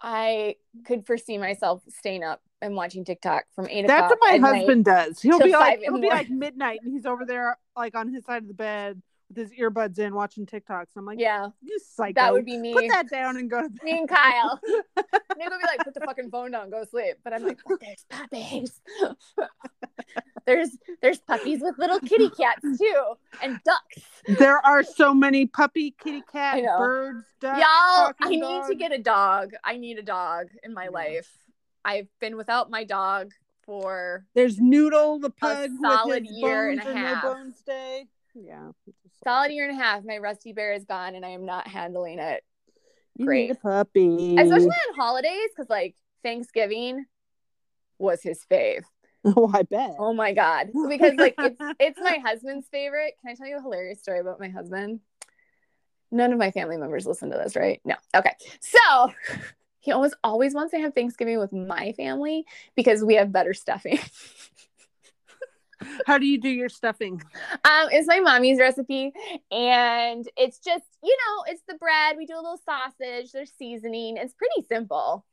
I 0.00 0.56
could 0.84 1.06
foresee 1.06 1.38
myself 1.38 1.82
staying 1.88 2.24
up 2.24 2.42
and 2.60 2.74
watching 2.74 3.04
TikTok 3.04 3.44
from 3.54 3.68
eight 3.68 3.86
That's 3.86 4.12
o'clock. 4.12 4.20
what 4.20 4.40
my 4.40 4.48
husband 4.50 4.84
does. 4.84 5.20
He'll 5.20 5.38
be 5.38 5.52
like 5.52 5.80
it'll 5.82 6.00
be 6.00 6.08
like 6.08 6.28
midnight 6.30 6.80
and 6.82 6.92
he's 6.92 7.06
over 7.06 7.24
there 7.24 7.58
like 7.76 7.94
on 7.94 8.12
his 8.12 8.24
side 8.24 8.42
of 8.42 8.48
the 8.48 8.54
bed 8.54 9.00
his 9.36 9.50
earbuds 9.52 9.98
in 9.98 10.14
watching 10.14 10.46
TikToks. 10.46 10.88
I'm 10.96 11.04
like, 11.04 11.18
Yeah, 11.20 11.48
you 11.62 11.78
psycho. 11.84 12.12
that 12.14 12.32
would 12.32 12.44
be 12.44 12.56
me. 12.58 12.72
Put 12.72 12.88
that 12.88 13.08
down 13.10 13.36
and 13.36 13.50
go 13.50 13.62
to 13.62 13.68
bed. 13.68 13.82
me 13.82 13.98
and 13.98 14.08
Kyle. 14.08 14.60
Nick 15.36 15.50
would 15.50 15.60
be 15.60 15.66
like, 15.66 15.84
"Put 15.84 15.94
the 15.94 16.00
fucking 16.00 16.30
phone 16.30 16.52
down, 16.52 16.70
go 16.70 16.84
to 16.84 16.88
sleep." 16.88 17.16
But 17.24 17.32
I'm 17.32 17.42
like, 17.44 17.58
"But 17.66 17.80
there's 17.80 18.04
puppies. 18.08 18.80
there's 20.46 20.76
there's 21.02 21.18
puppies 21.20 21.60
with 21.60 21.78
little 21.78 21.98
kitty 22.00 22.30
cats 22.30 22.62
too, 22.78 23.02
and 23.42 23.58
ducks. 23.64 24.02
There 24.38 24.58
are 24.64 24.82
so 24.82 25.12
many 25.14 25.46
puppy, 25.46 25.92
kitty 25.98 26.22
cat, 26.30 26.62
birds, 26.78 27.24
ducks. 27.40 27.58
Y'all, 27.58 28.12
I 28.22 28.28
need 28.30 28.62
to 28.68 28.74
get 28.74 28.92
a 28.92 28.98
dog. 28.98 29.52
I 29.64 29.76
need 29.76 29.98
a 29.98 30.02
dog 30.02 30.48
in 30.62 30.72
my 30.74 30.84
Yeah. 30.84 30.90
life. 30.90 31.30
I've 31.84 32.08
been 32.20 32.36
without 32.36 32.70
my 32.70 32.84
dog 32.84 33.32
for 33.62 34.26
There's 34.34 34.58
Noodle 34.60 35.18
the 35.18 35.30
pug 35.30 35.70
a 35.70 35.76
solid 35.80 36.22
with 36.22 36.28
his 36.28 36.36
year 36.38 36.68
and 36.70 36.80
a 36.80 36.84
no 36.84 36.94
half. 36.94 37.64
day. 37.66 38.06
Yeah, 38.34 38.70
solid 39.22 39.52
year 39.52 39.68
and 39.68 39.78
a 39.78 39.82
half. 39.82 40.04
My 40.04 40.18
rusty 40.18 40.52
bear 40.52 40.72
is 40.72 40.84
gone, 40.84 41.14
and 41.14 41.24
I 41.24 41.30
am 41.30 41.44
not 41.44 41.68
handling 41.68 42.18
it. 42.18 42.42
You 43.16 43.26
great. 43.26 43.48
need 43.48 43.56
a 43.56 43.60
puppy. 43.60 44.36
especially 44.36 44.66
on 44.66 44.94
holidays 44.96 45.50
because 45.54 45.70
like 45.70 45.94
thanksgiving 46.22 47.04
was 47.98 48.22
his 48.22 48.44
fave 48.50 48.82
oh, 49.24 49.50
I 49.54 49.62
bet. 49.62 49.94
oh 49.98 50.12
my 50.12 50.32
god 50.32 50.70
because 50.88 51.14
like 51.16 51.34
it's 51.38 51.56
it's 51.78 52.00
my 52.00 52.18
husband's 52.24 52.66
favorite 52.68 53.14
can 53.20 53.30
i 53.30 53.34
tell 53.34 53.46
you 53.46 53.58
a 53.58 53.62
hilarious 53.62 54.00
story 54.00 54.18
about 54.18 54.40
my 54.40 54.48
husband 54.48 55.00
none 56.10 56.32
of 56.32 56.38
my 56.38 56.50
family 56.50 56.76
members 56.76 57.06
listen 57.06 57.30
to 57.30 57.36
this 57.36 57.54
right 57.54 57.80
no 57.84 57.94
okay 58.16 58.34
so 58.60 59.12
he 59.78 59.92
always 59.92 60.14
always 60.24 60.54
wants 60.54 60.72
to 60.72 60.80
have 60.80 60.94
thanksgiving 60.94 61.38
with 61.38 61.52
my 61.52 61.92
family 61.92 62.44
because 62.74 63.04
we 63.04 63.14
have 63.14 63.30
better 63.30 63.54
stuffing 63.54 63.98
How 66.06 66.18
do 66.18 66.26
you 66.26 66.38
do 66.40 66.48
your 66.48 66.68
stuffing? 66.68 67.22
um 67.64 67.88
it's 67.90 68.06
my 68.08 68.20
mommy's 68.20 68.58
recipe 68.58 69.12
and 69.50 70.28
it's 70.36 70.58
just 70.58 70.84
you 71.02 71.16
know 71.16 71.44
it's 71.52 71.62
the 71.68 71.74
bread 71.74 72.16
we 72.16 72.26
do 72.26 72.34
a 72.34 72.36
little 72.36 72.60
sausage 72.64 73.32
there's 73.32 73.52
seasoning 73.58 74.16
it's 74.16 74.34
pretty 74.34 74.66
simple 74.68 75.24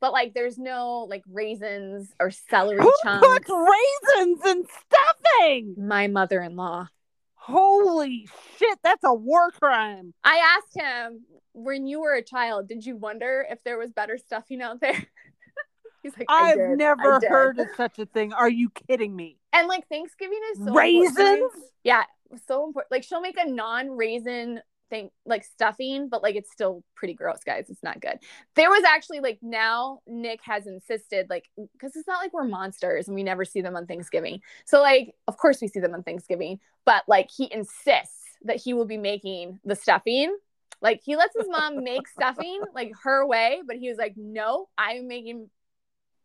but 0.00 0.12
like 0.12 0.34
there's 0.34 0.58
no 0.58 1.06
like 1.08 1.22
raisins 1.30 2.12
or 2.20 2.30
celery 2.30 2.80
Who 2.82 2.92
chunks 3.02 3.26
puts 3.26 3.50
raisins 3.50 4.40
in 4.46 4.64
stuffing? 4.86 5.74
my 5.78 6.06
mother-in-law 6.08 6.88
Holy 7.34 8.28
shit, 8.58 8.78
that's 8.84 9.02
a 9.04 9.12
war 9.14 9.50
crime. 9.50 10.14
i 10.24 10.56
asked 10.58 10.76
him 10.76 11.24
when 11.54 11.86
you 11.86 12.00
were 12.00 12.14
a 12.14 12.22
child 12.22 12.68
did 12.68 12.84
you 12.86 12.96
wonder 12.96 13.44
if 13.50 13.62
there 13.64 13.78
was 13.78 13.90
better 13.92 14.16
stuffing 14.18 14.62
out 14.62 14.80
there 14.80 14.94
he's 16.02 16.12
like 16.16 16.26
I've 16.28 16.58
never 16.58 17.18
did." 17.20 17.28
heard 17.28 17.58
of 17.58 17.66
such 17.76 17.98
a 17.98 18.06
thing. 18.06 18.32
Are 18.32 18.48
you 18.50 18.70
kidding 18.70 19.14
me? 19.14 19.38
And 19.52 19.68
like 19.68 19.86
thanksgiving 19.88 20.40
is 20.52 20.64
so 20.64 20.72
Raisins? 20.72 21.18
important. 21.18 21.52
yeah 21.84 22.02
so 22.46 22.66
important 22.66 22.90
like 22.90 23.04
she'll 23.04 23.20
make 23.20 23.38
a 23.38 23.48
non-raisin 23.48 24.60
thing 24.90 25.10
like 25.26 25.44
stuffing 25.44 26.08
but 26.08 26.22
like 26.22 26.34
it's 26.34 26.50
still 26.52 26.84
pretty 26.94 27.14
gross 27.14 27.40
guys 27.44 27.66
it's 27.70 27.82
not 27.82 28.00
good 28.00 28.18
there 28.56 28.70
was 28.70 28.84
actually 28.84 29.20
like 29.20 29.38
now 29.42 30.00
nick 30.06 30.40
has 30.42 30.66
insisted 30.66 31.28
like 31.30 31.48
because 31.72 31.96
it's 31.96 32.06
not 32.06 32.20
like 32.20 32.32
we're 32.32 32.44
monsters 32.44 33.08
and 33.08 33.14
we 33.14 33.22
never 33.22 33.44
see 33.44 33.60
them 33.62 33.76
on 33.76 33.86
thanksgiving 33.86 34.40
so 34.66 34.80
like 34.80 35.14
of 35.28 35.36
course 35.36 35.60
we 35.62 35.68
see 35.68 35.80
them 35.80 35.94
on 35.94 36.02
thanksgiving 36.02 36.58
but 36.84 37.04
like 37.08 37.30
he 37.34 37.52
insists 37.52 38.18
that 38.44 38.56
he 38.56 38.74
will 38.74 38.84
be 38.86 38.98
making 38.98 39.58
the 39.64 39.76
stuffing 39.76 40.36
Like 40.80 41.00
he 41.04 41.16
lets 41.16 41.36
his 41.36 41.48
mom 41.48 41.82
make 41.84 42.08
stuffing 42.18 42.60
like 42.74 42.92
her 43.04 43.26
way, 43.26 43.62
but 43.66 43.76
he 43.76 43.88
was 43.88 43.98
like, 43.98 44.14
"No, 44.16 44.68
I'm 44.76 45.06
making 45.08 45.48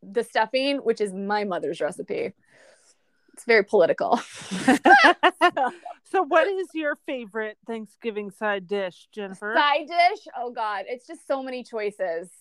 the 0.04 0.24
stuffing, 0.24 0.78
which 0.80 1.00
is 1.02 1.14
my 1.14 1.44
mother's 1.44 1.80
recipe." 1.82 2.34
It's 3.38 3.46
very 3.46 3.64
political. 3.64 4.18
so, 6.12 6.24
what 6.24 6.48
is 6.48 6.70
your 6.74 6.96
favorite 7.06 7.56
Thanksgiving 7.68 8.32
side 8.32 8.66
dish, 8.66 9.08
Jennifer? 9.12 9.54
Side 9.56 9.86
dish? 9.86 10.26
Oh 10.36 10.50
God, 10.50 10.86
it's 10.88 11.06
just 11.06 11.28
so 11.28 11.44
many 11.44 11.64
choices. 11.64 12.32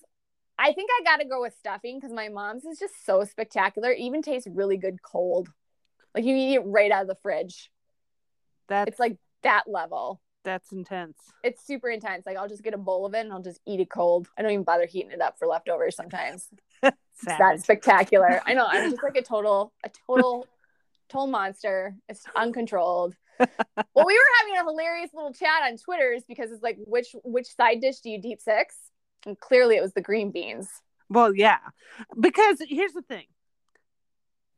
I 0.59 0.73
think 0.73 0.89
I 0.91 1.05
got 1.05 1.19
to 1.19 1.29
go 1.29 1.43
with 1.43 1.55
stuffing 1.59 1.99
because 1.99 2.15
my 2.15 2.31
mom's 2.31 2.65
is 2.65 2.79
just 2.79 3.05
so 3.05 3.23
spectacular. 3.25 3.91
It 3.91 3.99
even 3.99 4.23
tastes 4.23 4.49
really 4.51 4.79
good 4.79 5.03
cold. 5.03 5.51
Like 6.15 6.25
you 6.25 6.35
eat 6.35 6.55
it 6.55 6.61
right 6.65 6.91
out 6.91 7.03
of 7.03 7.09
the 7.09 7.15
fridge. 7.17 7.71
That's 8.67 8.89
It's 8.89 8.99
like 8.99 9.19
that 9.43 9.65
level. 9.67 10.23
that's 10.45 10.73
intense. 10.73 11.19
It's 11.45 11.63
super 11.63 11.91
intense. 11.91 12.25
Like 12.25 12.39
I'll 12.39 12.49
just 12.49 12.63
get 12.65 12.73
a 12.73 12.79
bowl 12.79 13.05
of 13.05 13.13
it 13.13 13.21
and 13.21 13.35
I'll 13.35 13.43
just 13.43 13.61
eat 13.67 13.81
it 13.81 13.91
cold. 13.91 14.29
I 14.39 14.41
don't 14.41 14.53
even 14.53 14.65
bother 14.65 14.87
heating 14.87 15.11
it 15.11 15.21
up 15.21 15.39
for 15.39 15.47
leftovers 15.47 15.95
sometimes. 15.95 16.49
It's 17.19 17.39
that 17.39 17.63
spectacular. 17.63 18.43
I 18.45 18.53
know. 18.53 18.67
I'm 18.69 18.91
just 18.91 19.03
like 19.03 19.17
a 19.17 19.23
total, 19.23 19.73
a 19.83 19.91
total, 20.07 20.47
total 21.09 21.29
monster. 21.29 21.95
It's 22.09 22.25
uncontrolled. 22.37 23.15
well, 23.39 24.07
we 24.07 24.15
were 24.15 24.31
having 24.41 24.57
a 24.57 24.71
hilarious 24.71 25.11
little 25.13 25.33
chat 25.33 25.63
on 25.65 25.77
Twitters 25.77 26.23
because 26.27 26.51
it's 26.51 26.63
like, 26.63 26.77
which 26.79 27.15
which 27.23 27.55
side 27.55 27.81
dish 27.81 28.01
do 28.01 28.11
you 28.11 28.21
deep 28.21 28.41
six? 28.41 28.75
And 29.27 29.39
clearly, 29.39 29.77
it 29.77 29.83
was 29.83 29.93
the 29.93 30.01
green 30.01 30.31
beans. 30.31 30.69
Well, 31.09 31.35
yeah, 31.35 31.59
because 32.19 32.59
here's 32.67 32.93
the 32.93 33.03
thing. 33.03 33.27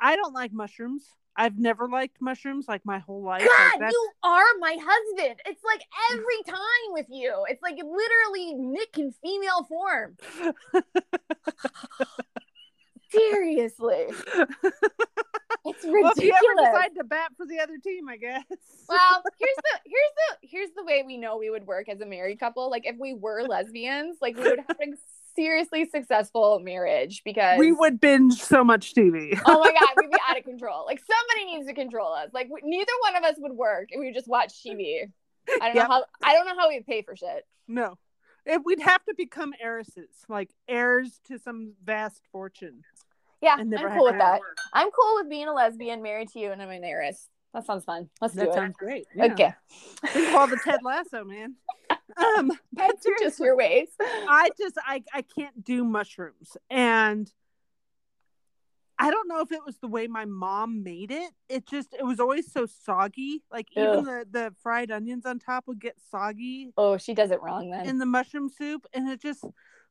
I 0.01 0.17
don't 0.17 0.33
like 0.33 0.53
mushrooms. 0.53 1.05
I've 1.37 1.57
never 1.57 1.89
liked 1.89 2.17
mushrooms 2.21 2.67
like 2.67 2.85
my 2.85 2.99
whole 2.99 3.23
life. 3.23 3.43
God, 3.43 3.73
that's- 3.79 3.93
you 3.93 4.11
are 4.25 4.45
my 4.59 4.77
husband. 4.81 5.41
It's 5.47 5.63
like 5.63 5.83
every 6.13 6.43
time 6.47 6.91
with 6.91 7.07
you. 7.09 7.45
It's 7.49 7.63
like 7.63 7.77
literally 7.77 8.55
Nick 8.55 8.99
in 8.99 9.13
female 9.23 9.65
form. 9.65 10.17
Seriously. 13.11 14.07
It's 15.65 15.85
ridiculous. 15.85 16.03
well, 16.03 16.13
if 16.17 16.25
you 16.25 16.33
ever 16.33 16.71
decide 16.73 16.95
to 16.97 17.05
bat 17.05 17.33
for 17.37 17.47
the 17.47 17.59
other 17.61 17.79
team, 17.83 18.09
I 18.09 18.17
guess. 18.17 18.45
well, 18.89 19.23
here's 19.39 19.57
the 19.57 19.81
here's 19.85 20.13
the 20.17 20.49
here's 20.49 20.71
the 20.77 20.85
way 20.85 21.03
we 21.07 21.17
know 21.19 21.37
we 21.37 21.51
would 21.51 21.67
work 21.67 21.89
as 21.89 22.01
a 22.01 22.07
married 22.07 22.39
couple. 22.41 22.71
Like 22.71 22.87
if 22.87 22.97
we 22.99 23.15
were 23.15 23.43
lesbians, 23.43 24.19
like 24.21 24.37
we 24.37 24.43
would 24.45 24.61
have 24.69 24.77
a 24.81 24.87
seriously 25.37 25.89
successful 25.89 26.59
marriage 26.61 27.23
because 27.25 27.59
we 27.59 27.71
would 27.73 28.01
binge 28.01 28.35
so 28.43 28.65
much 28.65 28.95
TV. 28.95 29.39
oh 29.47 29.61
my 29.61 29.73
god, 29.73 29.89
we'd 29.97 30.11
be 30.11 30.17
out 30.29 30.39
of 30.39 30.45
control. 30.45 30.85
Like 30.87 31.01
somebody 31.01 31.57
needs 31.57 31.69
to 31.69 31.75
control 31.75 32.13
us. 32.13 32.31
Like 32.33 32.49
we, 32.51 32.61
neither 32.65 32.93
one 33.03 33.17
of 33.17 33.25
us 33.25 33.35
would 33.39 33.53
work 33.53 33.89
if 33.91 33.99
we 34.01 34.07
would 34.07 34.15
just 34.15 34.29
watch 34.29 34.53
TV. 34.65 35.03
I 35.61 35.67
don't 35.69 35.77
Yep. 35.77 35.89
know 35.89 35.95
how 35.95 36.05
I 36.23 36.35
don't 36.35 36.47
know 36.47 36.57
how 36.59 36.69
we'd 36.69 36.87
pay 36.87 37.03
for 37.03 37.17
shit. 37.17 37.45
No. 37.67 37.97
It, 38.47 38.63
we'd 38.65 38.81
have 38.81 39.05
to 39.05 39.15
become 39.15 39.53
heiresses, 39.63 40.09
like 40.29 40.49
heirs 40.69 41.21
to 41.27 41.39
some 41.39 41.75
vast 41.85 42.23
fortune. 42.33 42.83
Yeah, 43.41 43.57
I'm 43.59 43.71
cool 43.71 44.05
with 44.05 44.19
that. 44.19 44.41
work. 44.41 44.59
I'm 44.73 44.91
cool 44.91 45.15
with 45.17 45.29
being 45.31 45.47
a 45.49 45.53
lesbian, 45.55 46.03
married 46.03 46.29
to 46.31 46.39
you, 46.41 46.51
and 46.53 46.61
I'm 46.61 46.71
an 46.71 46.85
heiress. 46.85 47.29
That 47.55 47.65
sounds 47.67 47.85
fun. 47.85 48.11
Let's 48.21 48.35
do 48.35 48.43
it. 48.43 48.47
That 48.47 48.55
sounds 48.55 48.77
great. 48.77 49.07
Yeah. 49.15 49.25
Okay, 49.33 49.55
Think 50.09 50.29
of 50.29 50.35
all 50.35 50.47
the 50.49 50.59
Ted 50.65 50.81
Lasso, 50.83 51.25
man. 51.25 51.55
Um, 52.17 52.49
but 52.49 52.59
that's 52.73 53.07
just 53.21 53.39
your 53.39 53.55
ways. 53.55 53.89
I 54.01 54.49
just 54.59 54.75
I 54.85 55.05
I 55.15 55.23
can't 55.23 55.63
do 55.63 55.85
mushrooms, 55.85 56.57
and 56.69 57.31
I 58.99 59.11
don't 59.13 59.29
know 59.29 59.41
if 59.41 59.53
it 59.53 59.61
was 59.65 59.77
the 59.79 59.87
way 59.87 60.09
my 60.09 60.25
mom 60.25 60.83
made 60.83 61.13
it. 61.13 61.31
It 61.49 61.69
just 61.69 61.95
it 61.97 62.05
was 62.05 62.19
always 62.19 62.51
so 62.51 62.67
soggy. 62.67 63.45
Like 63.53 63.69
even 63.77 64.05
the 64.05 64.25
the 64.29 64.55
fried 64.63 64.91
onions 64.91 65.27
on 65.27 65.39
top 65.39 65.65
would 65.69 65.79
get 65.81 65.95
soggy 66.11 66.73
Oh, 66.77 66.97
she 66.97 67.15
does 67.15 67.31
it 67.31 67.41
wrong 67.41 67.71
then. 67.71 67.87
in 67.87 67.99
the 67.99 68.07
mushroom 68.07 68.49
soup, 68.49 68.85
and 68.93 69.09
it 69.09 69.21
just 69.23 69.45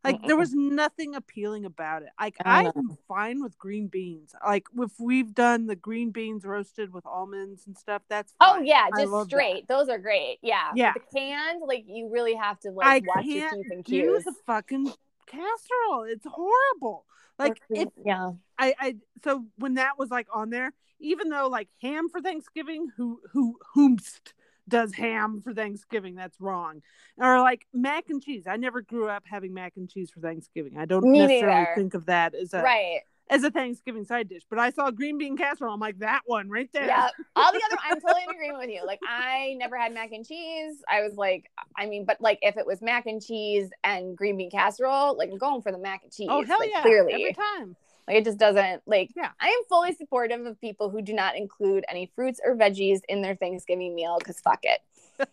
like 0.03 0.25
there 0.25 0.37
was 0.37 0.53
nothing 0.53 1.15
appealing 1.15 1.65
about 1.65 2.03
it. 2.03 2.09
Like 2.19 2.35
I 2.45 2.63
know. 2.63 2.73
I'm 2.75 2.89
mm. 2.89 2.97
fine 3.07 3.41
with 3.41 3.57
green 3.57 3.87
beans. 3.87 4.33
Like 4.45 4.65
if 4.77 4.91
we've 4.99 5.33
done 5.33 5.67
the 5.67 5.75
green 5.75 6.11
beans 6.11 6.45
roasted 6.45 6.93
with 6.93 7.05
almonds 7.05 7.67
and 7.67 7.77
stuff, 7.77 8.01
that's 8.09 8.33
oh, 8.39 8.53
fine. 8.53 8.61
Oh 8.61 8.63
yeah, 8.63 8.87
just 8.95 9.11
love 9.11 9.29
that. 9.29 9.35
straight. 9.35 9.67
Those 9.67 9.89
are 9.89 9.97
great. 9.97 10.37
Yeah. 10.41 10.71
Yeah. 10.75 10.93
The 10.93 11.19
canned, 11.19 11.61
like 11.65 11.85
you 11.87 12.09
really 12.11 12.35
have 12.35 12.59
to 12.61 12.69
I 12.81 12.95
like 12.95 13.07
watch 13.07 13.25
your 13.25 13.49
P's 13.49 13.71
and 13.71 13.83
do 13.83 14.21
the 14.23 14.33
fucking 14.45 14.91
casserole. 15.25 16.05
It's 16.07 16.25
horrible. 16.25 17.05
Like 17.37 17.61
if 17.69 17.89
yeah. 18.03 18.31
I, 18.57 18.73
I 18.79 18.95
so 19.23 19.45
when 19.57 19.75
that 19.75 19.97
was 19.97 20.09
like 20.09 20.27
on 20.33 20.49
there, 20.49 20.73
even 20.99 21.29
though 21.29 21.47
like 21.47 21.69
ham 21.81 22.09
for 22.09 22.21
Thanksgiving, 22.21 22.89
who 22.97 23.19
who 23.33 23.59
whomst 23.75 24.33
does 24.67 24.93
ham 24.93 25.41
for 25.41 25.53
Thanksgiving, 25.53 26.15
that's 26.15 26.39
wrong. 26.39 26.81
Or 27.17 27.39
like 27.39 27.65
mac 27.73 28.09
and 28.09 28.21
cheese. 28.21 28.43
I 28.47 28.57
never 28.57 28.81
grew 28.81 29.07
up 29.09 29.23
having 29.25 29.53
mac 29.53 29.73
and 29.77 29.89
cheese 29.89 30.09
for 30.09 30.19
Thanksgiving. 30.19 30.77
I 30.77 30.85
don't 30.85 31.03
Me 31.03 31.19
necessarily 31.19 31.55
neither. 31.57 31.71
think 31.75 31.93
of 31.93 32.05
that 32.07 32.35
as 32.35 32.53
a 32.53 32.61
Right. 32.61 33.01
as 33.29 33.43
a 33.43 33.51
Thanksgiving 33.51 34.05
side 34.05 34.29
dish. 34.29 34.43
But 34.49 34.59
I 34.59 34.69
saw 34.69 34.91
green 34.91 35.17
bean 35.17 35.35
casserole. 35.37 35.73
I'm 35.73 35.79
like 35.79 35.99
that 35.99 36.21
one 36.25 36.49
right 36.49 36.69
there. 36.73 36.85
Yeah. 36.85 37.09
All 37.35 37.51
the 37.51 37.61
other 37.65 37.77
I'm 37.83 37.99
totally 37.99 38.23
in 38.23 38.29
agreement 38.35 38.59
with 38.59 38.69
you. 38.69 38.85
Like 38.85 38.99
I 39.07 39.55
never 39.57 39.77
had 39.77 39.93
mac 39.93 40.11
and 40.11 40.25
cheese. 40.25 40.81
I 40.89 41.01
was 41.01 41.15
like, 41.15 41.49
I 41.77 41.85
mean, 41.87 42.05
but 42.05 42.21
like 42.21 42.39
if 42.41 42.57
it 42.57 42.65
was 42.65 42.81
mac 42.81 43.05
and 43.05 43.21
cheese 43.21 43.69
and 43.83 44.15
green 44.17 44.37
bean 44.37 44.49
casserole, 44.51 45.17
like 45.17 45.29
I'm 45.31 45.37
going 45.37 45.61
for 45.61 45.71
the 45.71 45.77
mac 45.79 46.03
and 46.03 46.11
oh, 46.11 46.15
cheese. 46.15 46.27
Oh 46.29 46.43
hell 46.45 46.59
like, 46.59 46.69
yeah! 46.73 46.81
Clearly. 46.83 47.13
every 47.13 47.33
time. 47.33 47.75
Like 48.07 48.17
it 48.17 48.25
just 48.25 48.37
doesn't 48.37 48.83
like 48.85 49.11
Yeah. 49.15 49.31
I 49.39 49.47
am 49.47 49.59
fully 49.69 49.93
supportive 49.93 50.45
of 50.45 50.59
people 50.61 50.89
who 50.89 51.01
do 51.01 51.13
not 51.13 51.35
include 51.35 51.83
any 51.89 52.11
fruits 52.15 52.39
or 52.43 52.55
veggies 52.55 52.99
in 53.09 53.21
their 53.21 53.35
Thanksgiving 53.35 53.93
meal 53.95 54.17
because 54.19 54.39
fuck 54.39 54.59
it. 54.63 54.79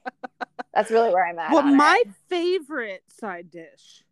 That's 0.75 0.91
really 0.91 1.13
where 1.13 1.25
I'm 1.27 1.39
at. 1.39 1.53
Well, 1.53 1.63
my 1.63 2.03
it. 2.05 2.13
favorite 2.29 3.05
side 3.09 3.51
dish 3.51 4.03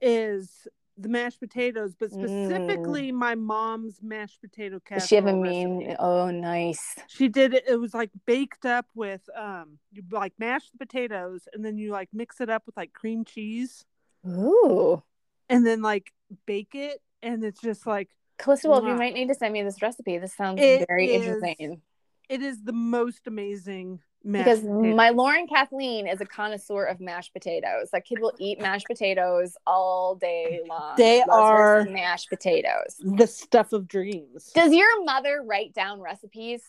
is 0.00 0.68
the 0.98 1.08
mashed 1.08 1.40
potatoes, 1.40 1.94
but 1.98 2.10
Mm. 2.10 2.46
specifically 2.46 3.12
my 3.12 3.34
mom's 3.34 3.98
mashed 4.02 4.40
potato 4.40 4.78
casserole. 4.80 5.00
Does 5.00 5.08
she 5.08 5.14
have 5.16 5.26
a 5.26 5.34
recipe. 5.34 5.96
oh 5.98 6.30
nice. 6.30 6.94
She 7.08 7.28
did 7.28 7.52
it. 7.54 7.64
It 7.68 7.76
was 7.76 7.92
like 7.92 8.10
baked 8.24 8.64
up 8.64 8.86
with 8.94 9.28
um, 9.36 9.78
you 9.92 10.02
like 10.10 10.32
mash 10.38 10.70
the 10.70 10.78
potatoes 10.78 11.48
and 11.52 11.64
then 11.64 11.76
you 11.76 11.90
like 11.90 12.08
mix 12.12 12.40
it 12.40 12.48
up 12.48 12.62
with 12.66 12.76
like 12.76 12.92
cream 12.94 13.24
cheese 13.24 13.84
Ooh. 14.26 15.02
and 15.50 15.66
then 15.66 15.82
like 15.82 16.12
bake 16.46 16.74
it, 16.74 17.02
and 17.26 17.44
it's 17.44 17.60
just 17.60 17.86
like 17.86 18.08
Calista, 18.38 18.68
well, 18.68 18.84
you 18.86 18.94
might 18.94 19.14
need 19.14 19.28
to 19.28 19.34
send 19.34 19.52
me 19.52 19.62
this 19.62 19.80
recipe. 19.80 20.18
This 20.18 20.34
sounds 20.34 20.60
It 20.60 20.86
very 20.88 21.14
is 21.14 21.24
interesting. 21.26 21.80
it 22.28 22.42
is 22.42 22.62
the 22.62 22.72
most 22.72 23.26
amazing 23.26 24.00
Because 24.24 24.60
potatoes. 24.60 24.94
my 24.96 25.10
Lauren 25.10 25.46
Kathleen 25.46 26.06
is 26.06 26.20
a 26.20 26.26
connoisseur 26.26 26.84
of 26.84 27.00
mashed 27.00 27.32
potatoes. 27.32 27.88
That 27.92 28.04
kid 28.04 28.18
will 28.20 28.32
eat 28.38 28.60
mashed 28.60 28.86
potatoes 28.88 29.56
all 29.66 30.16
day 30.16 30.60
long. 30.68 30.96
They 30.96 31.20
Loves 31.20 31.30
are- 31.30 31.84
mashed 31.84 32.28
potatoes. 32.28 32.96
the 33.02 33.26
stuff 33.26 33.72
of 33.72 33.88
dreams. 33.88 34.50
Does 34.54 34.72
your 34.74 35.04
mother 35.04 35.42
write 35.42 35.72
down 35.72 36.00
recipes? 36.00 36.62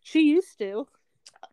She 0.00 0.22
used 0.22 0.58
to. 0.58 0.88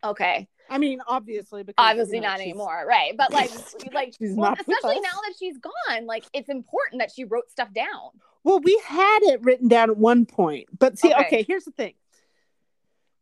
Okay, 0.02 0.48
I 0.70 0.78
mean, 0.78 1.00
obviously, 1.06 1.62
because 1.62 1.74
obviously 1.90 2.16
you 2.16 2.22
know, 2.22 2.28
not 2.28 2.40
anymore, 2.40 2.84
right? 2.88 3.12
But 3.16 3.32
like, 3.32 3.50
like, 3.92 4.14
She's 4.18 4.34
well, 4.34 4.50
not 4.50 4.60
especially 4.60 5.00
now 5.00 5.10
that 5.26 5.34
she's 5.38 5.56
gone, 5.58 6.06
like, 6.06 6.24
it's 6.32 6.48
important 6.48 7.00
that 7.00 7.10
she 7.14 7.24
wrote 7.24 7.50
stuff 7.50 7.72
down. 7.72 8.10
Well, 8.44 8.60
we 8.60 8.80
had 8.84 9.20
it 9.22 9.42
written 9.42 9.68
down 9.68 9.90
at 9.90 9.96
one 9.96 10.26
point, 10.26 10.68
but 10.78 10.98
see, 10.98 11.12
Okay. 11.12 11.20
okay, 11.26 11.42
here's 11.46 11.64
the 11.64 11.70
thing. 11.72 11.94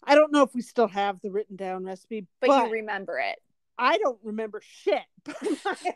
I 0.04 0.14
don't 0.16 0.32
know 0.32 0.42
if 0.42 0.54
we 0.54 0.62
still 0.62 0.88
have 0.88 1.20
the 1.20 1.30
written 1.30 1.56
down 1.56 1.84
recipe, 1.84 2.26
But, 2.40 2.48
but, 2.48 2.66
you 2.66 2.72
remember 2.72 3.18
it. 3.18 3.38
I 3.78 3.98
don't 3.98 4.18
remember 4.22 4.60
shit. 4.64 5.02
But 5.24 5.36
my 5.64 5.94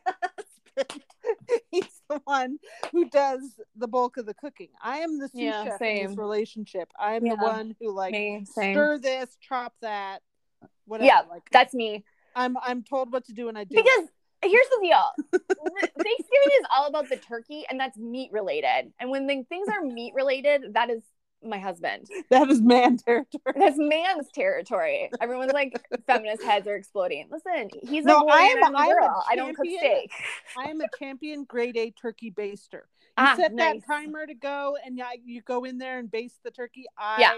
husband, 0.76 1.02
he's 1.70 2.02
the 2.08 2.20
one 2.24 2.58
who 2.92 3.08
does 3.08 3.40
the 3.76 3.88
bulk 3.88 4.16
of 4.16 4.26
the 4.26 4.34
cooking. 4.34 4.68
I 4.82 4.98
am 4.98 5.18
the 5.18 5.28
sous 5.28 5.40
Yeah, 5.40 5.64
chef 5.64 5.82
in 5.82 6.06
this 6.08 6.18
relationship. 6.18 6.88
I'm 6.98 7.24
Yeah. 7.26 7.36
the 7.36 7.42
one 7.42 7.76
who 7.80 7.90
like 7.92 8.12
Me, 8.12 8.44
same. 8.44 8.74
stir 8.74 8.98
this, 8.98 9.36
chop 9.40 9.74
that, 9.80 10.22
whatever. 10.86 11.06
Yeah, 11.06 11.20
like 11.30 11.42
That's 11.52 11.74
me. 11.74 12.04
I'm 12.34 12.56
I'm 12.62 12.82
told 12.82 13.12
what 13.12 13.24
to 13.26 13.32
do 13.32 13.48
and 13.48 13.56
I 13.58 13.64
do. 13.64 13.76
it. 13.78 13.84
Because 13.84 14.08
here's 14.42 14.66
the 14.68 14.78
deal 14.82 15.40
Thanksgiving 15.80 16.52
is 16.60 16.66
all 16.74 16.86
about 16.86 17.08
the 17.08 17.16
turkey, 17.16 17.64
and 17.70 17.78
that's 17.80 17.96
meat 17.98 18.30
related. 18.32 18.92
And 19.00 19.10
when 19.10 19.26
the, 19.26 19.42
things 19.48 19.68
are 19.68 19.82
meat 19.82 20.14
related, 20.14 20.74
that 20.74 20.90
is 20.90 21.02
my 21.42 21.58
husband. 21.58 22.08
that 22.30 22.48
is 22.50 22.60
man 22.60 22.96
territory. 22.98 23.54
That's 23.58 23.76
man's 23.78 24.28
territory. 24.34 25.10
Everyone's 25.20 25.52
like, 25.52 25.80
feminist 26.06 26.42
heads 26.42 26.66
are 26.66 26.76
exploding. 26.76 27.28
Listen, 27.30 27.68
he's 27.82 28.04
No, 28.04 28.18
a 28.18 28.20
boy 28.22 28.30
I 28.32 28.54
and 28.56 28.64
am- 28.64 28.64
I'm 28.64 28.74
a 28.74 28.78
I 28.78 28.84
am 28.86 28.90
a 28.90 29.00
girl. 29.00 29.24
I 29.28 29.36
don't 29.36 29.54
cook 29.56 29.66
steak. 29.66 30.10
I 30.58 30.70
am 30.70 30.80
a 30.80 30.86
champion 30.98 31.44
grade 31.44 31.76
A 31.76 31.90
turkey 31.90 32.30
baster. 32.30 32.72
You 33.18 33.24
Ah, 33.24 33.34
set 33.36 33.52
nice. 33.54 33.80
that 33.80 33.86
timer 33.86 34.26
to 34.26 34.34
go, 34.34 34.76
and 34.84 34.98
yeah, 34.98 35.10
you 35.24 35.40
go 35.42 35.64
in 35.64 35.78
there 35.78 35.98
and 35.98 36.10
baste 36.10 36.36
the 36.44 36.50
turkey. 36.50 36.84
I, 36.98 37.20
Yeah. 37.20 37.34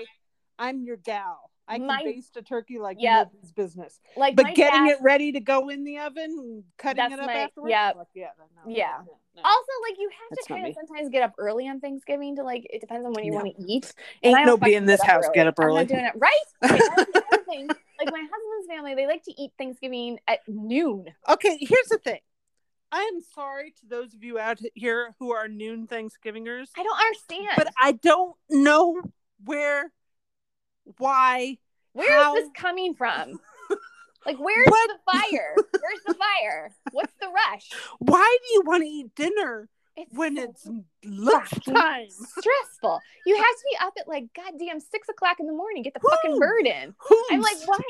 I'm 0.59 0.83
your 0.83 0.97
gal. 0.97 1.51
I 1.71 1.77
can 1.79 1.87
My- 1.87 2.03
baste 2.03 2.35
a 2.39 2.43
turkey 2.43 2.79
like 2.79 2.97
Yeah. 2.99 3.25
nobody's 3.25 3.53
business. 3.53 4.01
Like, 4.17 4.35
But 4.37 4.55
getting 4.55 4.87
dad- 4.87 4.93
it 4.97 5.03
ready 5.03 5.33
to 5.33 5.41
go 5.41 5.69
in 5.69 5.85
the 5.85 5.99
oven, 5.99 6.65
cutting 6.79 7.05
it 7.13 7.21
up 7.21 7.27
my- 7.27 7.33
afterwards. 7.35 7.71
yeah. 7.71 7.93
fuck 7.93 8.09
yeah, 8.15 8.31
no, 8.39 8.45
no, 8.65 8.75
Yeah. 8.75 9.03
no, 9.07 9.19
no. 9.37 9.43
Also, 9.45 9.73
like 9.83 9.99
you 9.99 10.09
have 10.09 10.31
That's 10.31 10.47
to 10.47 10.55
kind 10.55 10.65
of 10.65 10.69
me. 10.71 10.75
sometimes 10.75 11.11
get 11.11 11.23
up 11.23 11.35
early 11.39 11.69
on 11.69 11.81
Thanksgiving 11.81 12.37
to 12.37 12.43
like. 12.43 12.67
It 12.71 12.81
depends 12.81 13.05
on 13.07 13.13
when 13.13 13.25
you 13.25 13.33
No. 13.33 13.39
want 13.43 13.55
to 13.57 13.63
eat. 13.63 13.93
Ain't 14.23 14.35
I 14.35 14.39
don't 14.41 14.47
nobody 14.47 14.75
in 14.77 14.87
this 14.87 15.01
get 15.03 15.11
up 15.11 15.15
house 15.25 15.31
get 15.35 15.47
up 15.47 15.55
early. 15.61 15.81
I'm 15.81 15.87
early. 15.87 15.95
not 15.95 15.95
doing 15.95 16.05
it 16.07 16.15
right. 16.17 16.45
Okay, 16.73 16.79
that's 16.97 17.13
the 17.13 17.25
other 17.35 17.45
thing. 17.45 17.67
like 17.69 18.11
my 18.13 18.21
husband's 18.33 18.67
family, 18.69 18.95
they 18.95 19.07
like 19.07 19.23
to 19.25 19.35
eat 19.41 19.53
Thanksgiving 19.59 20.19
at 20.27 20.41
noon. 20.49 21.07
Okay, 21.29 21.59
here's 21.61 21.89
the 21.89 21.99
thing. 21.99 22.21
I 22.91 23.03
am 23.03 23.21
sorry 23.21 23.73
to 23.73 23.87
those 23.87 24.15
of 24.15 24.25
you 24.25 24.39
out 24.39 24.59
here 24.75 25.15
who 25.19 25.33
are 25.33 25.47
noon 25.49 25.87
Thanksgivingers, 25.87 26.71
I 26.79 26.83
don't 26.83 26.99
understand. 26.99 27.49
but 27.59 27.69
I 27.79 27.93
don't 27.93 28.35
know 28.49 29.03
where, 29.45 29.93
why. 30.99 31.59
Where 31.93 32.07
is 32.19 32.25
how- 32.25 32.35
this 32.35 32.49
coming 32.55 32.95
from? 32.95 33.39
Like, 34.27 34.37
where's 34.39 34.67
What? 34.67 34.91
the 34.91 35.13
fire? 35.13 35.55
Where's 35.57 36.01
the 36.07 36.13
fire? 36.15 36.71
What's 36.93 37.15
the 37.19 37.29
rush? 37.29 37.71
Why 38.01 38.37
do 38.43 38.53
you 38.53 38.63
want 38.67 38.83
to 38.83 38.89
eat 38.89 39.15
dinner 39.15 39.71
It's 39.97 40.13
when 40.13 40.37
so 40.37 40.43
it's 40.43 40.69
lunchtime? 41.05 42.09
stressful. 42.11 43.01
You 43.25 43.37
have 43.37 43.45
to 43.45 43.65
be 43.71 43.77
up 43.87 43.95
at 43.99 44.07
like 44.09 44.25
goddamn 44.35 44.81
six 44.81 45.09
o'clock 45.09 45.41
in 45.41 45.47
the 45.47 45.53
morning. 45.55 45.83
Get 45.83 45.95
the 45.95 46.01
fucking 46.01 46.39
bird 46.39 46.67
in. 46.67 46.95
Who's- 46.99 47.25
I'm 47.31 47.41
like, 47.41 47.57
what? 47.67 47.81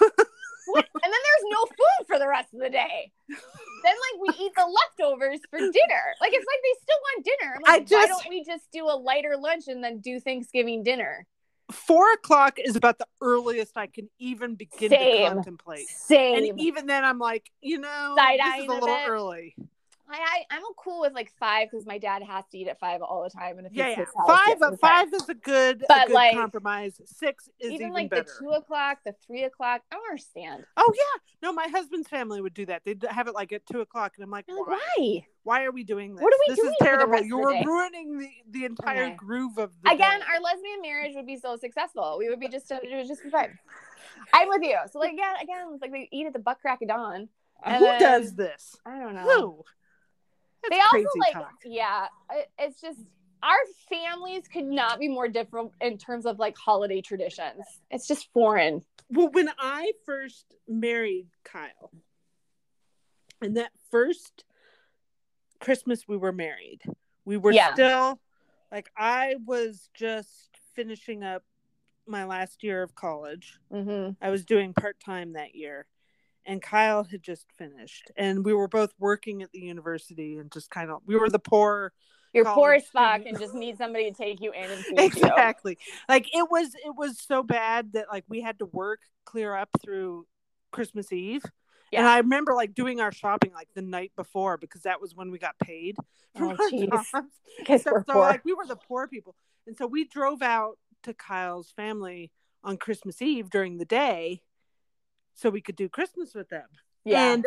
what? 0.00 0.84
And 1.04 1.12
then 1.12 1.20
there's 1.22 1.50
no 1.52 1.64
food 1.66 2.06
for 2.08 2.18
the 2.18 2.28
rest 2.28 2.52
of 2.52 2.60
the 2.60 2.68
day. 2.68 3.12
Then 3.28 3.94
like 3.94 4.20
we 4.36 4.44
eat 4.44 4.52
the 4.56 4.66
leftovers 4.66 5.40
for 5.48 5.58
dinner. 5.60 6.04
Like 6.20 6.32
it's 6.34 6.44
like 6.46 6.60
they 6.62 6.74
still 6.82 6.98
want 7.00 7.24
dinner. 7.24 7.58
Like, 7.64 7.90
why 7.90 8.06
don't 8.08 8.28
we 8.28 8.44
just 8.44 8.64
do 8.72 8.84
a 8.86 8.96
lighter 8.98 9.36
lunch 9.38 9.68
and 9.68 9.82
then 9.82 10.00
do 10.00 10.18
Thanksgiving 10.20 10.82
dinner? 10.82 11.24
Four 11.70 12.12
o'clock 12.12 12.58
is 12.58 12.76
about 12.76 12.98
the 12.98 13.06
earliest 13.20 13.76
I 13.76 13.86
can 13.88 14.08
even 14.18 14.54
begin 14.54 14.90
Same. 14.90 15.28
to 15.28 15.34
contemplate. 15.34 15.88
Same. 15.88 16.50
And 16.50 16.60
even 16.60 16.86
then, 16.86 17.04
I'm 17.04 17.18
like, 17.18 17.50
you 17.60 17.78
know, 17.78 18.14
Side-eyeing 18.16 18.68
this 18.68 18.76
is 18.76 18.82
a 18.82 18.84
little 18.84 18.98
early. 19.08 19.56
I, 20.08 20.44
I 20.50 20.56
I'm 20.56 20.62
cool 20.76 21.00
with 21.00 21.12
like 21.12 21.32
five 21.38 21.68
because 21.70 21.86
my 21.86 21.98
dad 21.98 22.22
has 22.22 22.44
to 22.52 22.58
eat 22.58 22.68
at 22.68 22.78
five 22.78 23.02
all 23.02 23.24
the 23.24 23.30
time, 23.30 23.58
and 23.58 23.66
if 23.66 23.72
Yeah, 23.72 23.88
yeah. 23.88 24.04
Five, 24.26 24.78
five 24.80 25.12
is 25.12 25.28
a 25.28 25.34
good, 25.34 25.84
a 25.90 26.06
good 26.06 26.14
like, 26.14 26.34
compromise. 26.34 27.00
Six 27.06 27.48
is 27.58 27.72
Even 27.72 27.88
even, 27.88 27.92
like 27.92 28.10
better. 28.10 28.22
the 28.22 28.30
two 28.38 28.50
o'clock, 28.50 28.98
the 29.04 29.14
three 29.26 29.44
o'clock, 29.44 29.82
I 29.90 29.96
don't 29.96 30.04
understand. 30.08 30.64
Oh 30.76 30.92
yeah, 30.94 31.20
no, 31.42 31.52
my 31.52 31.66
husband's 31.68 32.08
family 32.08 32.40
would 32.40 32.54
do 32.54 32.66
that. 32.66 32.82
They'd 32.84 33.04
have 33.10 33.26
it 33.26 33.34
like 33.34 33.52
at 33.52 33.66
two 33.66 33.80
o'clock, 33.80 34.12
and 34.16 34.24
I'm 34.24 34.30
like, 34.30 34.44
You're 34.46 34.58
like, 34.58 34.78
why? 34.96 35.26
Why? 35.46 35.64
Are 35.64 35.70
we 35.72 35.84
doing 35.84 36.14
this? 36.14 36.22
What 36.22 36.32
are 36.34 36.38
we 36.48 36.52
this 36.54 36.60
doing 36.60 36.70
is 36.72 36.76
for 36.78 36.84
the 36.84 36.90
terrible. 36.90 37.22
You 37.24 37.36
the 37.38 37.56
are 37.58 37.64
ruining 37.64 38.18
the, 38.18 38.30
the 38.50 38.64
entire 38.66 39.04
Okay. 39.04 39.14
groove 39.14 39.58
of 39.58 39.70
the 39.82 39.90
Again, 39.92 40.20
day. 40.20 40.26
our 40.34 40.40
lesbian 40.40 40.82
marriage 40.82 41.12
would 41.14 41.26
be 41.26 41.36
so 41.38 41.56
successful. 41.56 42.16
We 42.18 42.28
would 42.28 42.40
be 42.40 42.48
just 42.48 42.70
it 42.70 42.80
would 42.92 43.06
just 43.06 43.22
be 43.22 43.30
fine. 43.30 43.58
I'm 44.34 44.48
with 44.48 44.62
you. 44.62 44.76
So 44.90 44.98
like 44.98 45.12
again, 45.12 45.34
again, 45.42 45.68
it's 45.72 45.80
like 45.82 45.92
they 45.92 46.08
eat 46.12 46.26
at 46.26 46.32
the 46.32 46.38
butt 46.40 46.58
crack 46.60 46.82
of 46.82 46.88
dawn. 46.88 47.28
Uh, 47.64 47.68
and 47.70 47.76
Who 47.78 47.84
then- 47.86 48.00
does 48.00 48.34
this? 48.34 48.76
I 48.84 48.98
don't 48.98 49.14
know. 49.14 49.22
Who? 49.22 49.64
That's 50.62 50.74
they 50.74 50.80
also 51.00 51.08
like 51.20 51.32
talk. 51.34 51.52
yeah. 51.64 52.06
it- 52.32 52.50
It's 52.58 52.80
just 52.80 52.98
our 53.42 53.58
families 53.88 54.48
could 54.48 54.64
not 54.64 54.98
be 54.98 55.08
more 55.08 55.28
different 55.28 55.70
in 55.80 55.96
terms 55.98 56.26
of 56.26 56.38
like 56.38 56.56
holiday 56.56 57.00
traditions. 57.00 57.62
It's 57.90 58.08
just 58.08 58.32
foreign. 58.32 58.82
Well, 59.10 59.28
when 59.30 59.48
I 59.58 59.92
first 60.04 60.44
married 60.66 61.28
Kyle, 61.44 61.92
and 63.40 63.56
that 63.58 63.70
first 63.90 64.44
Christmas 65.60 66.06
we 66.08 66.16
were 66.16 66.32
married, 66.32 66.82
we 67.24 67.36
were 67.36 67.52
Yeah. 67.52 67.72
still 67.74 68.20
like 68.72 68.90
I 68.96 69.36
was 69.44 69.88
just 69.94 70.50
finishing 70.74 71.22
up 71.22 71.42
my 72.06 72.24
last 72.24 72.62
year 72.62 72.82
of 72.82 72.94
college. 72.94 73.58
hmm 73.70 74.10
I 74.20 74.30
was 74.30 74.44
doing 74.44 74.72
part 74.74 74.98
time 75.00 75.32
that 75.32 75.54
year, 75.54 75.86
and 76.44 76.62
Kyle 76.62 77.04
had 77.04 77.22
just 77.22 77.46
finished, 77.58 78.10
and 78.16 78.44
we 78.44 78.52
were 78.54 78.68
both 78.68 78.92
working 78.98 79.42
at 79.42 79.50
the 79.52 79.60
university, 79.60 80.38
and 80.38 80.50
just 80.52 80.70
kind 80.70 80.90
of 80.90 81.02
we 81.06 81.16
were 81.16 81.30
the 81.30 81.38
poor. 81.38 81.92
You're 82.32 82.44
poor 82.44 82.74
as 82.74 82.86
fuck 82.88 83.22
and 83.24 83.38
just 83.38 83.54
need 83.54 83.78
somebody 83.78 84.10
to 84.10 84.16
take 84.16 84.42
you 84.42 84.52
in 84.52 84.70
and 84.70 84.84
feed 84.84 84.98
you. 84.98 85.04
Exactly. 85.04 85.78
Like 86.06 86.28
it 86.34 86.46
was, 86.50 86.74
it 86.74 86.94
was 86.94 87.18
so 87.18 87.42
bad 87.42 87.94
that 87.94 88.08
like 88.12 88.24
we 88.28 88.42
had 88.42 88.58
to 88.58 88.66
work 88.66 89.00
clear 89.24 89.54
up 89.54 89.70
through 89.82 90.26
Christmas 90.70 91.12
Eve. 91.12 91.42
And 91.92 92.06
I 92.06 92.18
remember 92.18 92.54
like 92.54 92.74
doing 92.74 93.00
our 93.00 93.12
shopping 93.12 93.52
like 93.54 93.68
the 93.74 93.82
night 93.82 94.12
before 94.16 94.56
because 94.56 94.82
that 94.82 95.00
was 95.00 95.14
when 95.14 95.30
we 95.30 95.38
got 95.38 95.58
paid 95.58 95.96
from 96.36 96.48
Oh, 96.48 96.50
our 96.58 96.70
jeez. 96.70 96.90
jobs. 96.90 97.82
So, 97.84 98.02
so, 98.06 98.18
like 98.18 98.44
we 98.44 98.52
were 98.52 98.66
the 98.66 98.76
poor 98.76 99.06
people. 99.08 99.34
And 99.66 99.76
so 99.76 99.86
we 99.86 100.04
drove 100.04 100.42
out 100.42 100.78
to 101.04 101.14
Kyle's 101.14 101.70
family 101.70 102.30
on 102.64 102.76
Christmas 102.76 103.22
Eve 103.22 103.48
during 103.50 103.78
the 103.78 103.84
day 103.84 104.42
so 105.34 105.48
we 105.50 105.60
could 105.60 105.76
do 105.76 105.88
Christmas 105.88 106.34
with 106.34 106.48
them. 106.48 106.66
yeah. 107.04 107.32
And 107.32 107.46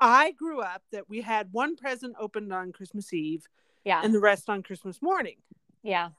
I 0.00 0.32
grew 0.32 0.60
up 0.60 0.82
that 0.92 1.08
we 1.08 1.22
had 1.22 1.48
one 1.52 1.76
present 1.76 2.16
opened 2.20 2.52
on 2.52 2.72
Christmas 2.72 3.12
Eve 3.14 3.46
yeah. 3.84 4.02
and 4.04 4.12
the 4.14 4.20
rest 4.20 4.50
on 4.50 4.62
Christmas 4.62 5.00
morning. 5.00 5.36
yeah. 5.82 6.10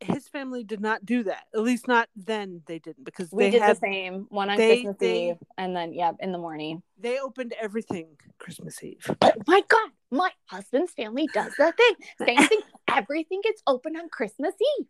His 0.00 0.28
family 0.28 0.62
did 0.62 0.80
not 0.80 1.06
do 1.06 1.22
that. 1.24 1.44
At 1.54 1.60
least 1.62 1.88
not 1.88 2.08
then 2.14 2.62
they 2.66 2.78
didn't 2.78 3.04
because 3.04 3.30
We 3.32 3.50
did 3.50 3.62
had 3.62 3.76
the 3.76 3.80
same 3.80 4.26
one 4.28 4.50
on 4.50 4.56
they- 4.58 4.82
Christmas 4.82 4.96
they- 5.00 5.30
Eve 5.30 5.36
and 5.56 5.74
then 5.74 5.92
yeah, 5.94 6.12
in 6.20 6.32
the 6.32 6.38
morning. 6.38 6.82
they 6.98 7.18
opened 7.18 7.54
everything 7.60 8.08
Christmas 8.38 8.82
Eve. 8.84 9.10
Oh 9.22 9.32
my 9.46 9.62
god, 9.68 9.90
my 10.10 10.30
husband's 10.46 10.92
family 10.92 11.28
does 11.32 11.52
that 11.58 11.76
thing. 11.76 11.94
Same 12.26 12.46
thing. 12.46 12.60
Everything 12.88 13.40
gets 13.42 13.62
open 13.66 13.96
on 13.96 14.08
Christmas 14.10 14.54
Eve. 14.78 14.86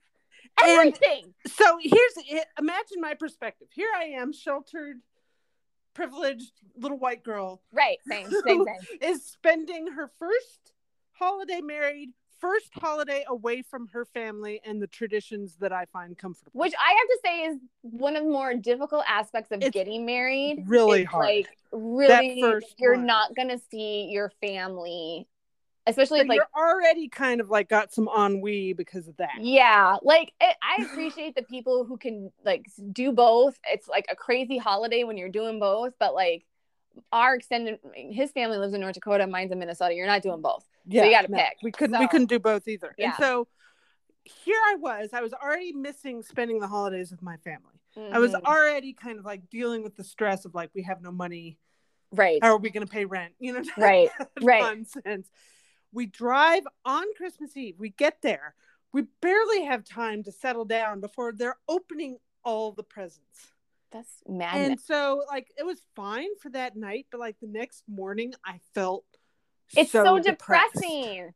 And- 0.61 0.71
Everything. 0.71 1.35
So 1.47 1.79
here's. 1.81 2.15
Imagine 2.59 3.01
my 3.01 3.15
perspective. 3.15 3.69
Here 3.73 3.91
I 3.97 4.05
am, 4.05 4.33
sheltered, 4.33 5.01
privileged 5.95 6.53
little 6.77 6.99
white 6.99 7.23
girl 7.23 7.63
right. 7.73 7.99
Same. 8.09 8.29
Same 8.47 8.65
thing. 8.65 8.79
is 9.01 9.25
spending 9.25 9.87
her 9.93 10.11
first 10.19 10.73
holiday 11.13 11.61
married, 11.61 12.11
first 12.39 12.71
holiday 12.75 13.25
away 13.29 13.63
from 13.63 13.89
her 13.89 14.05
family 14.05 14.61
and 14.65 14.81
the 14.81 14.87
traditions 14.87 15.57
that 15.61 15.73
I 15.73 15.87
find 15.87 16.17
comfortable. 16.17 16.59
Which 16.59 16.75
I 16.79 16.91
have 16.91 17.09
to 17.09 17.19
say 17.25 17.41
is 17.45 17.59
one 17.83 18.17
of 18.17 18.25
the 18.25 18.31
more 18.31 18.55
difficult 18.55 19.05
aspects 19.09 19.51
of 19.53 19.63
It's 19.63 19.73
getting 19.73 20.07
married. 20.07 20.65
really 20.67 21.03
It's, 21.03 21.11
hard. 21.11 21.27
Like 21.27 21.59
really, 21.73 22.41
first 22.41 22.75
you're 22.79 22.97
one. 22.97 23.07
not 23.07 23.35
gonna 23.35 23.59
see 23.71 24.09
your 24.11 24.31
family, 24.41 25.27
especially 25.87 26.21
if, 26.21 26.29
like 26.29 26.37
you're 26.37 26.49
already 26.57 27.09
kind 27.09 27.41
of 27.41 27.51
like 27.51 27.69
got 27.69 27.93
some 27.93 28.09
ennui 28.17 28.73
because 28.73 29.09
of 29.09 29.17
that. 29.17 29.39
Yeah, 29.41 29.97
like 30.03 30.33
it, 30.41 30.57
I 30.63 30.83
appreciate 30.85 31.35
the 31.35 31.43
people 31.43 31.85
who 31.85 31.97
can 31.97 32.33
like 32.45 32.67
do 32.93 33.13
both. 33.13 33.59
It's 33.67 33.89
like 33.89 34.07
a 34.11 34.17
crazy 34.17 34.59
holiday 34.59 35.05
when 35.05 35.17
you're 35.17 35.29
doing 35.29 35.59
both, 35.59 35.95
but 35.99 36.15
like 36.15 36.45
our 37.13 37.35
extended 37.35 37.79
his 37.95 38.31
family 38.33 38.57
lives 38.59 38.73
in 38.75 38.81
North 38.81 38.95
Dakota, 38.95 39.27
mine's 39.27 39.53
in 39.53 39.59
Minnesota. 39.59 39.95
You're 39.95 40.07
not 40.07 40.23
doing 40.23 40.41
both. 40.41 40.65
You 40.89 41.11
gotta 41.11 41.29
pick. 41.29 41.57
We 41.63 41.73
couldn't. 41.73 41.99
We 41.99 42.09
couldn't 42.09 42.29
do 42.29 42.39
both 42.39 42.69
either. 42.69 42.95
Yeah. 42.99 43.07
And 43.07 43.15
so 43.19 43.49
here 44.25 44.59
I 44.69 44.77
was. 44.77 45.11
I 45.13 45.21
was 45.23 45.33
already 45.33 45.73
missing 45.73 46.23
spending 46.23 46.59
the 46.61 46.69
holidays 46.69 47.11
with 47.11 47.23
my 47.23 47.37
family. 47.39 47.73
I 48.13 48.19
was 48.19 48.33
Mhm. 48.33 48.43
already 48.45 48.93
kind 48.93 49.19
of 49.19 49.25
like 49.25 49.49
dealing 49.49 49.83
with 49.83 49.97
the 49.97 50.05
stress 50.05 50.45
of 50.45 50.55
like 50.55 50.71
we 50.75 50.83
have 50.83 51.01
no 51.01 51.11
money. 51.11 51.59
right, 52.13 52.39
How 52.43 52.51
are 52.51 52.59
we 52.59 52.71
going 52.71 52.87
to 52.87 52.91
pay 52.93 53.05
rent? 53.05 53.35
You 53.41 53.55
know, 53.55 53.63
right, 53.79 54.11
right. 54.43 54.63
nonsense. 54.63 55.29
We 55.93 56.07
drive 56.07 56.63
on 56.85 57.05
Christmas 57.17 57.57
Eve. 57.57 57.77
We 57.79 57.91
get 57.91 58.21
there. 58.23 58.55
We 58.93 59.03
barely 59.21 59.65
have 59.65 59.83
time 59.85 60.23
to 60.25 60.33
settle 60.33 60.65
down 60.65 61.01
before 61.01 61.33
they're 61.33 61.57
opening 61.69 62.19
all 62.45 62.73
the 62.73 62.83
presents. 62.85 63.53
That's 63.91 64.23
mad. 64.29 64.57
And 64.57 64.81
so, 64.81 65.23
like, 65.29 65.49
it 65.59 65.65
was 65.65 65.81
fine 65.95 66.29
for 66.41 66.49
that 66.51 66.77
night, 66.77 67.07
but 67.11 67.19
like 67.21 67.37
the 67.41 67.49
next 67.49 67.83
morning, 67.89 68.35
I 68.45 68.61
felt 68.75 69.05
it's 69.75 69.93
so, 69.93 70.19
depressed. 70.19 70.75
depressing. 70.75 71.35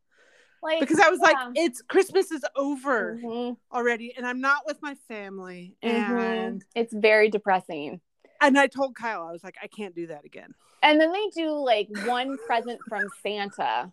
Like 0.62 0.80
because 0.80 0.98
I 0.98 1.08
was 1.08 1.20
like, 1.20 1.36
it's 1.54 1.80
Christmas 1.80 2.30
is 2.30 2.44
over 2.54 3.18
Mhm, 3.22 3.56
already, 3.72 4.12
and 4.14 4.26
I'm 4.26 4.40
not 4.42 4.66
with 4.66 4.82
my 4.82 4.94
family, 5.08 5.74
mhm. 5.82 5.88
and 5.88 6.64
it's 6.74 6.92
very 6.92 7.30
depressing. 7.30 8.00
and 8.42 8.58
I 8.58 8.66
told 8.66 8.94
Kyle, 8.94 9.26
I 9.26 9.32
was 9.32 9.42
like, 9.42 9.56
I 9.62 9.68
can't 9.68 9.94
do 9.94 10.08
that 10.08 10.24
again. 10.24 10.54
And 10.82 11.00
then 11.00 11.12
they 11.12 11.28
do 11.34 11.50
like 11.52 11.88
one 12.04 12.36
present 12.46 12.80
from 12.88 13.06
Santa. 13.22 13.90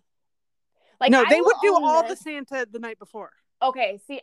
Like 1.00 1.10
no, 1.10 1.22
I 1.22 1.30
they 1.30 1.40
would 1.40 1.56
do 1.62 1.74
all 1.74 2.02
this. 2.02 2.18
the 2.18 2.30
Santa 2.30 2.66
the 2.70 2.78
night 2.78 2.98
before. 2.98 3.30
okay, 3.62 3.98
see, 4.06 4.20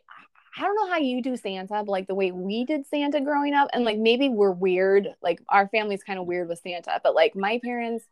I 0.57 0.61
don't 0.61 0.76
know 0.76 0.89
how 0.89 0.97
you 0.97 1.22
do 1.22 1.36
Santa, 1.38 1.84
but 1.84 1.88
like 1.88 2.07
the 2.07 2.16
way 2.16 2.32
we 2.32 2.63
did 2.66 2.86
Santa 2.88 3.22
growing 3.22 3.53
up, 3.53 3.70
and 3.74 3.84
like 3.86 3.97
maybe 3.97 4.30
we're 4.30 4.51
weird. 4.51 5.09
Like 5.22 5.41
our 5.49 5.68
family's 5.68 6.03
kind 6.03 6.20
of 6.20 6.26
weird 6.28 6.47
with 6.47 6.59
Santa, 6.59 6.99
but 7.03 7.16
like 7.16 7.36
my 7.36 7.59
parents 7.63 8.05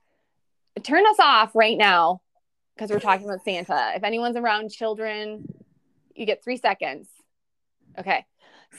turn 0.82 1.06
us 1.06 1.18
off 1.20 1.56
right 1.56 1.78
now 1.78 2.22
because 2.76 2.90
we're 2.90 3.00
talking 3.00 3.26
about 3.28 3.44
Santa. 3.44 3.92
If 3.96 4.04
anyone's 4.04 4.38
around 4.38 4.72
children, 4.72 5.46
you 6.16 6.26
get 6.26 6.44
three 6.44 6.58
seconds. 6.58 7.08
Okay. 7.98 8.26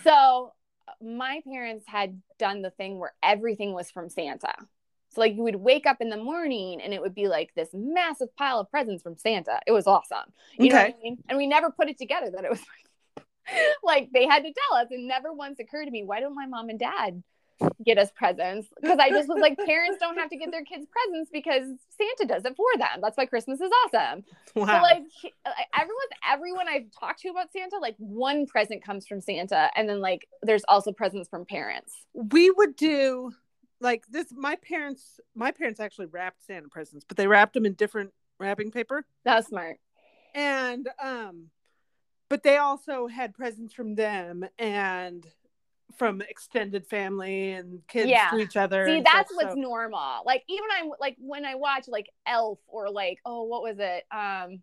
So 0.03 0.53
my 1.01 1.41
parents 1.47 1.85
had 1.87 2.21
done 2.39 2.63
the 2.63 2.71
thing 2.71 2.99
where 2.99 3.15
everything 3.23 3.73
was 3.73 3.91
from 3.91 4.09
Santa. 4.09 4.55
So 5.11 5.21
like 5.21 5.37
you 5.37 5.43
would 5.45 5.57
wake 5.57 5.87
up 5.87 5.99
in 6.01 6.09
the 6.11 6.17
morning 6.17 6.81
and 6.83 6.93
it 6.93 7.01
would 7.01 7.15
be 7.15 7.29
like 7.29 7.55
this 7.55 7.69
massive 7.73 8.35
pile 8.37 8.59
of 8.59 8.71
presents 8.71 9.03
from 9.03 9.17
Santa. 9.17 9.61
It 9.67 9.73
was 9.73 9.87
awesome. 9.87 10.33
You 10.59 10.71
know 10.71 10.77
what 10.77 10.85
Okay. 10.87 10.95
I 10.99 11.03
mean? 11.03 11.19
And 11.29 11.39
we 11.39 11.47
never 11.47 11.71
put 11.71 11.89
it 11.89 11.99
together 11.99 12.31
that 12.33 12.45
it 12.45 12.51
was 12.51 12.61
like 13.85 14.11
they 14.13 14.27
had 14.27 14.43
to 14.45 14.53
tell 14.53 14.79
us. 14.79 14.89
And 14.91 15.07
never 15.07 15.33
once 15.33 15.61
occurred 15.61 15.85
to 15.85 15.91
me, 15.91 16.03
why 16.03 16.21
don't 16.21 16.35
my 16.35 16.47
mom 16.47 16.69
and 16.69 16.79
dad 16.79 17.23
get 17.85 17.99
us 17.99 18.11
presents 18.15 18.69
because 18.81 18.99
I 19.01 19.11
just 19.11 19.29
was 19.29 19.39
like, 19.41 19.57
parents 19.67 19.99
don't 20.01 20.17
have 20.19 20.31
to 20.31 20.37
get 20.37 20.51
their 20.51 20.65
kids 20.65 20.87
presents 20.91 21.31
because 21.33 21.63
Santa 21.97 22.27
does 22.27 22.45
it 22.45 22.57
for 22.57 22.67
them. 22.79 23.01
That's 23.01 23.17
why 23.17 23.27
Christmas 23.27 23.61
is 23.61 23.71
awesome. 23.87 24.25
Wow. 24.55 24.67
So 24.67 24.73
like 24.83 25.03
like, 25.23 25.69
everyone, 25.79 26.07
everyone 26.31 26.69
I've 26.69 26.91
talked 26.99 27.21
to 27.23 27.29
about 27.29 27.53
Santa, 27.53 27.79
like 27.79 27.95
one 27.99 28.47
present 28.47 28.85
comes 28.85 29.07
from 29.07 29.21
Santa, 29.21 29.71
and 29.77 29.89
then 29.89 30.01
like 30.01 30.27
there's 30.43 30.65
also 30.69 30.93
presents 30.93 31.29
from 31.29 31.45
parents. 31.45 31.93
we 32.13 32.51
would 32.51 32.77
do 32.77 33.33
like 33.81 34.05
this 34.09 34.29
my 34.35 34.57
parents 34.57 35.21
my 35.35 35.51
parents 35.51 35.81
actually 35.81 36.07
wrapped 36.07 36.47
santa 36.47 36.69
presents 36.69 37.05
but 37.07 37.17
they 37.17 37.27
wrapped 37.27 37.53
them 37.55 37.67
in 37.67 37.75
different 37.75 38.13
wrapping 38.39 38.71
paper 38.71 39.05
That's 39.25 39.49
smart. 39.49 39.79
and 40.35 40.89
um 41.03 41.51
but 42.31 42.43
they 42.45 42.57
also 42.57 43.09
had 43.09 43.35
presents 43.35 43.75
from 43.75 43.97
them 43.97 44.45
and 44.59 45.27
from 45.97 46.21
extended 46.23 46.87
family 46.87 47.53
and 47.53 47.81
kids 47.89 48.09
Yeah. 48.09 48.31
to 48.31 48.39
each 48.39 48.57
other 48.57 48.87
See, 48.87 49.01
that's 49.01 49.31
stuff, 49.33 49.45
what's 49.45 49.55
so- 49.55 49.61
normal. 49.61 50.23
Like 50.27 50.43
even 50.49 50.65
I'm 50.77 50.91
like 51.01 51.17
when 51.19 51.45
I 51.45 51.55
watch 51.55 51.85
like 51.89 52.09
Elf 52.27 52.59
or 52.67 52.91
like 52.91 53.19
oh 53.25 53.45
what 53.45 53.63
was 53.63 53.77
it? 53.79 54.05
Um, 54.11 54.63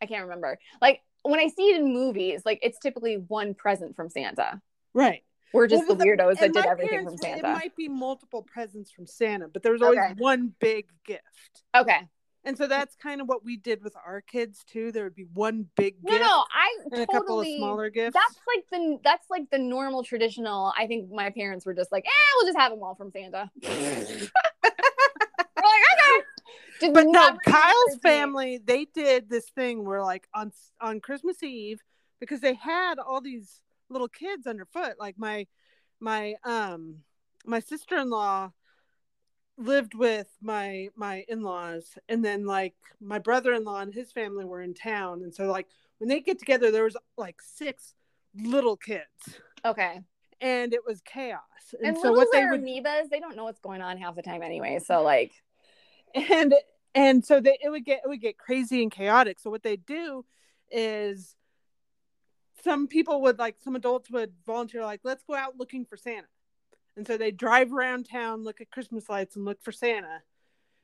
I 0.00 0.06
can't 0.06 0.22
remember. 0.24 0.58
Like 0.80 1.00
when 1.22 1.40
I 1.40 1.48
see 1.48 1.70
it 1.70 1.80
in 1.80 1.92
movies, 1.92 2.42
like 2.44 2.60
it's 2.62 2.78
typically 2.78 3.16
one 3.16 3.54
present 3.54 3.96
from 3.96 4.10
Santa. 4.10 4.60
right 4.92 5.24
We're 5.52 5.66
just 5.66 5.88
Well, 5.88 5.96
the 5.96 6.04
weirdos 6.04 6.38
that 6.40 6.52
did 6.52 6.66
everything 6.66 7.04
from 7.04 7.16
Santa. 7.16 7.38
it 7.38 7.52
might 7.52 7.74
be 7.76 7.88
multiple 7.88 8.42
presents 8.42 8.90
from 8.90 9.06
santa 9.06 9.48
but 9.48 9.62
there 9.62 9.72
was 9.72 9.82
always 9.82 9.98
Okay. 9.98 10.14
one 10.18 10.52
big 10.60 10.86
gift 11.06 11.62
Okay. 11.74 12.00
And 12.44 12.56
so 12.58 12.66
that's 12.66 12.94
kind 12.96 13.20
of 13.20 13.28
what 13.28 13.44
we 13.44 13.56
did 13.56 13.82
with 13.82 13.94
our 14.06 14.20
kids 14.20 14.64
too 14.64 14.92
there 14.92 15.04
would 15.04 15.14
be 15.14 15.26
one 15.32 15.66
big 15.76 15.96
No, 16.02 16.12
gift 16.12 16.24
no, 16.24 16.44
I 16.52 16.78
and 16.92 17.02
a 17.02 17.06
couple 17.06 17.40
of 17.40 17.46
totally. 17.46 17.56
smaller 17.56 17.90
gifts 17.90 18.14
That's 18.14 18.38
like 18.46 18.64
the 18.70 18.98
that's 19.02 19.30
like 19.30 19.50
the 19.50 19.58
normal 19.58 20.04
traditional. 20.04 20.72
I 20.78 20.86
think 20.86 21.10
my 21.10 21.30
parents 21.30 21.64
were 21.66 21.74
just 21.74 21.90
like, 21.92 22.04
eh, 22.06 22.32
we'll 22.36 22.46
just 22.46 22.58
have 22.58 22.70
them 22.72 22.82
all 22.82 22.94
from 22.94 23.10
Santa. 23.10 23.50
we're 23.62 23.70
like, 23.72 24.30
okay. 25.94 26.24
Did 26.80 26.94
but 26.94 27.06
no, 27.06 27.38
Kyle's 27.46 27.98
family 28.02 28.58
they 28.64 28.86
did 28.86 29.30
this 29.30 29.48
thing 29.50 29.84
where 29.84 30.02
like 30.02 30.28
on 30.34 30.52
on 30.80 31.00
Christmas 31.00 31.42
Eve 31.42 31.80
because 32.20 32.40
they 32.40 32.54
had 32.54 32.98
all 32.98 33.20
these 33.20 33.60
little 33.88 34.08
kids 34.08 34.46
underfoot. 34.46 34.94
Like 34.98 35.16
my 35.18 35.46
my 36.00 36.34
um 36.44 36.96
my 37.46 37.60
sister 37.60 37.96
in 37.96 38.10
law 38.10 38.52
lived 39.56 39.94
with 39.94 40.28
my 40.40 40.88
my 40.96 41.24
in 41.28 41.42
laws, 41.42 41.96
and 42.08 42.24
then 42.24 42.44
like 42.46 42.74
my 43.00 43.18
brother 43.18 43.52
in 43.52 43.64
law 43.64 43.80
and 43.80 43.94
his 43.94 44.12
family 44.12 44.44
were 44.44 44.62
in 44.62 44.74
town, 44.74 45.22
and 45.22 45.34
so 45.34 45.46
like 45.46 45.68
when 45.98 46.08
they 46.08 46.20
get 46.20 46.38
together, 46.38 46.70
there 46.70 46.84
was 46.84 46.96
like 47.16 47.40
six 47.40 47.94
little 48.34 48.76
kids, 48.76 49.38
Okay. 49.64 50.00
and 50.40 50.74
it 50.74 50.80
was 50.86 51.00
chaos. 51.02 51.40
And, 51.72 51.88
And, 51.88 51.98
so 51.98 52.12
what 52.12 52.28
they 52.32 52.44
would 52.44 52.62
amoebas, 52.62 53.10
they 53.10 53.20
don't 53.20 53.36
know 53.36 53.44
what's 53.44 53.60
going 53.60 53.80
on 53.80 53.96
half 53.96 54.16
the 54.16 54.22
time 54.22 54.42
anyway. 54.42 54.80
So 54.84 55.02
like, 55.02 55.32
and 56.14 56.54
and 56.94 57.24
so 57.24 57.40
they 57.40 57.58
it 57.62 57.70
would 57.70 57.84
get 57.84 58.00
it 58.04 58.08
would 58.08 58.20
get 58.20 58.38
crazy 58.38 58.82
and 58.82 58.90
chaotic 58.92 59.38
so 59.38 59.50
what 59.50 59.62
they 59.62 59.76
do 59.76 60.24
is 60.70 61.36
some 62.62 62.86
people 62.86 63.20
would 63.22 63.38
like 63.38 63.56
some 63.62 63.76
adults 63.76 64.10
would 64.10 64.32
volunteer 64.46 64.82
like 64.84 65.00
let's 65.04 65.22
go 65.24 65.34
out 65.34 65.56
looking 65.58 65.84
for 65.84 65.96
santa 65.96 66.26
and 66.96 67.06
so 67.06 67.16
they 67.16 67.30
drive 67.30 67.72
around 67.72 68.04
town 68.08 68.42
look 68.44 68.60
at 68.60 68.70
christmas 68.70 69.08
lights 69.08 69.36
and 69.36 69.44
look 69.44 69.62
for 69.62 69.72
santa 69.72 70.22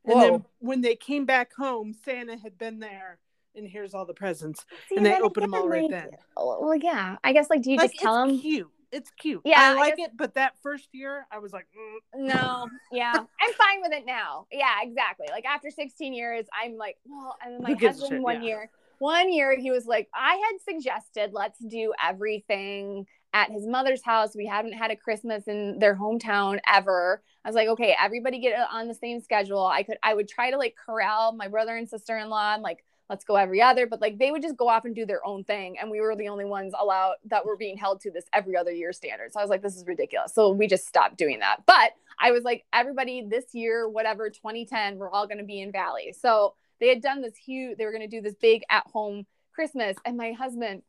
and 0.05 0.21
then 0.21 0.45
when 0.59 0.81
they 0.81 0.97
came 0.97 1.25
back 1.27 1.53
home 1.55 1.95
santa 2.05 2.37
had 2.37 2.57
been 2.59 2.79
there 2.79 3.19
and 3.55 3.67
here's 3.69 3.95
all 3.95 4.07
the 4.07 4.15
presents 4.15 4.65
see, 4.89 4.97
and 4.97 5.05
they 5.07 5.19
open 5.21 5.43
them 5.43 5.55
all 5.55 5.61
again, 5.69 5.71
right 5.83 5.91
then 5.91 6.09
oh, 6.37 6.59
Well, 6.61 6.77
yeah. 6.77 7.17
I 7.25 7.33
guess 7.33 7.51
like, 7.51 7.63
do 7.63 7.71
you 7.73 7.77
like 7.77 7.91
just 7.93 8.03
tell 8.03 8.23
it's 8.25 8.33
them? 8.33 8.41
cute 8.41 8.71
it's 8.93 9.11
cute 9.19 9.41
Yeah, 9.45 9.57
i 9.61 9.71
I 9.73 9.75
like 9.75 9.97
guess- 9.97 10.09
it 10.09 10.17
but 10.17 10.35
that 10.35 10.55
first 10.63 10.89
year 10.93 11.27
i 11.31 11.39
was 11.39 11.53
like 11.53 11.67
mm. 11.77 11.99
No, 12.27 12.69
yeah, 12.91 13.13
I'm 13.15 13.53
fine 13.55 13.81
with 13.83 13.93
it 13.93 14.05
now. 14.05 14.47
Yeah, 14.51 14.75
exactly. 14.83 15.29
Like 15.31 15.45
after 15.45 15.71
16 15.71 16.13
years, 16.13 16.45
I'm 16.53 16.77
like, 16.77 16.97
well, 17.07 17.37
and 17.43 17.55
then 17.55 17.63
my 17.63 17.69
Who 17.71 17.77
gives 17.77 17.99
a 17.99 18.01
husband 18.03 18.19
shit? 18.19 18.23
one 18.25 18.43
Yeah. 18.43 18.49
year, 18.49 18.71
one 18.99 19.33
year 19.33 19.57
he 19.57 19.71
was 19.71 19.87
like, 19.87 20.09
I 20.13 20.35
had 20.35 20.61
suggested 20.75 21.31
let's 21.33 21.59
do 21.61 21.93
everything 22.03 23.07
at 23.33 23.51
his 23.51 23.67
mother's 23.67 24.03
house. 24.03 24.35
We 24.35 24.47
haven't 24.47 24.73
had 24.73 24.91
a 24.91 24.97
Christmas 24.97 25.47
in 25.47 25.79
their 25.79 25.95
hometown 25.95 26.59
ever. 26.67 27.23
I 27.45 27.49
was 27.49 27.55
like, 27.55 27.69
okay, 27.69 27.97
everybody 28.01 28.41
get 28.41 28.59
uh, 28.59 28.67
on 28.71 28.89
the 28.89 28.95
same 28.95 29.21
schedule. 29.21 29.67
I 29.67 29.83
could, 29.83 29.99
I 30.03 30.15
would 30.15 30.29
try 30.29 30.51
to 30.51 30.57
like 30.57 30.77
corral 30.77 31.33
my 31.33 31.49
brother 31.49 31.77
and 31.77 31.89
sister 31.89 32.17
in 32.19 32.29
law 32.29 32.55
and 32.55 32.63
like 32.63 32.85
let's 33.11 33.25
go 33.25 33.35
every 33.35 33.61
other, 33.61 33.87
but 33.87 34.01
like 34.01 34.19
they 34.19 34.31
would 34.31 34.41
just 34.41 34.57
go 34.57 34.69
off 34.69 34.85
and 34.85 34.95
do 34.95 35.05
their 35.05 35.27
own 35.27 35.43
thing, 35.43 35.77
and 35.79 35.91
we 35.91 36.01
were 36.01 36.15
the 36.15 36.29
only 36.29 36.45
ones 36.45 36.73
allowed 36.81 37.15
that 37.27 37.45
were 37.45 37.57
being 37.57 37.77
held 37.77 38.01
to 38.01 38.11
this 38.11 38.25
every 38.33 38.57
other 38.57 38.71
year 38.71 38.93
standard. 38.93 39.33
So 39.33 39.41
I 39.41 39.43
was 39.43 39.51
like, 39.51 39.63
this 39.63 39.77
is 39.77 39.85
ridiculous. 39.87 40.33
So 40.33 40.53
we 40.53 40.69
just 40.69 40.87
stopped 40.87 41.19
doing 41.19 41.41
that. 41.41 41.67
But 41.67 41.91
I 42.21 42.31
was 42.31 42.45
like, 42.45 42.65
everybody 42.73 43.27
this 43.29 43.47
year, 43.53 43.89
whatever, 43.89 44.31
2010, 44.31 44.97
we're 44.97 45.11
all 45.11 45.27
going 45.27 45.39
to 45.39 45.45
be 45.45 45.61
in 45.61 45.73
Valley. 45.73 46.15
So 46.19 46.55
they 46.79 46.89
had 46.89 47.03
done 47.03 47.21
this 47.21 47.37
huge, 47.37 47.77
they 47.77 47.85
were 47.85 47.93
going 47.93 48.09
to 48.09 48.17
do 48.17 48.23
this 48.23 48.37
big 48.41 48.63
at 48.71 48.87
home 48.87 49.27
Christmas. 49.53 49.97
And 50.05 50.17
my 50.17 50.33
husband, 50.33 50.83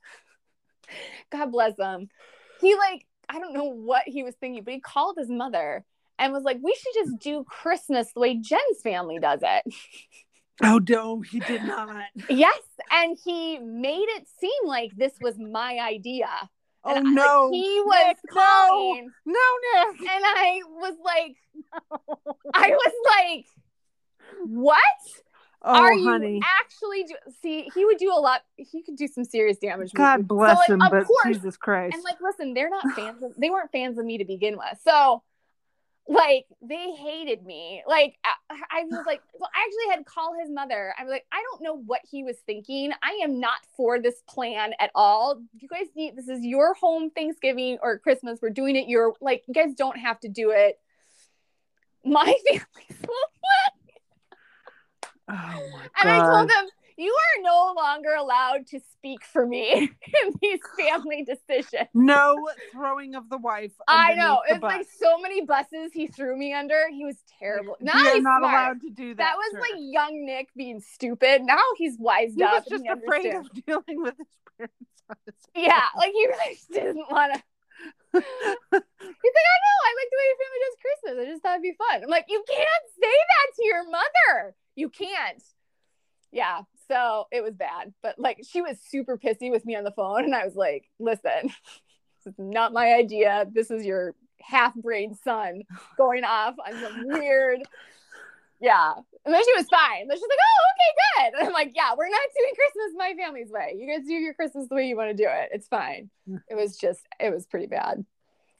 God 1.31 1.51
bless 1.51 1.77
him, 1.77 2.09
he 2.59 2.75
like, 2.75 3.05
I 3.29 3.39
don't 3.39 3.53
know 3.53 3.65
what 3.65 4.03
he 4.05 4.23
was 4.23 4.35
thinking, 4.35 4.63
but 4.63 4.73
he 4.73 4.79
called 4.79 5.15
his 5.17 5.29
mother 5.29 5.83
and 6.19 6.33
was 6.33 6.43
like, 6.43 6.59
we 6.61 6.75
should 6.75 6.93
just 7.05 7.19
do 7.19 7.43
Christmas 7.47 8.11
the 8.13 8.19
way 8.19 8.35
Jen's 8.35 8.81
family 8.83 9.19
does 9.19 9.39
it. 9.43 9.73
oh 10.63 10.79
no 10.87 11.21
he 11.21 11.39
did 11.39 11.63
not 11.63 12.03
yes. 12.29 12.59
And 12.91 13.17
he 13.23 13.57
made 13.57 14.05
it 14.09 14.27
seem 14.39 14.51
like 14.67 14.91
this 14.95 15.13
was 15.21 15.39
my 15.39 15.79
idea. 15.79 16.27
oh 16.83 16.93
And 16.95 17.07
I- 17.07 17.11
no 17.11 17.45
Like, 17.45 17.53
he 17.53 17.81
was 17.83 18.07
Nick, 18.07 18.17
no. 18.35 18.41
calling. 18.41 19.09
no 19.25 19.39
nick 19.73 20.01
and 20.01 20.23
I 20.25 20.59
was 20.67 20.95
like, 21.03 21.35
I 22.53 22.69
was 22.69 22.93
like, 23.17 23.45
what 24.45 24.77
oh 25.63 25.73
are 25.73 25.93
you 25.93 26.09
honey 26.09 26.41
actually 26.61 27.03
do? 27.03 27.13
See, 27.41 27.69
he 27.73 27.85
would 27.85 27.97
do 27.97 28.11
a 28.11 28.19
lot. 28.19 28.41
He 28.55 28.81
could 28.83 28.95
do 28.95 29.07
some 29.07 29.23
serious 29.23 29.57
damage. 29.57 29.93
God 29.93 30.27
bless 30.27 30.51
So, 30.55 30.59
like, 30.59 30.69
him, 30.69 30.81
of 30.81 30.91
but 30.91 31.05
course, 31.05 31.27
Jesus 31.27 31.57
Christ. 31.57 31.95
and 31.95 32.03
like, 32.03 32.17
listen, 32.21 32.53
they're 32.53 32.69
not 32.69 32.85
fans. 32.95 33.21
Of, 33.23 33.35
they 33.37 33.49
weren't 33.49 33.71
fans 33.71 33.97
of 33.97 34.05
me 34.05 34.17
to 34.17 34.25
begin 34.25 34.57
with. 34.57 34.79
So, 34.83 35.23
like, 36.07 36.45
they 36.61 36.91
hated 36.91 37.45
me. 37.45 37.83
Like, 37.87 38.17
I, 38.25 38.33
I 38.71 38.83
was 38.85 39.03
like, 39.05 39.21
so 39.37 39.45
I 39.45 39.65
actually 39.65 39.95
had 39.95 40.05
call 40.05 40.35
his 40.39 40.49
mother. 40.49 40.93
I 40.97 41.03
was 41.03 41.11
like, 41.11 41.25
I 41.31 41.43
don't 41.51 41.61
know 41.61 41.77
what 41.77 42.01
he 42.09 42.23
was 42.23 42.37
thinking. 42.45 42.91
I 43.03 43.19
am 43.23 43.39
not 43.39 43.59
for 43.77 43.99
this 43.99 44.21
plan 44.27 44.73
at 44.79 44.89
all. 44.95 45.41
You 45.59 45.67
guys 45.67 45.87
need 45.95 46.15
this 46.15 46.27
is 46.27 46.43
your 46.43 46.73
home 46.73 47.11
Thanksgiving 47.11 47.77
or 47.81 47.99
Christmas. 47.99 48.39
We're 48.41 48.49
doing 48.49 48.75
it 48.75 48.87
your 48.87 49.13
like. 49.21 49.43
You 49.47 49.53
guys 49.53 49.73
don't 49.75 49.97
have 49.97 50.19
to 50.21 50.27
do 50.27 50.51
it. 50.51 50.79
My 52.03 52.33
family's 52.47 53.05
oh 55.31 55.69
my 55.71 55.87
And 56.01 56.09
I 56.09 56.17
told 56.19 56.47
God. 56.47 56.49
them, 56.49 56.65
you 56.97 57.11
are 57.11 57.41
no 57.41 57.73
longer 57.75 58.13
allowed 58.13 58.67
to 58.67 58.79
speak 58.93 59.23
for 59.23 59.47
me 59.47 59.71
in 60.23 60.33
these 60.41 60.59
family 60.77 61.23
decisions. 61.23 61.87
no 61.95 62.35
throwing 62.71 63.15
of 63.15 63.29
the 63.29 63.37
wife. 63.37 63.71
I 63.87 64.13
know. 64.13 64.41
It's 64.47 64.61
like 64.61 64.85
so 64.99 65.17
many 65.19 65.43
buses 65.45 65.91
he 65.93 66.07
threw 66.07 66.37
me 66.37 66.53
under. 66.53 66.89
He 66.91 67.05
was 67.05 67.15
terrible. 67.39 67.77
Now 67.79 67.93
are 67.93 68.13
he's 68.13 68.21
not 68.23 68.39
smart. 68.41 68.53
allowed 68.53 68.81
to 68.81 68.89
do 68.91 69.15
that. 69.15 69.17
That 69.17 69.37
was 69.37 69.51
sir. 69.53 69.59
like 69.61 69.71
young 69.79 70.25
Nick 70.25 70.49
being 70.55 70.79
stupid. 70.81 71.41
Now 71.43 71.61
he's 71.77 71.97
wised 71.97 72.35
he 72.35 72.43
was 72.43 72.51
up. 72.57 72.63
and 72.67 72.69
just 72.71 72.83
he 72.83 72.89
afraid 72.89 73.25
understands. 73.33 73.49
of 73.57 73.65
dealing 73.85 74.01
with 74.03 74.17
his 74.17 74.27
parents. 74.57 74.75
Yeah, 75.55 75.81
like 75.97 76.11
he 76.13 76.25
really 76.25 76.53
just 76.55 76.71
didn't 76.71 77.03
want 77.11 77.33
to. 77.33 77.41
He's 78.13 78.21
like, 78.21 79.47
I 79.51 79.57
know, 79.63 79.77
I 79.83 79.91
like 79.97 80.09
the 80.11 80.17
way 80.19 80.27
your 80.27 80.39
family 80.39 80.61
does 80.63 80.77
Christmas. 80.81 81.15
I 81.19 81.25
just 81.31 81.43
thought 81.43 81.51
it'd 81.59 81.63
be 81.63 81.75
fun. 81.75 82.03
I'm 82.03 82.09
like, 82.09 82.25
you 82.29 82.43
can't 82.47 82.85
say 82.95 83.11
that 83.11 83.47
to 83.57 83.65
your 83.65 83.83
mother. 83.89 84.55
You 84.75 84.89
can't. 84.89 85.43
Yeah, 86.31 86.61
so 86.87 87.27
it 87.31 87.43
was 87.43 87.55
bad. 87.55 87.93
But 88.01 88.17
like, 88.17 88.41
she 88.49 88.61
was 88.61 88.77
super 88.87 89.17
pissy 89.17 89.51
with 89.51 89.65
me 89.65 89.75
on 89.75 89.83
the 89.83 89.91
phone, 89.91 90.23
and 90.23 90.35
I 90.35 90.45
was 90.45 90.55
like, 90.55 90.89
listen, 90.99 91.51
this 92.23 92.33
is 92.33 92.35
not 92.37 92.73
my 92.73 92.93
idea. 92.93 93.45
This 93.51 93.71
is 93.71 93.85
your 93.85 94.15
half 94.41 94.73
brain 94.75 95.15
son 95.23 95.63
going 95.97 96.23
off 96.23 96.55
on 96.65 96.79
some 96.81 97.07
weird. 97.07 97.59
Yeah. 98.59 98.93
And 99.25 99.33
then 99.33 99.41
she 99.43 99.53
was 99.57 99.67
fine. 99.69 100.07
Then 100.07 100.17
she's 100.17 100.27
like, 100.29 100.39
oh, 100.39 100.63
okay, 100.71 101.31
good. 101.31 101.39
And 101.39 101.47
I'm 101.47 101.53
like, 101.53 101.73
yeah, 101.75 101.93
we're 101.97 102.09
not 102.09 102.21
doing 102.37 102.53
Christmas 102.55 102.93
my 102.95 103.13
family's 103.17 103.51
way. 103.51 103.75
You 103.77 103.87
guys 103.87 104.07
do 104.07 104.13
your 104.13 104.33
Christmas 104.33 104.67
the 104.69 104.75
way 104.75 104.87
you 104.87 104.95
want 104.95 105.09
to 105.09 105.23
do 105.23 105.27
it. 105.27 105.49
It's 105.51 105.67
fine. 105.67 106.09
It 106.47 106.55
was 106.55 106.77
just, 106.77 107.01
it 107.19 107.33
was 107.33 107.45
pretty 107.45 107.67
bad. 107.67 108.05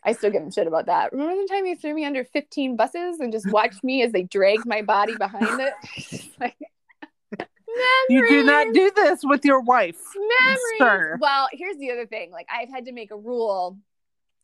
I 0.04 0.14
still 0.14 0.32
give 0.32 0.42
him 0.42 0.52
shit 0.52 0.68
about 0.68 0.88
that. 0.88 1.12
Remember 1.12 1.36
the 1.36 1.48
time 1.48 1.66
he 1.66 1.76
threw 1.76 1.94
me 1.94 2.06
under 2.06 2.24
15 2.24 2.76
buses 2.76 3.20
and 3.20 3.32
just 3.32 3.50
watched 3.52 3.84
me 3.84 4.02
as 4.02 4.12
they 4.12 4.24
dragged 4.24 4.66
my 4.66 4.82
body 4.82 5.16
behind 5.16 5.60
it? 5.62 5.74
like, 6.40 6.56
You 8.10 8.28
do 8.28 8.44
not 8.44 8.74
do 8.74 8.92
this 8.96 9.22
with 9.24 9.46
your 9.46 9.62
wife. 9.62 10.00
memories. 10.16 10.60
sir. 10.80 11.18
Well, 11.22 11.48
here's 11.52 11.78
the 11.78 11.92
other 11.92 12.06
thing. 12.08 12.32
Like, 12.32 12.48
I've 12.52 12.70
had 12.70 12.86
to 12.86 12.92
make 12.92 13.12
a 13.12 13.18
rule. 13.18 13.78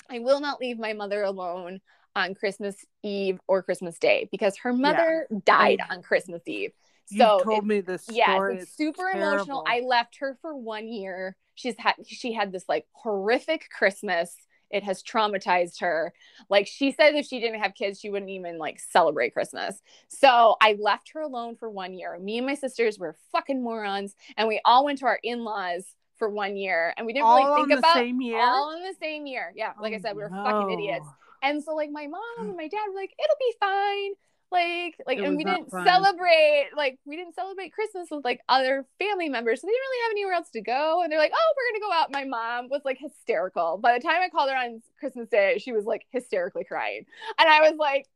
I 0.10 0.20
will 0.20 0.40
not 0.40 0.60
leave 0.62 0.80
my 0.80 0.94
mother 0.94 1.24
alone 1.24 1.82
on 2.16 2.34
Christmas 2.36 2.86
Eve 3.04 3.40
or 3.48 3.62
Christmas 3.62 4.00
Day 4.00 4.28
because 4.32 4.58
her 4.58 4.74
mother 4.74 5.28
died 5.46 5.80
oh. 5.90 5.96
on 5.96 6.02
Christmas 6.02 6.42
Eve. 6.46 6.72
You 7.10 7.20
So 7.20 7.40
told 7.44 7.64
it- 7.64 7.68
me 7.68 7.82
this 7.82 8.06
Yes, 8.10 8.30
story. 8.30 8.58
it's 8.58 8.76
super 8.78 9.10
emotional. 9.10 9.64
I 9.68 9.82
left 9.82 10.18
her 10.20 10.38
for 10.42 10.56
one 10.56 10.88
year. 10.88 11.36
She's 11.56 11.76
had 11.78 11.96
she 12.06 12.34
had 12.34 12.52
this 12.52 12.66
like 12.70 12.86
horrific 12.92 13.70
Christmas 13.76 14.36
it 14.70 14.84
has 14.84 15.02
traumatized 15.04 15.80
her. 15.82 16.14
Like 16.50 16.68
she 16.68 16.92
said 16.92 17.16
if 17.16 17.26
she 17.26 17.40
didn't 17.40 17.62
have 17.62 17.74
kids, 17.74 18.00
she 18.00 18.10
wouldn't 18.10 18.32
even 18.32 18.58
like 18.58 18.80
celebrate 18.80 19.34
Christmas. 19.34 19.82
So 20.08 20.56
I 20.62 20.78
left 20.80 21.12
her 21.14 21.22
alone 21.22 21.56
for 21.56 21.70
one 21.70 21.94
year. 21.94 22.18
Me 22.20 22.38
and 22.38 22.48
my 22.48 22.56
sisters 22.56 23.00
were 23.00 23.16
fucking 23.32 23.64
morons 23.64 24.16
and 24.36 24.48
we 24.48 24.60
all 24.66 24.86
went 24.86 25.00
to 25.00 25.06
our 25.06 25.20
in-laws 25.24 25.84
for 26.18 26.30
one 26.30 26.58
year 26.58 26.94
and 26.98 27.06
we 27.06 27.14
didn't 27.14 27.26
All 27.26 27.38
really 27.38 27.56
think 27.62 27.70
the 27.70 27.78
about 27.78 27.94
same 27.96 28.22
year? 28.22 28.40
all 28.40 28.76
in 28.76 28.84
the 28.84 28.96
same 29.00 29.26
year. 29.28 29.54
Yeah. 29.56 29.74
Like 29.80 29.94
I 29.94 29.98
Oh, 29.98 30.00
said, 30.00 30.16
we 30.16 30.24
were 30.24 30.30
fucking 30.30 30.72
idiots. 30.72 31.08
And 31.44 31.64
so 31.64 31.76
like 31.76 31.92
my 31.92 32.08
mom 32.08 32.22
and 32.50 32.58
my 32.58 32.68
dad 32.68 32.80
were 32.90 32.96
like, 33.00 33.14
it'll 33.24 33.36
be 33.40 33.56
fine. 33.60 34.12
Like, 34.52 34.96
like, 35.06 35.18
It 35.18 35.26
and 35.26 35.36
we 35.36 35.44
didn't 35.44 35.70
fun. 35.70 35.86
celebrate, 35.86 36.70
like, 36.76 37.00
we 37.06 37.18
didn't 37.18 37.36
celebrate 37.36 37.74
Christmas 37.74 38.08
with 38.10 38.24
like 38.24 38.40
other 38.48 38.86
family 38.98 39.28
members. 39.28 39.62
So 39.62 39.68
they 39.68 39.72
didn't 39.72 39.82
really 39.82 40.04
have 40.04 40.12
anywhere 40.12 40.34
else 40.34 40.50
to 40.52 40.62
go. 40.62 41.02
And 41.04 41.12
they're 41.12 41.20
like, 41.20 41.34
oh, 41.36 41.54
we're 41.56 41.80
gonna 41.80 41.92
go 41.92 42.00
out. 42.02 42.12
My 42.12 42.24
mom 42.24 42.70
was 42.70 42.82
like 42.86 42.98
hysterical. 43.00 43.78
By 43.78 43.98
the 43.98 44.04
time 44.04 44.22
I 44.22 44.30
called 44.30 44.50
her 44.50 44.56
on 44.56 44.82
Christmas 45.00 45.28
Day, 45.30 45.58
she 45.60 45.72
was 45.74 45.86
like 45.86 46.06
hysterically 46.12 46.64
crying. 46.64 47.06
And 47.38 47.50
I 47.50 47.62
was 47.70 47.78
like, 47.78 48.08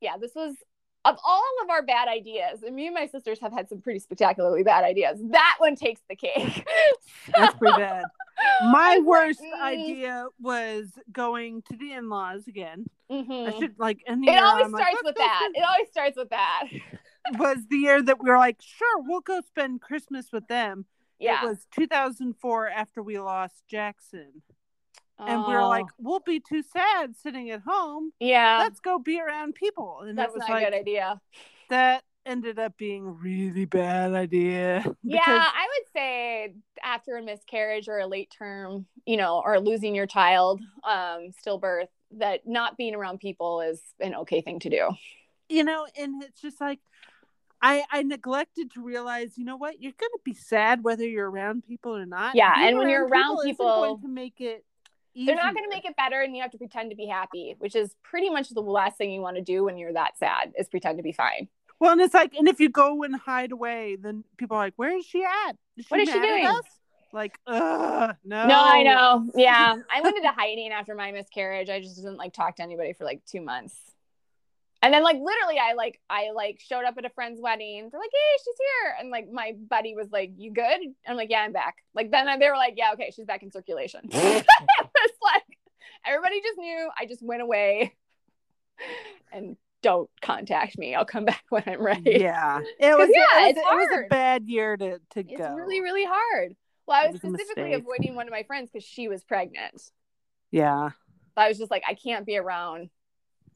yeah, 0.00 0.16
this 0.20 0.32
was 0.34 0.54
of 1.04 1.18
all 1.24 1.42
of 1.62 1.70
our 1.70 1.82
bad 1.82 2.08
ideas, 2.08 2.62
and 2.62 2.74
me 2.74 2.86
and 2.86 2.94
my 2.94 3.06
sisters 3.06 3.38
have 3.40 3.52
had 3.52 3.68
some 3.68 3.80
pretty 3.80 3.98
spectacularly 3.98 4.62
bad 4.62 4.84
ideas. 4.84 5.18
That 5.30 5.56
one 5.58 5.76
takes 5.76 6.00
the 6.08 6.16
cake. 6.16 6.66
That's 7.36 7.54
pretty 7.56 7.76
bad. 7.76 8.04
My 8.62 9.00
worst 9.04 9.40
mm. 9.40 9.60
idea 9.60 10.26
was 10.40 10.86
going 11.12 11.62
to 11.70 11.76
the 11.76 11.92
in-laws 11.92 12.46
again. 12.48 12.86
Mhm. 13.10 13.54
I 13.54 13.58
should 13.58 13.78
like 13.78 13.98
any 14.06 14.28
It 14.28 14.32
year, 14.32 14.44
always 14.44 14.66
I'm 14.66 14.70
starts 14.70 14.92
"Let's 14.94 15.04
with 15.04 15.16
that. 15.16 15.50
It 15.54 15.64
always 15.64 15.88
starts 15.90 16.16
with 16.16 16.30
that. 16.30 16.64
was 17.38 17.58
the 17.68 17.76
year 17.76 18.02
that 18.02 18.22
we 18.22 18.30
were 18.30 18.38
like, 18.38 18.56
sure, 18.60 19.00
we'll 19.02 19.20
go 19.20 19.40
spend 19.40 19.80
Christmas 19.80 20.26
with 20.32 20.46
them. 20.48 20.86
Yeah. 21.18 21.44
It 21.44 21.48
was 21.48 21.66
2004 21.74 22.68
after 22.68 23.02
we 23.02 23.18
lost 23.18 23.62
Jackson. 23.68 24.42
And 25.18 25.46
we 25.46 25.54
are 25.54 25.66
like, 25.66 25.84
Oh, 25.84 25.94
we'll 26.00 26.20
be 26.20 26.40
too 26.40 26.62
sad 26.62 27.16
sitting 27.16 27.50
at 27.50 27.60
home. 27.60 28.12
yeah, 28.18 28.58
Let's 28.58 28.80
go 28.80 28.98
be 28.98 29.20
around 29.20 29.54
people. 29.54 30.00
And 30.00 30.18
that's 30.18 30.34
it 30.34 30.38
was 30.38 30.48
not 30.48 30.50
like, 30.50 30.66
a 30.66 30.70
good 30.70 30.76
idea. 30.76 31.20
that 31.70 32.02
ended 32.26 32.58
up 32.58 32.76
being 32.76 33.18
really 33.18 33.64
bad 33.64 34.14
idea. 34.14 34.84
Yeah, 35.02 35.20
I 35.26 35.66
would 35.68 35.92
say 35.92 36.54
after 36.82 37.16
a 37.16 37.22
miscarriage 37.22 37.88
or 37.88 37.98
a 37.98 38.06
late 38.06 38.30
term, 38.36 38.86
you 39.06 39.16
know, 39.16 39.42
or 39.44 39.60
losing 39.60 39.94
your 39.94 40.06
child, 40.06 40.60
um, 40.82 41.28
stillbirth, 41.44 41.88
that 42.18 42.46
not 42.46 42.76
being 42.76 42.94
around 42.94 43.18
people 43.20 43.60
is 43.60 43.80
an 44.00 44.14
okay 44.14 44.40
thing 44.40 44.60
to 44.60 44.70
do. 44.70 44.88
you 45.48 45.62
know, 45.64 45.86
and 45.98 46.22
it's 46.22 46.40
just 46.40 46.60
like, 46.60 46.80
I, 47.60 47.84
I 47.90 48.02
neglected 48.02 48.72
to 48.72 48.82
realize, 48.82 49.36
you 49.38 49.44
know 49.44 49.56
what? 49.56 49.80
You're 49.80 49.92
going 49.98 50.10
to 50.12 50.20
be 50.24 50.34
sad 50.34 50.84
whether 50.84 51.06
you're 51.06 51.30
around 51.30 51.64
people 51.66 51.96
or 51.96 52.06
not. 52.06 52.34
Yeah, 52.34 52.54
Being 52.56 52.68
and 52.68 52.78
when 52.78 52.88
you're 52.88 53.06
around 53.06 53.38
people- 53.44 53.66
going 53.66 54.02
to 54.02 54.08
make 54.08 54.40
it. 54.40 54.64
They're 55.16 55.36
not 55.36 55.54
going 55.54 55.62
to 55.64 55.70
make 55.70 55.84
it 55.84 55.94
better, 55.96 56.20
and 56.22 56.34
you 56.34 56.42
have 56.42 56.50
to 56.50 56.58
pretend 56.58 56.90
to 56.90 56.96
be 56.96 57.06
happy, 57.06 57.54
which 57.58 57.76
is 57.76 57.94
pretty 58.02 58.30
much 58.30 58.48
the 58.50 58.60
last 58.60 58.98
thing 58.98 59.12
you 59.12 59.20
want 59.20 59.36
to 59.36 59.42
do 59.42 59.62
when 59.62 59.78
you're 59.78 59.92
that 59.92 60.18
sad 60.18 60.52
is 60.58 60.66
pretend 60.68 60.98
to 60.98 61.04
be 61.04 61.12
fine. 61.12 61.46
Well, 61.80 61.92
and 61.92 62.00
it's 62.00 62.14
like, 62.14 62.34
and 62.34 62.48
if 62.48 62.60
you 62.60 62.68
go 62.68 63.02
and 63.02 63.16
hide 63.16 63.52
away, 63.52 63.96
then 64.00 64.24
people 64.36 64.56
are 64.56 64.60
like, 64.60 64.74
"Where 64.76 64.96
is 64.96 65.04
she 65.04 65.22
at? 65.22 65.56
Is 65.76 65.86
What 65.88 66.00
is 66.00 66.08
she 66.08 66.20
doing?" 66.20 66.46
us?" 66.46 66.62
Like, 67.12 67.38
ugh, 67.46 68.16
no. 68.24 68.46
No, 68.48 68.56
I 68.56 68.82
know. 68.82 69.28
Yeah, 69.36 69.76
I 69.94 70.00
went 70.00 70.16
into 70.16 70.30
hiding 70.30 70.72
after 70.72 70.94
my 70.94 71.12
miscarriage. 71.12 71.70
I 71.70 71.80
just 71.80 71.96
didn't 71.96 72.16
like 72.16 72.32
talk 72.32 72.56
to 72.56 72.62
anybody 72.62 72.92
for 72.92 73.04
like 73.04 73.24
two 73.24 73.40
months. 73.40 73.74
And 74.84 74.92
then 74.92 75.02
like 75.02 75.16
literally 75.16 75.58
I 75.58 75.72
like 75.72 75.98
I 76.10 76.32
like 76.34 76.60
showed 76.60 76.84
up 76.84 76.98
at 76.98 77.06
a 77.06 77.08
friend's 77.08 77.40
wedding. 77.40 77.88
They're 77.90 78.00
like, 78.00 78.10
hey, 78.12 78.38
she's 78.44 78.54
here. 78.58 78.96
And 79.00 79.10
like 79.10 79.30
my 79.32 79.54
buddy 79.70 79.94
was 79.94 80.08
like, 80.12 80.32
You 80.36 80.52
good? 80.52 80.78
I'm 81.08 81.16
like, 81.16 81.30
Yeah, 81.30 81.40
I'm 81.40 81.52
back. 81.52 81.76
Like 81.94 82.10
then 82.10 82.26
they 82.38 82.50
were 82.50 82.56
like, 82.56 82.74
Yeah, 82.76 82.90
okay, 82.92 83.10
she's 83.10 83.24
back 83.24 83.42
in 83.42 83.50
circulation. 83.50 84.00
it 84.12 84.44
was 84.78 85.10
like 85.22 85.58
everybody 86.06 86.42
just 86.42 86.58
knew 86.58 86.90
I 87.00 87.06
just 87.06 87.22
went 87.22 87.40
away 87.40 87.94
and 89.32 89.56
don't 89.84 90.10
contact 90.22 90.78
me. 90.78 90.94
I'll 90.94 91.04
come 91.04 91.24
back 91.32 91.44
when 91.50 91.62
I'm 91.66 91.80
ready. 91.80 92.16
Yeah, 92.18 92.58
it 92.80 92.94
was. 92.98 93.10
yeah, 93.12 93.46
it, 93.46 93.54
was 93.54 93.56
it's 93.56 93.58
it 93.58 93.62
was 93.62 94.04
a 94.06 94.08
bad 94.08 94.48
year 94.48 94.76
to 94.76 94.98
to 95.10 95.22
go. 95.22 95.34
It's 95.34 95.40
really, 95.54 95.80
really 95.80 96.04
hard. 96.08 96.56
Well, 96.86 97.00
I 97.02 97.06
was 97.06 97.22
was 97.22 97.32
specifically 97.32 97.74
avoiding 97.74 98.14
one 98.14 98.26
of 98.26 98.32
my 98.32 98.42
friends 98.42 98.70
because 98.72 98.84
she 98.86 99.08
was 99.08 99.22
pregnant. 99.22 99.80
yeah. 100.50 100.90
I 101.36 101.48
was 101.48 101.58
just 101.58 101.70
like, 101.70 101.82
I 101.88 101.94
can't 101.94 102.24
be 102.24 102.36
around, 102.36 102.90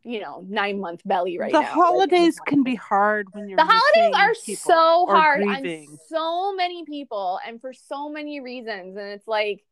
you 0.02 0.20
know, 0.20 0.44
nine 0.48 0.80
month 0.80 1.00
belly 1.04 1.38
right 1.38 1.52
the 1.52 1.60
now. 1.60 1.66
Like, 1.66 1.74
holidays 1.74 2.40
can 2.44 2.64
be 2.64 2.74
hard 2.74 3.28
when 3.32 3.48
you're. 3.48 3.56
the 3.56 3.64
holidays 3.68 4.14
are 4.16 4.34
so 4.56 5.06
hard 5.08 5.44
grieving. 5.44 5.86
on 5.90 5.98
so 6.08 6.56
many 6.56 6.84
people 6.84 7.38
and 7.46 7.60
for 7.60 7.72
so 7.72 8.08
many 8.08 8.40
reasons. 8.40 8.96
And 8.96 9.06
it's 9.10 9.28
like, 9.28 9.64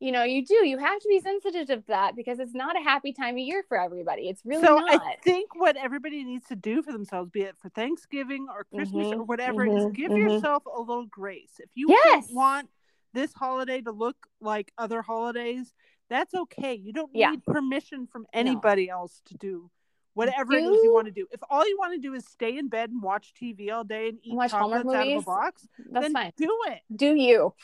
you 0.00 0.12
know, 0.12 0.24
you 0.24 0.44
do, 0.44 0.66
you 0.66 0.78
have 0.78 0.98
to 0.98 1.08
be 1.08 1.20
sensitive 1.20 1.68
to 1.68 1.84
that 1.88 2.16
because 2.16 2.40
it's 2.40 2.54
not 2.54 2.74
a 2.74 2.82
happy 2.82 3.12
time 3.12 3.34
of 3.34 3.38
year 3.40 3.62
for 3.68 3.78
everybody. 3.78 4.28
It's 4.28 4.40
really 4.44 4.64
so 4.64 4.76
not. 4.76 4.90
I 4.90 5.16
think 5.22 5.54
what 5.54 5.76
everybody 5.76 6.24
needs 6.24 6.46
to 6.46 6.56
do 6.56 6.82
for 6.82 6.90
themselves, 6.90 7.30
be 7.30 7.42
it 7.42 7.56
for 7.58 7.68
Thanksgiving 7.68 8.46
or 8.52 8.64
Christmas 8.64 9.08
Mhm, 9.08 9.18
or 9.18 9.22
whatever, 9.24 9.66
is 9.66 9.84
mhm, 9.84 9.94
give 9.94 10.10
mhm. 10.10 10.18
yourself 10.18 10.64
a 10.64 10.80
little 10.80 11.06
grace. 11.06 11.52
If 11.58 11.68
you 11.74 11.90
Yes. 11.90 12.30
want 12.32 12.70
this 13.12 13.34
holiday 13.34 13.82
to 13.82 13.92
look 13.92 14.16
like 14.40 14.72
other 14.78 15.02
holidays, 15.02 15.74
that's 16.08 16.32
okay. 16.34 16.74
You 16.74 16.92
don't 16.94 17.10
Yeah. 17.14 17.30
need 17.32 17.44
permission 17.44 18.06
from 18.06 18.26
anybody 18.32 18.88
else 18.88 19.20
to 19.26 19.36
do 19.36 19.70
whatever 20.14 20.54
it 20.54 20.64
is 20.64 20.82
you 20.82 20.92
want 20.92 21.06
to 21.06 21.12
do. 21.12 21.26
If 21.30 21.40
all 21.48 21.66
you 21.66 21.76
want 21.78 21.94
to 21.94 22.00
do 22.00 22.14
is 22.14 22.26
stay 22.26 22.56
in 22.56 22.68
bed 22.68 22.90
and 22.90 23.02
watch 23.02 23.32
TV 23.34 23.70
all 23.70 23.84
day 23.84 24.08
and 24.08 24.18
eat 24.22 24.34
Watch 24.34 24.50
chocolates 24.50 24.92
out 24.94 25.06
of 25.08 25.16
a 25.16 25.22
box, 25.22 25.68
That's 25.90 26.04
then 26.04 26.12
fine. 26.12 26.32
do 26.36 26.58
it. 26.68 26.80
Do 26.94 27.14
you? 27.14 27.54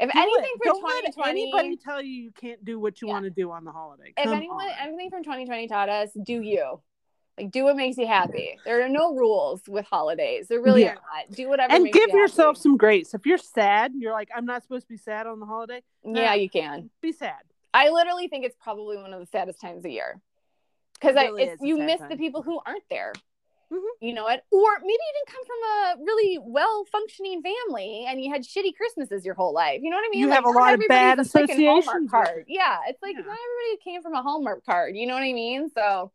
If 0.00 0.12
Do 0.12 0.18
anything 0.20 0.52
it. 0.54 0.58
for 0.58 0.64
don't 0.64 0.82
let 0.84 1.04
2020, 1.06 1.30
anybody 1.42 1.76
tell 1.76 2.00
you 2.02 2.12
you 2.22 2.30
can't 2.30 2.64
do 2.64 2.78
what 2.78 3.00
you 3.02 3.08
Yeah. 3.08 3.14
want 3.14 3.24
to 3.24 3.30
do 3.30 3.50
on 3.50 3.64
the 3.64 3.72
holiday. 3.72 4.12
if 4.16 4.26
anyone 4.26 4.66
on. 4.66 4.72
anything 4.80 5.10
from 5.10 5.22
2020 5.24 5.66
taught 5.68 5.88
us 5.88 6.10
do 6.22 6.40
you 6.40 6.80
like 7.36 7.50
do 7.50 7.64
what 7.64 7.76
makes 7.76 7.96
you 7.96 8.06
happy 8.06 8.58
there 8.64 8.82
are 8.84 8.88
no 8.88 9.14
rules 9.14 9.60
with 9.68 9.86
holidays 9.86 10.48
there 10.48 10.60
really 10.60 10.82
Yeah. 10.82 10.90
are 10.90 10.94
not 10.94 11.30
do 11.32 11.48
whatever 11.48 11.72
and 11.72 11.90
give 11.92 12.10
you 12.10 12.18
yourself 12.18 12.56
happy. 12.56 12.62
some 12.62 12.76
grace. 12.76 13.14
If 13.14 13.26
you're 13.26 13.38
sad, 13.38 13.92
you're 13.96 14.12
like, 14.12 14.28
I'm 14.34 14.44
not 14.44 14.62
supposed 14.62 14.86
to 14.86 14.92
be 14.92 14.96
sad 14.98 15.26
on 15.26 15.40
the 15.40 15.46
holiday. 15.46 15.82
yeah 16.04 16.34
you 16.34 16.48
can 16.50 16.90
Be 17.00 17.12
sad. 17.12 17.42
i 17.74 17.88
literally 17.90 18.28
think 18.28 18.44
it's 18.44 18.56
probably 18.60 18.96
one 18.98 19.12
of 19.12 19.20
the 19.20 19.26
saddest 19.26 19.60
times 19.60 19.84
of 19.84 19.90
year 19.90 20.20
because 20.94 21.14
It 21.16 21.20
really 21.20 21.42
it's 21.44 21.62
you 21.62 21.76
miss 21.78 21.98
time. 22.00 22.08
the 22.08 22.16
people 22.16 22.42
who 22.42 22.60
aren't 22.66 22.88
there 22.90 23.12
Mhm. 23.72 23.80
you 24.00 24.14
know 24.14 24.24
what 24.24 24.44
or 24.50 24.78
maybe 24.80 24.92
you 24.92 25.12
didn't 25.14 25.34
come 25.34 25.44
from 25.44 25.56
a 26.00 26.04
really 26.04 26.38
well 26.40 26.84
functioning 26.90 27.42
family 27.42 28.06
and 28.08 28.20
you 28.22 28.32
had 28.32 28.42
shitty 28.42 28.74
christmases 28.74 29.26
your 29.26 29.34
whole 29.34 29.52
life 29.52 29.80
you 29.82 29.90
know 29.90 29.96
what 29.96 30.06
i 30.06 30.08
mean 30.10 30.20
You 30.20 30.28
Like, 30.28 30.36
have 30.36 30.44
a 30.46 30.50
lot 30.50 30.72
of 30.74 30.80
bad 30.88 31.18
associations 31.18 32.10
card 32.10 32.44
yeah 32.48 32.78
it's 32.88 33.02
like 33.02 33.14
Yeah. 33.14 33.22
not 33.26 33.36
everybody 33.36 33.82
came 33.84 34.02
from 34.02 34.14
a 34.14 34.22
hallmark 34.22 34.64
card 34.64 34.96
you 34.96 35.06
know 35.06 35.14
what 35.14 35.22
i 35.22 35.32
mean 35.32 35.70
so 35.70 36.12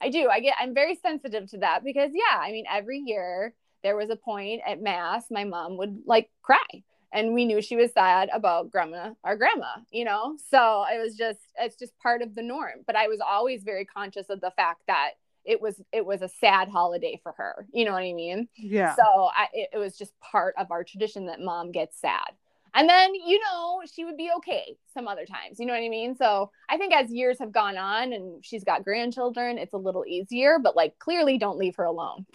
I 0.00 0.08
do. 0.10 0.28
I 0.28 0.40
get 0.40 0.56
I'm 0.58 0.74
very 0.74 0.96
sensitive 0.96 1.48
to 1.50 1.58
that 1.58 1.84
because 1.84 2.10
yeah, 2.12 2.36
I 2.36 2.50
mean 2.50 2.64
every 2.68 2.98
year 2.98 3.54
there 3.84 3.94
was 3.96 4.10
a 4.10 4.16
point 4.16 4.60
at 4.66 4.82
mass 4.82 5.26
my 5.30 5.44
mom 5.44 5.76
would 5.76 6.02
like 6.06 6.28
cry 6.42 6.66
and 7.12 7.34
we 7.34 7.44
knew 7.44 7.62
she 7.62 7.76
was 7.76 7.92
sad 7.92 8.28
about 8.34 8.70
grandma 8.72 9.12
our 9.22 9.36
grandma, 9.36 9.76
you 9.92 10.04
know? 10.04 10.36
So 10.50 10.84
it 10.92 10.98
was 11.00 11.14
just 11.16 11.38
it's 11.56 11.76
just 11.76 11.96
part 11.98 12.20
of 12.20 12.34
the 12.34 12.42
norm, 12.42 12.82
but 12.86 12.96
I 12.96 13.06
was 13.06 13.20
always 13.20 13.62
very 13.62 13.84
conscious 13.84 14.28
of 14.28 14.40
the 14.40 14.50
fact 14.50 14.80
that 14.88 15.12
it 15.44 15.60
was 15.60 15.80
it 15.92 16.04
was 16.04 16.22
a 16.22 16.28
sad 16.28 16.68
holiday 16.68 17.20
for 17.22 17.32
her. 17.32 17.66
You 17.72 17.84
know 17.84 17.92
what 17.92 18.02
I 18.02 18.12
mean? 18.12 18.48
Yeah. 18.56 18.94
So 18.94 19.02
I, 19.02 19.48
it, 19.52 19.70
it 19.74 19.78
was 19.78 19.96
just 19.96 20.18
part 20.20 20.54
of 20.58 20.70
our 20.70 20.84
tradition 20.84 21.26
that 21.26 21.40
mom 21.40 21.72
gets 21.72 22.00
sad. 22.00 22.30
And 22.74 22.88
then, 22.88 23.14
you 23.14 23.38
know, 23.40 23.82
she 23.92 24.04
would 24.06 24.16
be 24.16 24.30
okay 24.38 24.76
some 24.94 25.06
other 25.06 25.26
times. 25.26 25.60
You 25.60 25.66
know 25.66 25.74
what 25.74 25.82
I 25.82 25.90
mean? 25.90 26.16
So 26.16 26.50
I 26.70 26.78
think 26.78 26.94
as 26.94 27.10
years 27.10 27.38
have 27.38 27.52
gone 27.52 27.76
on 27.76 28.14
and 28.14 28.42
she's 28.42 28.64
got 28.64 28.82
grandchildren, 28.82 29.58
it's 29.58 29.74
a 29.74 29.78
little 29.78 30.06
easier, 30.06 30.58
but 30.58 30.74
like 30.74 30.98
clearly 30.98 31.36
don't 31.36 31.58
leave 31.58 31.76
her 31.76 31.84
alone. 31.84 32.24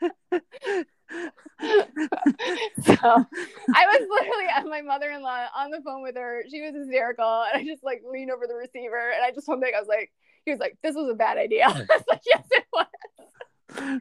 so 2.84 2.94
I 2.94 3.86
was 3.86 4.08
literally 4.10 4.46
at 4.54 4.66
my 4.66 4.82
mother 4.82 5.10
in 5.10 5.22
law 5.22 5.46
on 5.56 5.70
the 5.70 5.80
phone 5.82 6.02
with 6.02 6.16
her. 6.16 6.42
She 6.50 6.60
was 6.60 6.74
hysterical. 6.74 7.44
And 7.52 7.60
I 7.60 7.64
just 7.64 7.82
like 7.82 8.02
leaned 8.08 8.30
over 8.30 8.46
the 8.46 8.54
receiver 8.54 9.10
and 9.14 9.24
I 9.24 9.32
just 9.32 9.48
one 9.48 9.60
thing 9.60 9.72
I 9.76 9.80
was 9.80 9.88
like, 9.88 10.12
he 10.44 10.50
was 10.50 10.60
like, 10.60 10.78
this 10.82 10.94
was 10.94 11.10
a 11.10 11.14
bad 11.14 11.38
idea. 11.38 11.64
I 11.68 11.72
was 11.72 12.04
like, 12.08 12.22
yes, 12.26 12.46
it 12.50 12.64
was. 12.72 14.00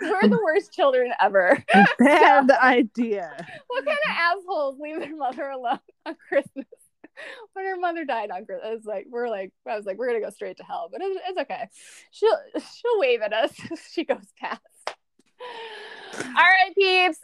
We're 0.00 0.28
the 0.28 0.40
worst 0.42 0.72
children 0.72 1.12
ever. 1.20 1.62
Bad 1.98 2.50
idea. 2.50 3.30
What 3.66 3.84
kind 3.84 3.98
of 4.08 4.16
assholes 4.16 4.78
leave 4.80 4.98
their 4.98 5.14
mother 5.14 5.50
alone 5.50 5.78
on 6.06 6.16
Christmas? 6.28 6.64
When 7.52 7.66
her 7.66 7.76
mother 7.76 8.06
died 8.06 8.30
on 8.30 8.46
Christmas, 8.46 8.78
it's 8.78 8.86
like 8.86 9.06
we're 9.10 9.28
like 9.28 9.52
I 9.68 9.76
was 9.76 9.84
like 9.84 9.98
we're 9.98 10.06
gonna 10.06 10.20
go 10.20 10.30
straight 10.30 10.56
to 10.56 10.64
hell, 10.64 10.88
but 10.90 11.02
it's, 11.02 11.20
it's 11.28 11.38
okay. 11.40 11.68
She'll 12.10 12.38
she'll 12.54 12.98
wave 12.98 13.20
at 13.20 13.34
us 13.34 13.52
as 13.70 13.80
she 13.92 14.04
goes 14.04 14.32
past. 14.40 14.62
All 16.18 16.22
right, 16.34 16.74
peeps. 16.76 17.18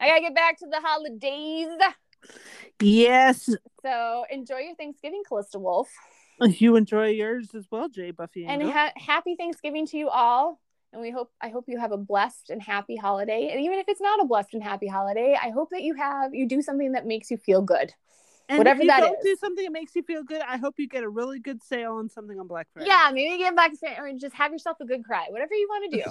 I 0.00 0.08
gotta 0.08 0.20
get 0.20 0.34
back 0.34 0.58
to 0.58 0.66
the 0.70 0.80
holidays. 0.80 1.68
Yes. 2.80 3.48
So 3.82 4.24
enjoy 4.30 4.58
your 4.58 4.74
Thanksgiving, 4.74 5.22
Callista 5.28 5.58
Wolf, 5.58 5.88
You 6.40 6.76
enjoy 6.76 7.08
yours 7.08 7.54
as 7.54 7.66
well, 7.70 7.88
Jay 7.88 8.10
Buffy. 8.10 8.44
and 8.46 8.62
ha- 8.62 8.92
happy 8.96 9.36
Thanksgiving 9.36 9.86
to 9.86 9.96
you 9.96 10.08
all. 10.08 10.60
And 10.92 11.02
we 11.02 11.10
hope 11.10 11.30
I 11.40 11.48
hope 11.48 11.64
you 11.68 11.78
have 11.78 11.92
a 11.92 11.96
blessed 11.96 12.50
and 12.50 12.62
happy 12.62 12.96
holiday. 12.96 13.50
And 13.52 13.60
even 13.60 13.78
if 13.78 13.86
it's 13.88 14.00
not 14.00 14.20
a 14.22 14.24
blessed 14.24 14.54
and 14.54 14.62
happy 14.62 14.86
holiday, 14.86 15.36
I 15.40 15.50
hope 15.50 15.70
that 15.70 15.82
you 15.82 15.94
have 15.94 16.34
you 16.34 16.46
do 16.48 16.62
something 16.62 16.92
that 16.92 17.06
makes 17.06 17.30
you 17.30 17.36
feel 17.36 17.60
good. 17.62 17.92
And 18.48 18.58
Whatever 18.58 18.80
if 18.80 18.84
you 18.84 18.90
that 18.90 19.00
don't 19.00 19.18
is. 19.18 19.24
do 19.24 19.36
something 19.40 19.64
that 19.64 19.72
makes 19.72 19.96
you 19.96 20.02
feel 20.04 20.22
good, 20.22 20.40
I 20.40 20.56
hope 20.56 20.74
you 20.78 20.88
get 20.88 21.02
a 21.02 21.08
really 21.08 21.40
good 21.40 21.62
sale 21.62 21.94
on 21.94 22.08
something 22.08 22.38
on 22.38 22.46
Black 22.46 22.68
Friday. 22.72 22.88
Yeah, 22.88 23.10
maybe 23.12 23.38
get 23.38 23.54
Black 23.54 23.72
Friday 23.78 23.96
or 23.98 24.12
just 24.16 24.34
have 24.36 24.52
yourself 24.52 24.76
a 24.80 24.84
good 24.86 25.04
cry. 25.04 25.26
Whatever 25.30 25.54
you 25.54 25.66
want 25.68 25.90
to 25.92 25.98
do. 25.98 26.04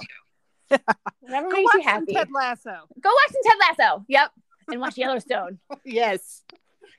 Whatever 1.20 1.48
Go 1.48 1.56
makes 1.56 1.64
watch 1.74 1.74
you 1.74 1.82
happy. 1.82 2.12
Ted 2.14 2.28
Lasso. 2.32 2.70
Go 3.00 3.10
watch 3.10 3.32
some 3.32 3.42
Ted 3.44 3.58
Lasso. 3.78 4.04
Yep. 4.08 4.30
And 4.68 4.80
watch 4.80 4.96
Yellowstone. 4.98 5.58
Yes, 5.84 6.42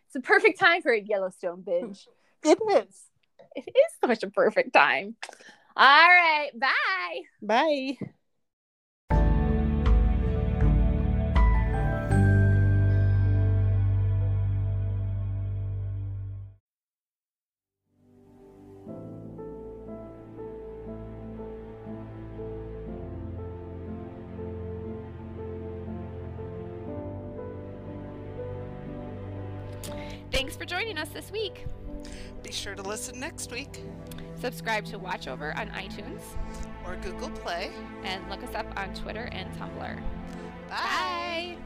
It's 0.07 0.15
a 0.15 0.21
perfect 0.21 0.59
time 0.59 0.81
for 0.81 0.91
a 0.91 0.99
Yellowstone 1.01 1.61
binge. 1.61 2.07
it 2.43 2.57
is. 2.69 3.03
It 3.55 3.67
is 3.67 3.93
such 4.05 4.23
a 4.23 4.29
perfect 4.29 4.73
time. 4.73 5.15
All 5.75 6.07
right. 6.07 6.49
Bye. 6.59 7.21
Bye. 7.41 7.97
Joining 30.67 30.97
us 30.97 31.09
this 31.09 31.31
week. 31.31 31.65
Be 32.43 32.51
sure 32.51 32.75
to 32.75 32.81
listen 32.83 33.19
next 33.19 33.51
week 33.51 33.81
Subscribe 34.39 34.85
to 34.85 34.99
Watch 34.99 35.27
Over 35.27 35.57
on 35.57 35.69
iTunes 35.69 36.21
or 36.85 36.95
Google 36.97 37.29
Play. 37.29 37.71
and 38.03 38.29
look 38.29 38.43
us 38.43 38.53
up 38.53 38.67
on 38.77 38.93
Twitter 38.93 39.29
and 39.31 39.51
Tumblr. 39.55 39.79
Bye. 39.79 39.97
Bye. 40.69 41.56